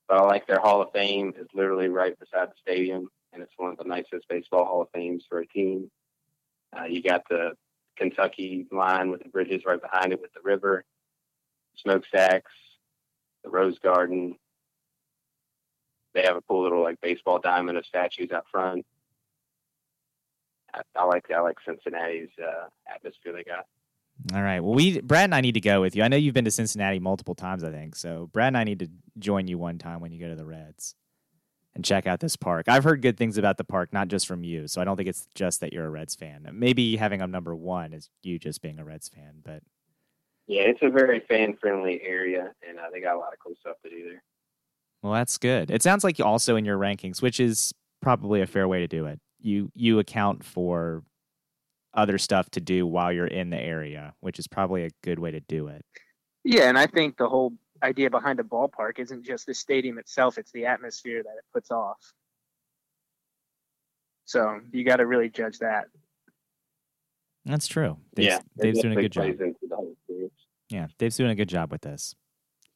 But 0.09 0.19
I 0.19 0.23
like 0.23 0.47
their 0.47 0.61
Hall 0.61 0.83
of 0.83 0.93
Fame 0.93 1.33
is 1.39 1.49
literally 1.55 1.89
right 1.89 2.19
beside 2.19 2.49
the 2.49 2.55
stadium, 2.61 3.09
and 3.33 3.43
it's 3.43 3.53
one 3.57 3.73
of 3.73 3.79
the 3.79 3.85
nicest 3.85 4.29
baseball 4.29 4.65
Hall 4.65 4.83
of 4.83 4.89
Fames 4.95 5.25
for 5.29 5.41
a 5.41 5.47
team. 5.47 5.91
Uh, 6.77 6.85
you 6.85 7.03
got 7.03 7.23
the 7.29 7.53
Kentucky 7.97 8.67
line 8.71 9.11
with 9.11 9.23
the 9.23 9.29
bridges 9.29 9.63
right 9.67 9.81
behind 9.81 10.13
it 10.13 10.21
with 10.21 10.33
the 10.33 10.41
river, 10.43 10.85
smokestacks, 11.77 12.53
the 13.45 13.51
Rose 13.51 13.79
Garden. 13.79 14.37
They 16.15 16.23
have 16.23 16.37
a 16.37 16.43
cool 16.43 16.63
little 16.63 16.83
like 16.83 17.01
baseball 17.01 17.39
diamond 17.39 17.79
of 17.79 17.87
statues 17.87 18.31
out 18.33 18.47
front. 18.51 18.85
I, 20.75 20.81
I 20.97 21.05
like 21.05 21.31
I 21.31 21.41
like 21.41 21.57
Cincinnati's 21.67 22.31
uh, 22.43 22.67
atmosphere 22.93 23.33
they 23.33 23.45
got. 23.45 23.67
All 24.35 24.43
right. 24.43 24.61
Well, 24.61 24.75
we 24.75 25.01
Brad 25.01 25.25
and 25.25 25.35
I 25.35 25.41
need 25.41 25.55
to 25.55 25.61
go 25.61 25.81
with 25.81 25.97
you. 25.97 26.03
I 26.03 26.09
know 26.09 26.17
you've 26.17 26.35
been 26.35 26.45
to 26.45 26.51
Cincinnati 26.51 27.01
multiple 27.01 27.35
times, 27.35 27.65
I 27.65 27.71
think. 27.71 27.97
So 27.97 28.29
Brad 28.33 28.49
and 28.49 28.57
I 28.57 28.65
need 28.65 28.79
to 28.81 28.89
join 29.19 29.49
you 29.49 29.59
one 29.59 29.79
time 29.79 30.01
when 30.01 30.13
you 30.13 30.21
go 30.21 30.29
to 30.29 30.37
the 30.37 30.45
Reds 30.45 30.95
and 31.75 31.85
check 31.85 32.07
out 32.07 32.21
this 32.21 32.37
park. 32.37 32.67
I've 32.69 32.85
heard 32.85 33.03
good 33.03 33.17
things 33.17 33.39
about 33.39 33.57
the 33.57 33.65
park, 33.65 33.93
not 33.93 34.09
just 34.09 34.27
from 34.27 34.45
you. 34.45 34.69
So 34.69 34.81
I 34.81 34.85
don't 34.85 34.97
think 34.97 35.09
it's 35.09 35.27
just 35.35 35.61
that 35.61 35.73
you're 35.73 35.87
a 35.87 35.91
Reds 35.91 36.15
fan. 36.15 36.49
Maybe 36.53 36.97
having 36.97 37.21
them 37.21 37.31
number 37.31 37.55
one 37.57 37.93
is 37.93 38.11
you 38.23 38.39
just 38.39 38.63
being 38.63 38.79
a 38.79 38.85
Reds 38.85 39.09
fan, 39.09 39.41
but 39.43 39.63
Yeah, 40.47 40.63
it's 40.63 40.83
a 40.83 40.91
very 40.91 41.21
fan 41.21 41.57
friendly 41.57 42.01
area, 42.03 42.53
and 42.69 42.79
uh, 42.79 42.91
they 42.93 43.01
got 43.01 43.17
a 43.17 43.19
lot 43.19 43.33
of 43.33 43.39
cool 43.45 43.55
stuff 43.59 43.77
to 43.85 43.91
do 43.91 44.05
there. 44.05 44.23
Well, 45.03 45.15
that's 45.15 45.39
good. 45.39 45.71
It 45.71 45.83
sounds 45.83 46.05
like 46.05 46.19
you 46.19 46.25
also 46.25 46.57
in 46.57 46.65
your 46.65 46.79
rankings, 46.79 47.21
which 47.21 47.41
is 47.41 47.73
probably 48.01 48.41
a 48.41 48.47
fair 48.47 48.69
way 48.69 48.81
to 48.81 48.87
do 48.87 49.07
it. 49.07 49.19
You 49.41 49.73
you 49.75 49.99
account 49.99 50.45
for 50.45 51.03
other 51.95 52.19
stuff 52.19 52.51
to 52.51 52.61
do 52.61 52.87
while 52.87 53.13
you're 53.13 53.27
in 53.27 53.51
the 53.51 53.61
area, 53.61 54.15
which 54.21 54.39
is 54.39 54.47
probably 54.47 54.85
a 54.85 54.91
good 55.03 55.19
way 55.19 55.31
to 55.31 55.41
do 55.41 55.69
it. 55.69 55.85
Yeah, 56.45 56.69
and 56.69 56.79
I 56.79 56.87
think 56.87 57.17
the 57.17 57.29
whole 57.29 57.53
idea 57.83 58.11
behind 58.11 58.41
a 58.41 58.43
ballpark 58.43 58.99
isn't 58.99 59.25
just 59.25 59.47
the 59.47 59.55
stadium 59.55 59.99
itself; 59.99 60.39
it's 60.39 60.53
the 60.53 60.67
atmosphere 60.67 61.23
that 61.23 61.35
it 61.39 61.45
puts 61.53 61.71
off. 61.71 61.99
So 64.25 64.61
you 64.73 64.85
got 64.85 64.97
to 64.97 65.07
really 65.07 65.29
judge 65.29 65.59
that. 65.59 65.87
That's 67.45 67.67
true. 67.67 67.99
Dave's, 68.15 68.29
yeah, 68.29 68.39
it 68.59 68.63
Dave's 68.63 68.81
doing 68.81 68.97
a 68.97 69.03
good 69.03 69.13
job. 69.13 69.25
plays 69.25 69.41
into 69.41 69.59
the 69.69 69.77
whole. 69.77 69.97
Yeah, 70.69 70.87
Dave's 70.99 71.17
doing 71.17 71.31
a 71.31 71.35
good 71.35 71.49
job 71.49 71.71
with 71.71 71.83
this. 71.83 72.15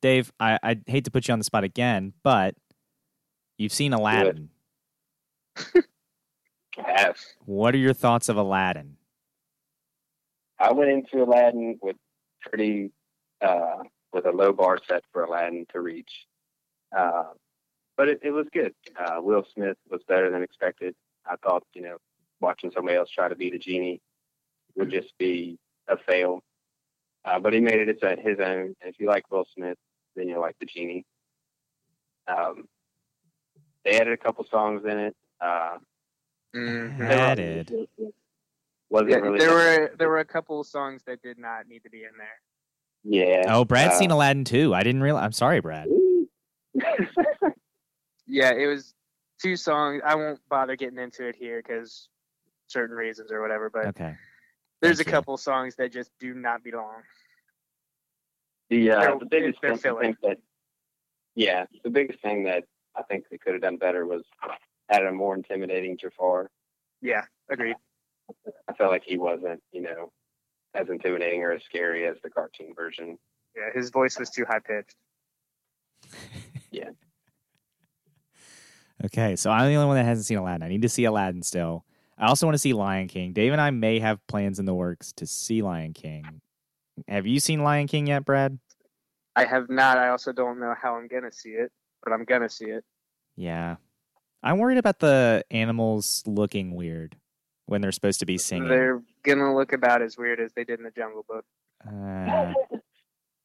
Dave, 0.03 0.33
I 0.39 0.59
I 0.63 0.77
hate 0.87 1.05
to 1.05 1.11
put 1.11 1.29
you 1.29 1.33
on 1.33 1.39
the 1.39 1.45
spot 1.45 1.65
again, 1.65 2.13
but 2.23 2.55
you've 3.59 3.73
seen 3.73 3.93
Aladdin. 3.93 4.51
I 6.79 7.01
have. 7.01 7.19
What 7.45 7.75
are 7.75 7.79
your 7.79 7.95
thoughts 7.95 8.29
of 8.29 8.37
Aladdin? 8.37 8.96
I 10.59 10.73
went 10.73 10.91
into 10.91 11.23
Aladdin 11.23 11.79
with 11.83 11.97
pretty 12.41 12.91
uh, 13.43 13.83
with 14.13 14.27
a 14.27 14.31
low 14.33 14.53
bar 14.53 14.79
set 14.89 15.03
for 15.13 15.25
Aladdin 15.25 15.67
to 15.73 15.81
reach, 15.81 16.11
uh, 16.97 17.25
but 17.97 18.09
it, 18.09 18.21
it 18.23 18.31
was 18.31 18.47
good. 18.53 18.75
Uh, 18.99 19.21
Will 19.21 19.45
Smith 19.55 19.77
was 19.91 20.01
better 20.09 20.31
than 20.31 20.43
expected. 20.43 20.95
I 21.27 21.37
thought 21.43 21.65
you 21.75 21.83
know 21.83 21.97
watching 22.41 22.71
somebody 22.75 22.97
else 22.97 23.11
try 23.11 23.29
to 23.29 23.35
beat 23.37 23.55
a 23.55 23.59
genie 23.59 24.01
would 24.77 24.91
just 24.91 25.13
be 25.19 25.59
a 25.89 25.97
fail, 25.97 26.43
uh, 27.25 27.39
but 27.39 27.53
he 27.53 27.61
made 27.61 27.81
it 27.81 27.89
its 27.89 28.03
own- 28.03 28.19
his 28.19 28.39
own. 28.41 28.75
And 28.81 28.93
if 28.93 28.99
you 28.99 29.07
like 29.09 29.31
Will 29.31 29.47
Smith, 29.55 29.79
then 30.15 30.29
you'll 30.29 30.41
like 30.41 30.57
the 30.61 30.67
genie. 30.67 31.05
Um, 32.29 32.67
they 33.85 33.99
added 34.01 34.13
a 34.13 34.17
couple 34.17 34.45
songs 34.51 34.83
in 34.85 34.99
it. 34.99 35.17
Uh, 35.41 35.79
Added. 37.01 37.89
Wasn't 38.91 39.11
Yeah, 39.11 39.17
really 39.17 39.39
there 39.39 39.53
were 39.53 39.91
there 39.99 40.09
were 40.09 40.19
a 40.21 40.25
couple 40.25 40.61
of 40.61 40.67
songs 40.67 41.03
that 41.07 41.21
did 41.23 41.39
not 41.39 41.67
need 41.69 41.83
to 41.83 41.91
be 41.91 42.05
in 42.05 42.11
there. 42.19 42.41
yeah. 43.05 43.53
Oh, 43.55 43.65
Brad's 43.65 43.95
uh, 43.95 43.99
seen 43.99 44.11
Aladdin 44.11 44.45
too. 44.45 44.75
I 44.75 44.83
didn't 44.83 45.03
realize. 45.03 45.25
I'm 45.25 45.33
sorry, 45.33 45.61
Brad. 45.61 45.89
Yeah, 48.29 48.53
it 48.55 48.67
was 48.67 48.93
two 49.41 49.55
songs. 49.55 50.03
I 50.05 50.17
won't 50.17 50.41
bother 50.49 50.75
getting 50.75 50.99
into 50.99 51.29
it 51.29 51.37
here 51.37 51.63
because 51.65 52.09
certain 52.67 52.97
reasons 52.97 53.31
or 53.31 53.41
whatever. 53.41 53.71
But 53.71 53.87
Okay. 53.87 54.17
there's 54.83 54.97
thank 54.97 55.07
a 55.07 55.11
you. 55.11 55.13
couple 55.17 55.37
songs 55.37 55.77
that 55.77 55.93
just 55.93 56.11
do 56.19 56.35
not 56.35 56.65
belong. 56.65 57.03
The 58.69 58.91
uh, 58.91 59.01
They're- 59.01 59.19
the 59.21 59.27
biggest 59.27 59.61
thing 59.61 59.71
I 59.73 60.01
think 60.01 60.17
that 60.23 60.39
yeah, 61.37 61.67
the 61.85 61.91
biggest 61.91 62.21
thing 62.21 62.43
that 62.45 62.65
I 62.97 63.03
think 63.05 63.27
they 63.31 63.39
could 63.39 63.53
have 63.53 63.63
done 63.63 63.77
better 63.77 64.07
was 64.07 64.25
added 64.91 65.07
a 65.07 65.13
more 65.13 65.37
intimidating 65.37 65.97
Jafar. 65.97 66.51
Yeah, 67.01 67.23
agreed. 67.49 67.77
I 68.69 68.73
felt 68.75 68.91
like 68.91 69.05
he 69.05 69.19
wasn't, 69.19 69.63
you 69.73 69.83
know, 69.83 70.13
as 70.75 70.89
intimidating 70.89 71.43
or 71.43 71.53
as 71.53 71.63
scary 71.65 72.07
as 72.07 72.17
the 72.23 72.31
cartoon 72.31 72.73
version. 72.75 73.19
Yeah, 73.57 73.71
his 73.75 73.91
voice 73.91 74.19
was 74.19 74.31
too 74.31 74.45
high 74.49 74.61
pitched. 74.61 74.95
Yeah. 76.73 76.91
Okay, 79.05 79.37
so 79.37 79.51
I'm 79.51 79.69
the 79.69 79.77
only 79.77 79.87
one 79.87 79.97
that 79.97 80.05
hasn't 80.05 80.27
seen 80.27 80.37
Aladdin. 80.37 80.65
I 80.65 80.69
need 80.69 80.83
to 80.83 80.89
see 80.91 81.05
Aladdin 81.05 81.43
still. 81.43 81.87
I 82.19 82.27
also 82.27 82.47
want 82.47 82.55
to 82.55 82.59
see 82.59 82.73
Lion 82.73 83.09
King. 83.09 83.33
Dave 83.33 83.53
and 83.53 83.61
I 83.61 83.71
may 83.71 83.99
have 83.99 84.27
plans 84.27 84.59
in 84.59 84.67
the 84.67 84.75
works 84.75 85.13
to 85.15 85.27
see 85.27 85.63
Lion 85.63 85.95
King. 85.95 86.41
Have 87.09 87.27
you 87.27 87.41
seen 87.41 87.63
Lion 87.63 87.87
King 87.87 88.09
yet, 88.09 88.25
Brad? 88.25 88.59
I 89.37 89.45
have 89.45 89.71
not. 89.71 89.97
I 89.97 90.09
also 90.09 90.33
don't 90.33 90.59
know 90.59 90.75
how 90.81 90.97
I'm 90.97 91.09
gonna 91.09 91.33
see 91.33 91.51
it, 91.51 91.71
but 92.03 92.13
I'm 92.13 92.25
gonna 92.25 92.51
see 92.51 92.67
it. 92.67 92.85
Yeah. 93.37 93.77
I'm 94.43 94.59
worried 94.59 94.79
about 94.79 94.99
the 94.99 95.45
animals 95.51 96.23
looking 96.27 96.75
weird 96.75 97.17
when 97.67 97.81
they're 97.81 97.93
supposed 97.93 98.21
to 98.21 98.27
be 98.27 98.39
singing. 98.39 98.69
They're 98.69 99.03
gonna 99.23 99.55
look 99.55 99.73
about 99.73 100.03
as 100.03 100.17
weird 100.17 100.41
as 100.41 100.53
they 100.55 100.65
did 100.65 100.79
in 100.79 100.85
the 100.85 100.91
Jungle 100.91 101.25
Book. 101.29 101.45
Uh, 101.87 102.53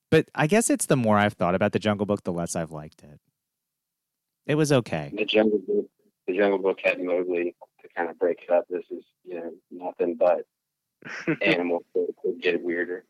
but 0.10 0.28
I 0.34 0.48
guess 0.48 0.70
it's 0.70 0.86
the 0.86 0.96
more 0.96 1.18
I've 1.18 1.34
thought 1.34 1.56
about 1.56 1.74
the 1.74 1.80
Jungle 1.80 2.06
Book, 2.06 2.24
the 2.24 2.34
less 2.34 2.56
I've 2.56 2.72
liked 2.72 3.04
it. 3.04 3.20
It 4.46 4.56
was 4.56 4.72
okay. 4.72 5.12
The 5.16 5.26
Jungle 5.26 5.60
Book, 5.60 5.86
the 6.28 6.38
Jungle 6.38 6.60
Book 6.60 6.80
had 6.84 7.00
Mowgli 7.00 7.56
to 7.82 7.88
kind 7.96 8.10
of 8.10 8.18
break 8.18 8.44
it 8.44 8.50
up. 8.50 8.66
This 8.70 8.84
is 8.92 9.04
you 9.24 9.36
know 9.36 9.52
nothing 9.72 10.16
but 10.16 10.46
animals 11.42 11.84
that 11.96 12.08
could 12.22 12.42
get 12.42 12.62
weirder. 12.62 13.06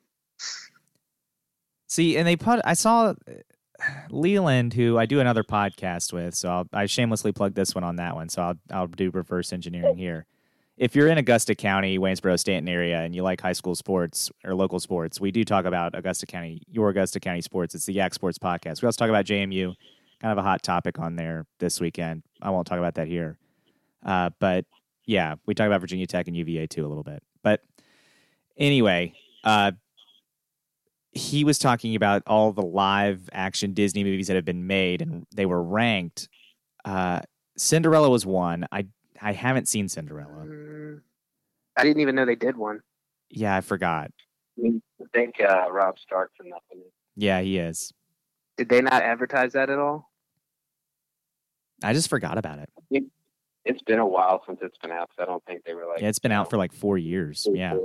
See, 1.87 2.17
and 2.17 2.25
they 2.27 2.37
put. 2.37 2.61
I 2.63 2.73
saw 2.73 3.07
uh, 3.09 3.13
Leland, 4.09 4.73
who 4.73 4.97
I 4.97 5.05
do 5.05 5.19
another 5.19 5.43
podcast 5.43 6.13
with, 6.13 6.35
so 6.35 6.49
I'll, 6.49 6.67
I 6.71 6.85
shamelessly 6.85 7.31
plug 7.31 7.53
this 7.53 7.75
one 7.75 7.83
on 7.83 7.97
that 7.97 8.15
one. 8.15 8.29
So 8.29 8.41
I'll 8.41 8.55
I'll 8.71 8.87
do 8.87 9.11
reverse 9.11 9.51
engineering 9.51 9.97
here. 9.97 10.25
If 10.77 10.95
you're 10.95 11.07
in 11.07 11.17
Augusta 11.17 11.53
County, 11.53 11.97
Waynesboro, 11.99 12.37
Staunton 12.37 12.67
area, 12.67 13.01
and 13.01 13.13
you 13.13 13.23
like 13.23 13.41
high 13.41 13.53
school 13.53 13.75
sports 13.75 14.31
or 14.43 14.55
local 14.55 14.79
sports, 14.79 15.19
we 15.19 15.31
do 15.31 15.43
talk 15.43 15.65
about 15.65 15.95
Augusta 15.95 16.25
County, 16.25 16.63
your 16.67 16.89
Augusta 16.89 17.19
County 17.19 17.41
sports. 17.41 17.75
It's 17.75 17.85
the 17.85 17.93
Yak 17.93 18.13
Sports 18.13 18.39
Podcast. 18.39 18.81
We 18.81 18.87
also 18.87 18.97
talk 18.97 19.09
about 19.09 19.25
JMU, 19.25 19.75
kind 20.19 20.31
of 20.31 20.37
a 20.37 20.41
hot 20.41 20.63
topic 20.63 20.97
on 20.97 21.15
there 21.15 21.45
this 21.59 21.79
weekend. 21.79 22.23
I 22.41 22.49
won't 22.49 22.65
talk 22.65 22.79
about 22.79 22.95
that 22.95 23.07
here, 23.07 23.37
uh, 24.05 24.31
but 24.39 24.65
yeah, 25.05 25.35
we 25.45 25.53
talk 25.53 25.67
about 25.67 25.81
Virginia 25.81 26.07
Tech 26.07 26.27
and 26.27 26.35
UVA 26.35 26.67
too 26.67 26.85
a 26.85 26.87
little 26.87 27.03
bit. 27.03 27.21
But 27.43 27.61
anyway, 28.57 29.13
uh, 29.43 29.73
he 31.11 31.43
was 31.43 31.59
talking 31.59 31.95
about 31.95 32.23
all 32.25 32.53
the 32.53 32.61
live 32.61 33.29
action 33.33 33.73
Disney 33.73 34.03
movies 34.03 34.27
that 34.27 34.35
have 34.35 34.45
been 34.45 34.65
made, 34.65 35.01
and 35.01 35.27
they 35.35 35.45
were 35.45 35.61
ranked. 35.61 36.29
Uh, 36.85 37.19
Cinderella 37.57 38.09
was 38.09 38.25
one. 38.25 38.65
I 38.71 38.85
I 39.21 39.33
haven't 39.33 39.67
seen 39.67 39.87
Cinderella. 39.87 40.45
Mm, 40.45 41.01
I 41.77 41.83
didn't 41.83 42.01
even 42.01 42.15
know 42.15 42.25
they 42.25 42.35
did 42.35 42.57
one. 42.57 42.81
Yeah, 43.29 43.55
I 43.55 43.61
forgot. 43.61 44.11
I 44.63 44.79
think 45.13 45.35
uh, 45.39 45.71
Robb 45.71 45.99
Stark's 45.99 46.33
in 46.43 46.49
that 46.49 46.61
one. 46.69 46.83
Yeah, 47.15 47.41
he 47.41 47.57
is. 47.57 47.93
Did 48.57 48.69
they 48.69 48.81
not 48.81 49.01
advertise 49.01 49.53
that 49.53 49.69
at 49.69 49.79
all? 49.79 50.11
I 51.83 51.93
just 51.93 52.09
forgot 52.09 52.37
about 52.37 52.59
it. 52.59 53.03
It's 53.63 53.81
been 53.83 53.99
a 53.99 54.05
while 54.05 54.43
since 54.45 54.59
it's 54.61 54.77
been 54.79 54.91
out, 54.91 55.09
so 55.15 55.23
I 55.23 55.25
don't 55.25 55.43
think 55.45 55.63
they 55.63 55.73
were 55.73 55.85
like. 55.85 56.01
Yeah, 56.01 56.09
it's 56.09 56.19
been 56.19 56.31
out 56.31 56.49
for 56.49 56.57
like 56.57 56.73
four 56.73 56.97
years. 56.97 57.47
Yeah. 57.51 57.75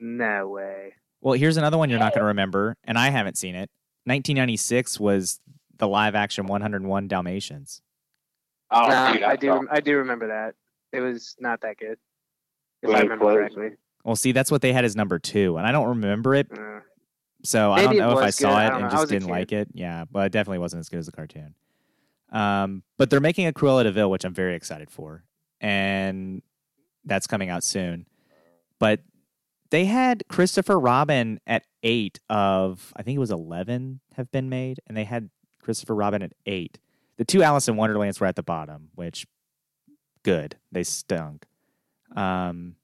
No 0.00 0.48
way. 0.48 0.94
Well, 1.20 1.34
here's 1.34 1.56
another 1.56 1.78
one 1.78 1.88
you're 1.88 2.00
not 2.00 2.12
going 2.12 2.22
to 2.22 2.26
remember, 2.26 2.76
and 2.84 2.98
I 2.98 3.10
haven't 3.10 3.38
seen 3.38 3.54
it. 3.54 3.70
1996 4.04 4.98
was 4.98 5.40
the 5.78 5.86
live 5.86 6.16
action 6.16 6.46
101 6.46 7.06
Dalmatians. 7.06 7.80
Oh, 8.72 8.88
Nah, 8.88 9.12
dude, 9.12 9.22
I 9.22 9.30
I, 9.32 9.36
do. 9.36 9.46
saw- 9.48 9.64
I 9.70 9.80
do 9.80 9.96
remember 9.98 10.28
that. 10.28 10.54
It 10.92 11.00
was 11.00 11.36
not 11.38 11.60
that 11.62 11.78
good, 11.78 11.98
if 12.82 12.88
Glenn 12.88 12.96
I 12.96 13.00
remember 13.02 13.24
Close. 13.24 13.36
correctly. 13.36 13.70
Well, 14.04 14.16
see, 14.16 14.32
that's 14.32 14.50
what 14.50 14.62
they 14.62 14.72
had 14.72 14.84
as 14.84 14.96
number 14.96 15.18
two, 15.18 15.56
and 15.56 15.66
I 15.66 15.72
don't 15.72 15.88
remember 15.88 16.34
it, 16.34 16.48
Uh, 16.52 16.80
so 17.44 17.72
I 17.72 17.82
don't 17.84 17.96
know 17.96 18.18
if 18.18 18.24
I 18.24 18.30
saw 18.30 18.48
good. 18.50 18.66
It 18.66 18.68
don't 18.70 18.82
and 18.82 18.84
know. 18.84 18.90
Just 18.98 19.08
didn't 19.10 19.28
like 19.28 19.52
it. 19.52 19.68
Yeah, 19.74 20.04
but 20.10 20.26
it 20.26 20.32
definitely 20.32 20.58
wasn't 20.58 20.80
as 20.80 20.88
good 20.88 20.98
as 20.98 21.06
the 21.06 21.12
cartoon. 21.12 21.54
Um, 22.30 22.82
but 22.98 23.10
they're 23.10 23.20
making 23.20 23.46
a 23.46 23.52
Cruella 23.52 23.82
de 23.84 23.92
Vil, 23.92 24.10
which 24.10 24.24
I'm 24.24 24.34
very 24.34 24.54
excited 24.54 24.90
for, 24.90 25.22
and 25.60 26.42
that's 27.04 27.26
coming 27.26 27.48
out 27.50 27.62
soon. 27.64 28.06
But 28.78 29.00
they 29.70 29.84
had 29.86 30.24
Christopher 30.28 30.78
Robin 30.78 31.40
at 31.46 31.64
eight 31.82 32.20
of 32.28 32.92
I 32.96 33.02
think 33.02 33.16
it 33.16 33.20
was 33.20 33.30
eleven 33.30 34.00
have 34.16 34.30
been 34.32 34.48
made, 34.48 34.80
and 34.86 34.96
they 34.96 35.04
had 35.04 35.30
Christopher 35.60 35.94
Robin 35.94 36.22
at 36.22 36.32
eight. 36.46 36.78
The 37.22 37.26
two 37.26 37.44
Alice 37.44 37.68
in 37.68 37.76
Wonderlands 37.76 38.18
were 38.18 38.26
at 38.26 38.34
the 38.34 38.42
bottom, 38.42 38.88
which 38.96 39.28
good. 40.24 40.56
They 40.72 40.82
stunk. 40.82 41.46
Um, 42.16 42.74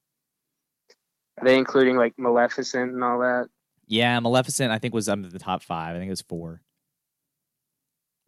are 1.36 1.44
they 1.44 1.58
including 1.58 1.96
like 1.96 2.16
Maleficent 2.16 2.92
and 2.92 3.02
all 3.02 3.18
that? 3.18 3.48
yeah, 3.88 4.20
Maleficent 4.20 4.70
I 4.70 4.78
think 4.78 4.94
was 4.94 5.08
under 5.08 5.28
the 5.28 5.40
top 5.40 5.64
five. 5.64 5.96
I 5.96 5.98
think 5.98 6.06
it 6.06 6.10
was 6.10 6.22
four. 6.22 6.62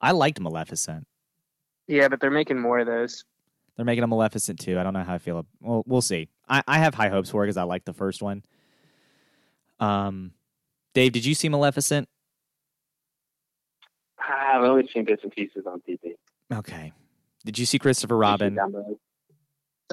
I 0.01 0.11
liked 0.11 0.41
Maleficent. 0.41 1.07
Yeah, 1.87 2.09
but 2.09 2.19
they're 2.19 2.29
making 2.29 2.59
more 2.59 2.81
of 2.81 2.89
those. 2.89 3.25
They're 3.77 3.85
making 3.85 4.03
a 4.03 4.09
Maleficent 4.09 4.59
too. 4.59 4.81
I 4.81 4.83
don't 4.83 4.95
know 4.95 5.05
how 5.05 5.15
I 5.15 5.19
feel. 5.19 5.47
Well, 5.61 5.85
we'll 5.87 6.03
see. 6.03 6.29
I, 6.49 6.65
I 6.67 6.79
have 6.79 6.93
high 6.93 7.11
hopes 7.11 7.31
for 7.31 7.45
it 7.45 7.47
because 7.47 7.57
I 7.57 7.63
like 7.63 7.85
the 7.85 7.95
first 7.95 8.21
one. 8.21 8.43
Um, 9.79 10.33
Dave, 10.93 11.13
did 11.13 11.25
you 11.25 11.37
see 11.37 11.49
Maleficent? 11.49 12.09
I've 14.33 14.63
only 14.63 14.89
seen 14.93 15.05
bits 15.05 15.23
and 15.23 15.33
pieces 15.33 15.65
on 15.67 15.81
TV. 15.89 16.15
Okay. 16.53 16.93
Did 17.45 17.59
you 17.59 17.67
see 17.67 17.79
Christopher 17.79 18.17
Robin? 18.17 18.55
download? 18.57 18.99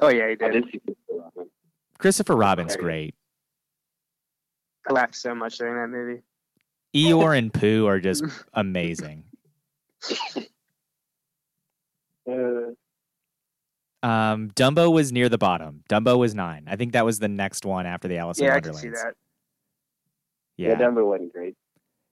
Oh 0.02 0.08
yeah, 0.08 0.28
he 0.28 0.32
I 0.32 0.50
did. 0.50 0.52
did 0.52 0.64
see 0.72 0.78
Christopher 0.80 1.18
Robin. 1.22 1.50
Christopher 1.98 2.36
Robin's 2.36 2.72
Okay. 2.74 2.82
great. 2.82 3.14
I 4.88 4.92
laughed 4.92 5.16
so 5.16 5.34
much 5.34 5.58
during 5.58 5.74
that 5.80 5.88
movie. 5.88 6.22
Eeyore 6.94 7.36
and 7.36 7.52
Pooh 7.52 7.86
are 7.86 7.98
just 8.00 8.24
amazing. 8.54 9.24
Uh, 12.30 12.72
Um, 14.02 14.50
Dumbo 14.52 14.92
was 14.92 15.10
near 15.12 15.28
the 15.28 15.38
bottom. 15.38 15.82
Dumbo 15.90 16.16
was 16.18 16.34
nine. 16.34 16.64
I 16.68 16.76
think 16.76 16.92
that 16.92 17.04
was 17.04 17.18
the 17.18 17.28
next 17.28 17.64
one 17.66 17.84
after 17.86 18.06
the 18.08 18.18
Alice 18.18 18.38
in 18.38 18.44
yeah, 18.46 18.54
I 18.54 18.60
can 18.60 18.74
see 18.74 18.88
that. 18.90 19.14
yeah. 20.56 20.68
Yeah. 20.70 20.74
Dumbo 20.76 21.06
wasn't 21.06 21.32
great. 21.32 21.56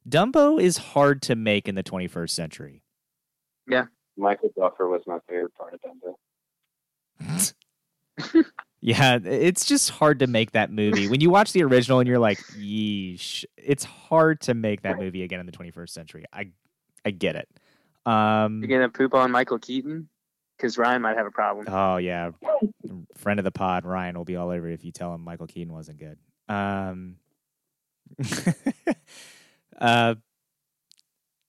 Dumbo 0.08 0.60
is 0.60 0.76
hard 0.76 1.22
to 1.22 1.34
make 1.34 1.68
in 1.68 1.74
the 1.74 1.82
21st 1.82 2.30
century. 2.30 2.82
Yeah. 3.68 3.86
Michael 4.16 4.50
Buffer 4.56 4.88
was 4.88 5.02
my 5.06 5.18
favorite 5.28 5.54
part 5.54 5.74
of 5.74 5.80
Dumbo. 7.20 7.52
Yeah, 8.86 9.18
it's 9.24 9.64
just 9.64 9.90
hard 9.90 10.20
to 10.20 10.28
make 10.28 10.52
that 10.52 10.70
movie. 10.70 11.08
When 11.08 11.20
you 11.20 11.28
watch 11.28 11.52
the 11.52 11.64
original 11.64 11.98
and 11.98 12.06
you're 12.08 12.20
like, 12.20 12.38
yeesh, 12.56 13.44
it's 13.56 13.82
hard 13.82 14.40
to 14.42 14.54
make 14.54 14.82
that 14.82 14.96
movie 14.96 15.24
again 15.24 15.40
in 15.40 15.46
the 15.46 15.50
21st 15.50 15.88
century. 15.90 16.24
I 16.32 16.50
I 17.04 17.10
get 17.10 17.34
it. 17.34 17.48
Um 18.08 18.60
You're 18.60 18.78
gonna 18.78 18.88
poop 18.88 19.12
on 19.14 19.32
Michael 19.32 19.58
Keaton 19.58 20.08
because 20.56 20.78
Ryan 20.78 21.02
might 21.02 21.16
have 21.16 21.26
a 21.26 21.32
problem. 21.32 21.66
Oh 21.68 21.96
yeah. 21.96 22.30
Friend 23.16 23.40
of 23.40 23.44
the 23.44 23.50
pod, 23.50 23.84
Ryan 23.84 24.16
will 24.16 24.24
be 24.24 24.36
all 24.36 24.50
over 24.50 24.68
you 24.68 24.74
if 24.74 24.84
you 24.84 24.92
tell 24.92 25.12
him 25.12 25.22
Michael 25.22 25.48
Keaton 25.48 25.72
wasn't 25.72 25.98
good. 25.98 26.18
Um 26.48 27.16
uh 29.80 30.14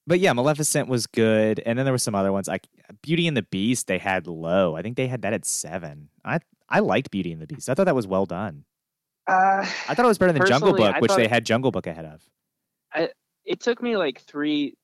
but 0.08 0.22
yeah, 0.22 0.32
Maleficent 0.32 0.88
was 0.88 1.06
good, 1.06 1.62
and 1.66 1.78
then 1.78 1.86
there 1.86 1.94
were 1.94 1.98
some 1.98 2.16
other 2.16 2.32
ones. 2.32 2.48
Like 2.48 2.66
Beauty 3.04 3.28
and 3.28 3.36
the 3.36 3.44
Beast, 3.44 3.88
they 3.88 3.98
had 3.98 4.26
low. 4.26 4.78
I 4.78 4.82
think 4.82 4.96
they 4.96 5.08
had 5.08 5.24
that 5.24 5.34
at 5.34 5.46
seven. 5.46 6.10
I 6.24 6.40
I 6.70 6.80
liked 6.80 7.12
Beauty 7.12 7.34
and 7.34 7.42
the 7.42 7.48
Beast. 7.48 7.70
I 7.70 7.74
thought 7.74 7.86
that 7.86 7.96
was 7.96 8.08
well 8.08 8.26
done. 8.26 8.64
Uh, 9.28 9.68
I 9.90 9.94
thought 9.94 10.06
it 10.06 10.08
was 10.08 10.18
better 10.18 10.32
than 10.32 10.48
Jungle 10.48 10.74
Book, 10.74 10.96
I 10.96 11.00
which 11.00 11.14
they 11.14 11.28
had 11.28 11.46
Jungle 11.46 11.72
Book 11.72 11.86
ahead 11.86 12.06
of. 12.06 13.10
it 13.44 13.60
took 13.60 13.82
me 13.82 13.98
like 13.98 14.22
three 14.22 14.76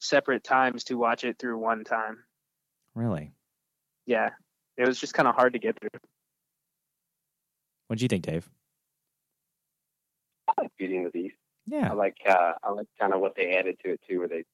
separate 0.00 0.42
times 0.42 0.82
to 0.84 0.96
watch 0.96 1.22
it 1.22 1.38
through 1.38 1.56
one 1.58 1.84
time. 1.84 2.18
Really? 2.96 3.32
Yeah, 4.06 4.30
it 4.76 4.88
was 4.88 4.98
just 4.98 5.14
kind 5.14 5.28
of 5.28 5.36
hard 5.36 5.52
to 5.52 5.60
get 5.60 5.78
through. 5.78 6.00
What 7.86 8.00
do 8.00 8.04
you 8.04 8.08
think, 8.08 8.24
Dave? 8.24 8.50
I 10.48 10.62
like 10.62 10.72
Beauty 10.76 10.96
and 10.96 11.06
the 11.06 11.10
Beast. 11.10 11.36
I 11.72 11.76
Yeah. 11.76 11.92
like 11.92 12.16
uh, 12.28 12.52
I 12.62 12.70
like 12.70 12.86
kind 12.98 13.12
of 13.14 13.20
what 13.20 13.34
they 13.36 13.56
added 13.56 13.76
to 13.84 13.92
it 13.92 14.00
too, 14.08 14.18
where 14.20 14.28
they 14.28 14.44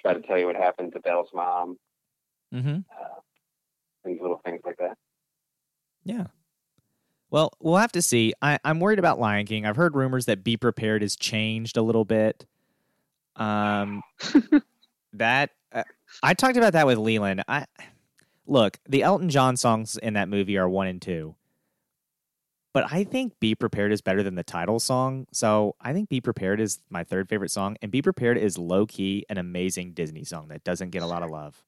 try 0.00 0.14
to 0.14 0.20
tell 0.20 0.38
you 0.38 0.46
what 0.46 0.56
happened 0.56 0.92
to 0.92 1.00
Belle's 1.00 1.30
mom 1.34 1.78
Mm-hmm. 2.54 2.80
uh, 3.00 3.20
and 4.04 4.20
little 4.20 4.40
things 4.44 4.60
like 4.64 4.76
that. 4.78 4.96
Yeah. 6.04 6.26
Well, 7.30 7.50
we'll 7.60 7.76
have 7.78 7.92
to 7.92 8.02
see. 8.02 8.34
I, 8.42 8.58
I'm 8.62 8.78
worried 8.78 8.98
about 8.98 9.18
Lion 9.18 9.46
King. 9.46 9.64
I've 9.64 9.76
heard 9.76 9.96
rumors 9.96 10.26
that 10.26 10.44
Be 10.44 10.58
Prepared 10.58 11.00
has 11.00 11.16
changed 11.16 11.78
a 11.78 11.82
little 11.82 12.04
bit. 12.04 12.44
Um, 13.36 14.02
that 15.14 15.50
uh, 15.72 15.84
I 16.22 16.34
talked 16.34 16.58
about 16.58 16.74
that 16.74 16.86
with 16.86 16.98
Leland. 16.98 17.42
I 17.48 17.64
look 18.46 18.78
the 18.86 19.02
Elton 19.02 19.30
John 19.30 19.56
songs 19.56 19.96
in 19.96 20.12
that 20.14 20.28
movie 20.28 20.58
are 20.58 20.68
one 20.68 20.88
and 20.88 21.00
two, 21.00 21.34
but 22.72 22.90
I 22.90 23.04
think 23.04 23.38
Be 23.40 23.54
Prepared 23.54 23.92
is 23.92 24.00
better 24.00 24.22
than 24.22 24.34
the 24.34 24.42
title 24.42 24.80
song. 24.80 25.26
So 25.32 25.76
I 25.80 25.92
think 25.92 26.08
Be 26.08 26.20
Prepared 26.20 26.60
is 26.60 26.80
my 26.90 27.04
third 27.04 27.28
favorite 27.28 27.50
song, 27.50 27.76
and 27.82 27.90
Be 27.92 28.02
Prepared 28.02 28.38
is 28.38 28.56
low 28.58 28.86
key 28.86 29.24
an 29.28 29.38
amazing 29.38 29.92
Disney 29.92 30.24
song 30.24 30.48
that 30.48 30.64
doesn't 30.64 30.90
get 30.90 31.02
a 31.02 31.06
lot 31.06 31.22
of 31.22 31.30
love. 31.30 31.62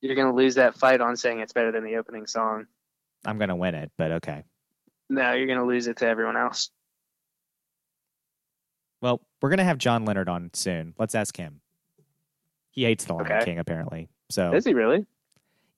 You're 0.00 0.14
gonna 0.16 0.34
lose 0.34 0.54
that 0.56 0.74
fight 0.76 1.00
on 1.00 1.16
saying 1.16 1.40
it's 1.40 1.52
better 1.52 1.72
than 1.72 1.84
the 1.84 1.96
opening 1.96 2.26
song. 2.26 2.66
I'm 3.24 3.38
gonna 3.38 3.56
win 3.56 3.74
it, 3.74 3.90
but 3.98 4.12
okay. 4.12 4.44
No, 5.08 5.32
you're 5.32 5.46
gonna 5.46 5.66
lose 5.66 5.86
it 5.86 5.96
to 5.98 6.06
everyone 6.06 6.36
else. 6.36 6.70
Well, 9.00 9.20
we're 9.40 9.50
gonna 9.50 9.64
have 9.64 9.78
John 9.78 10.04
Leonard 10.04 10.28
on 10.28 10.50
soon. 10.54 10.94
Let's 10.98 11.14
ask 11.14 11.36
him. 11.36 11.60
He 12.70 12.84
hates 12.84 13.04
the 13.04 13.14
Lion 13.14 13.32
Okay. 13.32 13.44
King 13.44 13.58
apparently. 13.58 14.08
So 14.30 14.52
Is 14.54 14.64
he 14.64 14.74
really? 14.74 15.06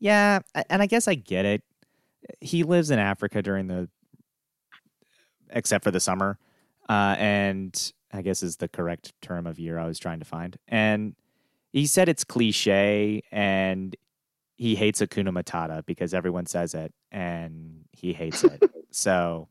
yeah, 0.01 0.41
and 0.69 0.83
I 0.83 0.87
guess 0.87 1.07
I 1.09 1.15
get 1.15 1.45
it. 1.45 1.63
He 2.41 2.63
lives 2.65 2.91
in 2.91 2.99
Africa 2.99 3.43
during 3.43 3.67
the, 3.69 3.89
except 5.51 5.85
for 5.85 5.91
the 5.91 6.01
summer, 6.01 6.39
uh, 6.89 7.17
and 7.19 7.93
I 8.13 8.23
guess 8.23 8.43
is 8.43 8.57
the 8.57 8.69
correct 8.69 9.13
term 9.21 9.47
of 9.47 9.59
year 9.59 9.79
I 9.79 9.87
was 9.87 9.99
trying 9.99 10.19
to 10.19 10.25
find. 10.25 10.57
And 10.69 11.15
he 11.73 11.87
said 11.87 12.09
it's 12.09 12.25
cliche, 12.25 13.23
and 13.31 13.95
he 14.57 14.75
hates 14.75 15.01
Hakuna 15.01 15.31
Matata 15.31 15.87
because 15.87 16.13
everyone 16.13 16.47
says 16.47 16.75
it 16.75 16.93
and 17.13 17.85
he 17.93 18.13
hates 18.13 18.43
it. 18.45 18.63
so 18.91 19.49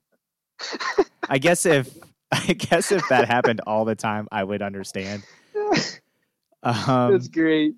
I 1.29 1.37
guess 1.37 1.65
if 1.65 1.97
I 2.31 2.53
guess 2.53 2.91
if 2.91 3.07
that 3.09 3.27
happened 3.27 3.61
all 3.65 3.85
the 3.85 3.95
time, 3.95 4.27
I 4.31 4.43
would 4.43 4.61
understand. 4.61 5.23
Um, 6.63 7.13
That's 7.13 7.29
great. 7.29 7.75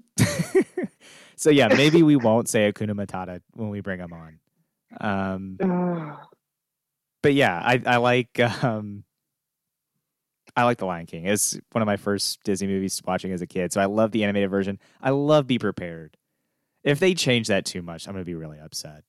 so 1.35 1.51
yeah, 1.51 1.67
maybe 1.67 2.01
we 2.01 2.15
won't 2.15 2.49
say 2.49 2.71
Hakuna 2.71 2.91
Matata 2.91 3.41
when 3.53 3.69
we 3.69 3.81
bring 3.81 3.99
him 3.99 4.11
on. 4.11 4.39
Um, 4.99 6.17
but 7.21 7.33
yeah, 7.33 7.59
I 7.63 7.81
I 7.85 7.97
like 7.97 8.39
um, 8.63 9.03
I 10.55 10.63
like 10.63 10.77
The 10.77 10.85
Lion 10.85 11.05
King. 11.05 11.25
It's 11.25 11.57
one 11.71 11.81
of 11.81 11.85
my 11.85 11.97
first 11.97 12.43
Disney 12.43 12.67
movies 12.67 13.01
watching 13.05 13.31
as 13.31 13.41
a 13.41 13.47
kid, 13.47 13.71
so 13.73 13.81
I 13.81 13.85
love 13.85 14.11
the 14.11 14.23
animated 14.23 14.49
version. 14.49 14.79
I 15.01 15.11
love 15.11 15.47
Be 15.47 15.59
Prepared. 15.59 16.17
If 16.83 16.99
they 16.99 17.13
change 17.13 17.47
that 17.47 17.65
too 17.65 17.81
much, 17.81 18.07
I'm 18.07 18.13
gonna 18.13 18.25
be 18.25 18.35
really 18.35 18.59
upset. 18.59 19.03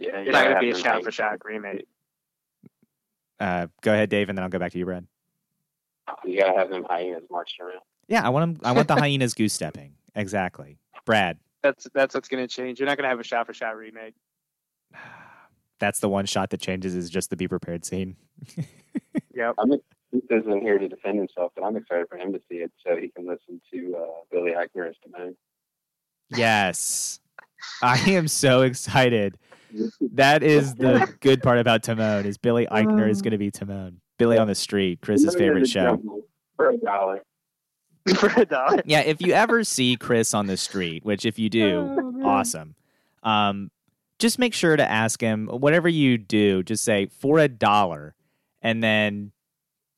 Yeah, 0.00 0.18
It's 0.18 0.32
not 0.32 0.44
gonna 0.48 0.60
be 0.60 0.70
a 0.70 0.74
shot 0.78 1.02
for 1.04 1.10
shot 1.10 1.38
remake. 1.44 1.86
Uh, 3.38 3.66
go 3.80 3.92
ahead, 3.92 4.08
Dave, 4.10 4.28
and 4.28 4.38
then 4.38 4.42
I'll 4.44 4.50
go 4.50 4.58
back 4.58 4.72
to 4.72 4.78
you, 4.78 4.84
Brad. 4.84 5.06
You 6.24 6.38
gotta 6.38 6.58
have 6.58 6.70
them 6.70 6.84
hyenas 6.88 7.24
marching 7.30 7.64
around. 7.64 7.80
Yeah, 8.08 8.24
I 8.24 8.28
want 8.28 8.42
'em- 8.42 8.60
I 8.64 8.72
want 8.72 8.88
the 8.88 8.96
hyenas 8.96 9.34
goose 9.34 9.52
stepping. 9.52 9.94
Exactly, 10.14 10.78
Brad. 11.06 11.38
That's 11.62 11.88
that's 11.94 12.14
what's 12.14 12.28
gonna 12.28 12.48
change. 12.48 12.78
You're 12.80 12.88
not 12.88 12.96
gonna 12.98 13.08
have 13.08 13.20
a 13.20 13.24
shot 13.24 13.46
for 13.46 13.54
shot 13.54 13.76
remake. 13.76 14.14
That's 15.78 16.00
the 16.00 16.08
one 16.08 16.26
shot 16.26 16.50
that 16.50 16.60
changes 16.60 16.94
is 16.94 17.10
just 17.10 17.30
the 17.30 17.36
Be 17.36 17.48
Prepared 17.48 17.84
scene. 17.84 18.16
Yep. 19.34 19.54
I'm 19.58 19.72
he 20.10 20.20
isn't 20.28 20.60
here 20.60 20.78
to 20.78 20.88
defend 20.88 21.18
himself, 21.18 21.52
but 21.56 21.64
I'm 21.64 21.76
excited 21.76 22.06
for 22.08 22.18
him 22.18 22.32
to 22.34 22.40
see 22.50 22.56
it 22.56 22.70
so 22.86 22.96
he 22.96 23.08
can 23.08 23.26
listen 23.26 23.60
to 23.72 23.96
uh, 23.96 24.20
Billy 24.30 24.50
Eichner 24.50 24.88
as 24.88 24.94
Timon. 25.02 25.34
Yes. 26.28 27.20
I 27.82 27.98
am 28.10 28.28
so 28.28 28.62
excited. 28.62 29.38
That 30.12 30.42
is 30.42 30.74
the 30.74 31.10
good 31.20 31.42
part 31.42 31.58
about 31.58 31.82
Timon 31.82 32.26
is 32.26 32.36
Billy 32.36 32.66
Eichner 32.66 33.08
is 33.08 33.22
going 33.22 33.32
to 33.32 33.38
be 33.38 33.50
Timon. 33.50 34.00
Billy 34.18 34.36
on 34.36 34.48
the 34.48 34.54
Street, 34.54 35.00
Chris's 35.00 35.34
favorite 35.34 35.66
show. 35.66 36.00
For 36.56 36.70
a 36.70 36.76
dollar. 36.76 37.22
for 38.16 38.32
a 38.36 38.44
dollar. 38.44 38.82
Yeah, 38.84 39.00
if 39.00 39.22
you 39.22 39.32
ever 39.32 39.64
see 39.64 39.96
Chris 39.96 40.34
on 40.34 40.46
the 40.46 40.58
street, 40.58 41.04
which 41.04 41.24
if 41.24 41.38
you 41.38 41.48
do, 41.48 42.22
awesome. 42.22 42.74
Um, 43.22 43.70
just 44.22 44.38
make 44.38 44.54
sure 44.54 44.76
to 44.76 44.88
ask 44.88 45.20
him 45.20 45.48
whatever 45.48 45.88
you 45.88 46.16
do. 46.16 46.62
Just 46.62 46.84
say 46.84 47.06
for 47.06 47.38
a 47.38 47.48
dollar, 47.48 48.14
and 48.62 48.82
then 48.82 49.32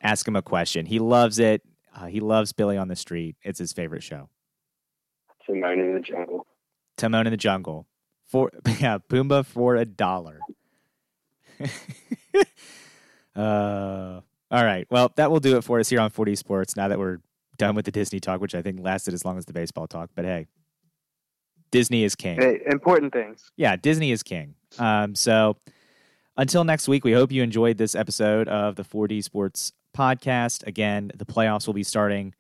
ask 0.01 0.27
him 0.27 0.35
a 0.35 0.43
question. 0.43 0.87
He 0.87 0.99
loves 0.99 1.39
it. 1.39 1.63
Uh, 1.95 2.07
he 2.07 2.21
loves 2.21 2.53
Billy 2.53 2.77
on 2.77 2.89
the 2.89 2.97
Street. 2.97 3.37
It's 3.43 3.59
his 3.59 3.73
favorite 3.73 4.03
show. 4.03 4.31
Timon 5.47 5.79
in 5.79 5.95
the 5.95 6.01
jungle. 6.01 6.47
Timon 6.97 7.27
in 7.27 7.33
the 7.33 7.37
Jungle. 7.37 7.87
For 8.27 8.51
yeah, 8.81 8.99
Pumbaa 8.99 9.45
for 9.45 9.77
a 9.77 9.85
dollar. 9.85 10.41
uh, 13.37 14.21
all 14.51 14.65
right. 14.65 14.87
Well, 14.91 15.13
that 15.17 15.31
will 15.31 15.41
do 15.41 15.59
it 15.59 15.65
for 15.65 15.79
us 15.79 15.91
here 15.91 16.01
on 16.01 16.11
4D 16.11 16.39
Sports. 16.39 16.77
Now 16.77 16.89
that 16.89 16.99
we're 16.99 17.19
done 17.59 17.75
with 17.75 17.85
the 17.85 17.93
Disney 17.93 18.21
talk, 18.21 18.41
which 18.41 18.55
I 18.55 18.63
think 18.63 18.81
lasted 18.81 19.13
as 19.13 19.25
long 19.25 19.37
as 19.37 19.45
the 19.45 19.53
baseball 19.53 19.87
talk, 19.87 20.11
but 20.15 20.25
hey, 20.25 20.47
Disney 21.75 22.05
is 22.05 22.15
king. 22.15 22.37
Hey, 22.37 22.61
important 22.67 23.13
things. 23.13 23.51
Yeah, 23.57 23.75
Disney 23.75 24.13
is 24.13 24.23
king. 24.23 24.55
Um, 24.79 25.17
so 25.17 25.57
until 26.37 26.63
next 26.63 26.87
week, 26.87 27.05
we 27.05 27.13
hope 27.13 27.33
you 27.33 27.43
enjoyed 27.43 27.79
this 27.79 27.97
episode 27.97 28.47
of 28.47 28.77
the 28.77 28.85
4D 28.85 29.25
Sports 29.25 29.73
podcast. 29.93 30.65
Again, 30.69 31.11
the 31.17 31.25
playoffs 31.25 31.67
will 31.67 31.75
be 31.75 31.83
starting 31.83 32.33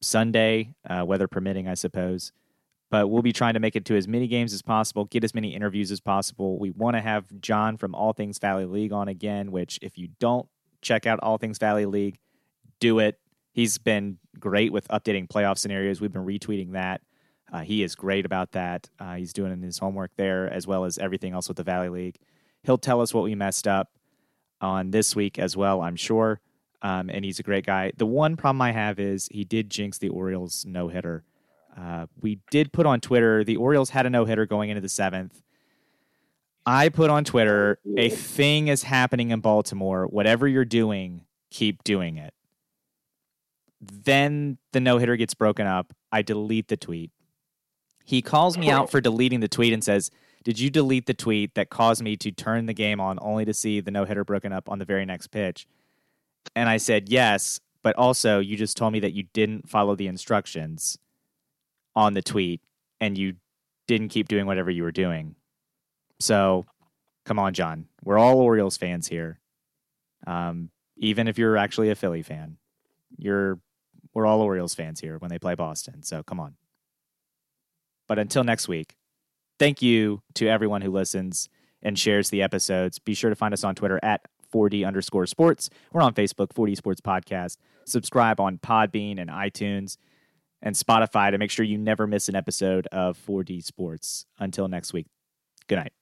Sunday, 0.00 0.74
uh, 0.90 1.04
weather 1.06 1.28
permitting, 1.28 1.68
I 1.68 1.74
suppose. 1.74 2.32
But 2.90 3.06
we'll 3.06 3.22
be 3.22 3.32
trying 3.32 3.54
to 3.54 3.60
make 3.60 3.76
it 3.76 3.84
to 3.84 3.96
as 3.96 4.08
many 4.08 4.26
games 4.26 4.52
as 4.52 4.60
possible, 4.60 5.04
get 5.04 5.22
as 5.22 5.36
many 5.36 5.54
interviews 5.54 5.92
as 5.92 6.00
possible. 6.00 6.58
We 6.58 6.72
want 6.72 6.96
to 6.96 7.00
have 7.00 7.26
John 7.40 7.76
from 7.76 7.94
All 7.94 8.12
Things 8.12 8.40
Valley 8.40 8.64
League 8.64 8.92
on 8.92 9.06
again, 9.06 9.52
which 9.52 9.78
if 9.82 9.96
you 9.96 10.08
don't 10.18 10.48
check 10.82 11.06
out 11.06 11.20
All 11.22 11.38
Things 11.38 11.58
Valley 11.58 11.86
League, 11.86 12.18
do 12.80 12.98
it. 12.98 13.20
He's 13.52 13.78
been 13.78 14.18
great 14.40 14.72
with 14.72 14.88
updating 14.88 15.28
playoff 15.28 15.58
scenarios. 15.58 16.00
We've 16.00 16.12
been 16.12 16.26
retweeting 16.26 16.72
that. 16.72 17.02
Uh, 17.52 17.60
he 17.60 17.82
is 17.82 17.94
great 17.94 18.26
about 18.26 18.52
that. 18.52 18.88
Uh, 18.98 19.14
he's 19.14 19.32
doing 19.32 19.62
his 19.62 19.78
homework 19.78 20.10
there 20.16 20.52
as 20.52 20.66
well 20.66 20.84
as 20.84 20.98
everything 20.98 21.32
else 21.32 21.48
with 21.48 21.56
the 21.56 21.62
Valley 21.62 21.88
League. 21.88 22.16
He'll 22.62 22.78
tell 22.78 23.00
us 23.00 23.14
what 23.14 23.24
we 23.24 23.34
messed 23.34 23.66
up 23.66 23.90
on 24.60 24.90
this 24.90 25.16
week 25.16 25.38
as 25.38 25.56
well, 25.56 25.80
I'm 25.80 25.96
sure. 25.96 26.40
Um, 26.82 27.10
and 27.10 27.24
he's 27.24 27.38
a 27.38 27.42
great 27.42 27.66
guy. 27.66 27.92
The 27.96 28.06
one 28.06 28.36
problem 28.36 28.62
I 28.62 28.72
have 28.72 28.98
is 29.00 29.28
he 29.32 29.44
did 29.44 29.70
jinx 29.70 29.98
the 29.98 30.10
Orioles 30.10 30.64
no 30.66 30.88
hitter. 30.88 31.24
Uh, 31.76 32.06
we 32.20 32.40
did 32.50 32.72
put 32.72 32.86
on 32.86 33.00
Twitter 33.00 33.44
the 33.44 33.56
Orioles 33.56 33.90
had 33.90 34.06
a 34.06 34.10
no 34.10 34.24
hitter 34.24 34.46
going 34.46 34.70
into 34.70 34.80
the 34.80 34.88
seventh. 34.88 35.42
I 36.66 36.88
put 36.90 37.08
on 37.08 37.24
Twitter 37.24 37.78
a 37.96 38.10
thing 38.10 38.68
is 38.68 38.82
happening 38.82 39.30
in 39.30 39.40
Baltimore. 39.40 40.06
Whatever 40.06 40.46
you're 40.46 40.64
doing, 40.66 41.24
keep 41.50 41.82
doing 41.82 42.18
it. 42.18 42.34
Then 43.80 44.58
the 44.72 44.80
no 44.80 44.98
hitter 44.98 45.16
gets 45.16 45.34
broken 45.34 45.66
up. 45.66 45.94
I 46.12 46.22
delete 46.22 46.68
the 46.68 46.76
tweet. 46.76 47.10
He 48.08 48.22
calls 48.22 48.56
me 48.56 48.70
out 48.70 48.90
for 48.90 49.02
deleting 49.02 49.40
the 49.40 49.48
tweet 49.48 49.74
and 49.74 49.84
says, 49.84 50.10
Did 50.42 50.58
you 50.58 50.70
delete 50.70 51.04
the 51.04 51.12
tweet 51.12 51.54
that 51.56 51.68
caused 51.68 52.02
me 52.02 52.16
to 52.16 52.30
turn 52.30 52.64
the 52.64 52.72
game 52.72 53.00
on 53.00 53.18
only 53.20 53.44
to 53.44 53.52
see 53.52 53.80
the 53.80 53.90
no 53.90 54.06
hitter 54.06 54.24
broken 54.24 54.50
up 54.50 54.70
on 54.70 54.78
the 54.78 54.86
very 54.86 55.04
next 55.04 55.26
pitch? 55.26 55.66
And 56.56 56.70
I 56.70 56.78
said, 56.78 57.10
Yes, 57.10 57.60
but 57.82 57.94
also 57.96 58.38
you 58.38 58.56
just 58.56 58.78
told 58.78 58.94
me 58.94 59.00
that 59.00 59.12
you 59.12 59.24
didn't 59.34 59.68
follow 59.68 59.94
the 59.94 60.06
instructions 60.06 60.96
on 61.94 62.14
the 62.14 62.22
tweet 62.22 62.62
and 62.98 63.18
you 63.18 63.34
didn't 63.86 64.08
keep 64.08 64.26
doing 64.26 64.46
whatever 64.46 64.70
you 64.70 64.84
were 64.84 64.90
doing. 64.90 65.34
So 66.18 66.64
come 67.26 67.38
on, 67.38 67.52
John. 67.52 67.88
We're 68.02 68.18
all 68.18 68.40
Orioles 68.40 68.78
fans 68.78 69.06
here. 69.06 69.38
Um, 70.26 70.70
even 70.96 71.28
if 71.28 71.36
you're 71.36 71.58
actually 71.58 71.90
a 71.90 71.94
Philly 71.94 72.22
fan, 72.22 72.56
you're 73.18 73.60
we're 74.14 74.24
all 74.24 74.40
Orioles 74.40 74.74
fans 74.74 74.98
here 74.98 75.18
when 75.18 75.28
they 75.28 75.38
play 75.38 75.54
Boston. 75.54 76.02
So 76.02 76.22
come 76.22 76.40
on. 76.40 76.54
But 78.08 78.18
until 78.18 78.42
next 78.42 78.68
week, 78.68 78.96
thank 79.58 79.82
you 79.82 80.22
to 80.34 80.48
everyone 80.48 80.82
who 80.82 80.90
listens 80.90 81.48
and 81.82 81.98
shares 81.98 82.30
the 82.30 82.42
episodes. 82.42 82.98
Be 82.98 83.14
sure 83.14 83.30
to 83.30 83.36
find 83.36 83.54
us 83.54 83.64
on 83.64 83.74
Twitter 83.74 84.00
at 84.02 84.22
4D 84.52 84.86
underscore 84.86 85.26
sports. 85.26 85.70
We're 85.92 86.02
on 86.02 86.14
Facebook, 86.14 86.48
4D 86.48 86.76
Sports 86.76 87.00
Podcast. 87.00 87.58
Subscribe 87.84 88.40
on 88.40 88.58
Podbean 88.58 89.20
and 89.20 89.30
iTunes 89.30 89.96
and 90.62 90.74
Spotify 90.74 91.30
to 91.30 91.38
make 91.38 91.50
sure 91.50 91.64
you 91.64 91.78
never 91.78 92.06
miss 92.06 92.28
an 92.28 92.34
episode 92.34 92.86
of 92.90 93.18
4D 93.18 93.62
Sports. 93.62 94.26
Until 94.38 94.68
next 94.68 94.92
week, 94.92 95.06
good 95.68 95.76
night. 95.76 95.97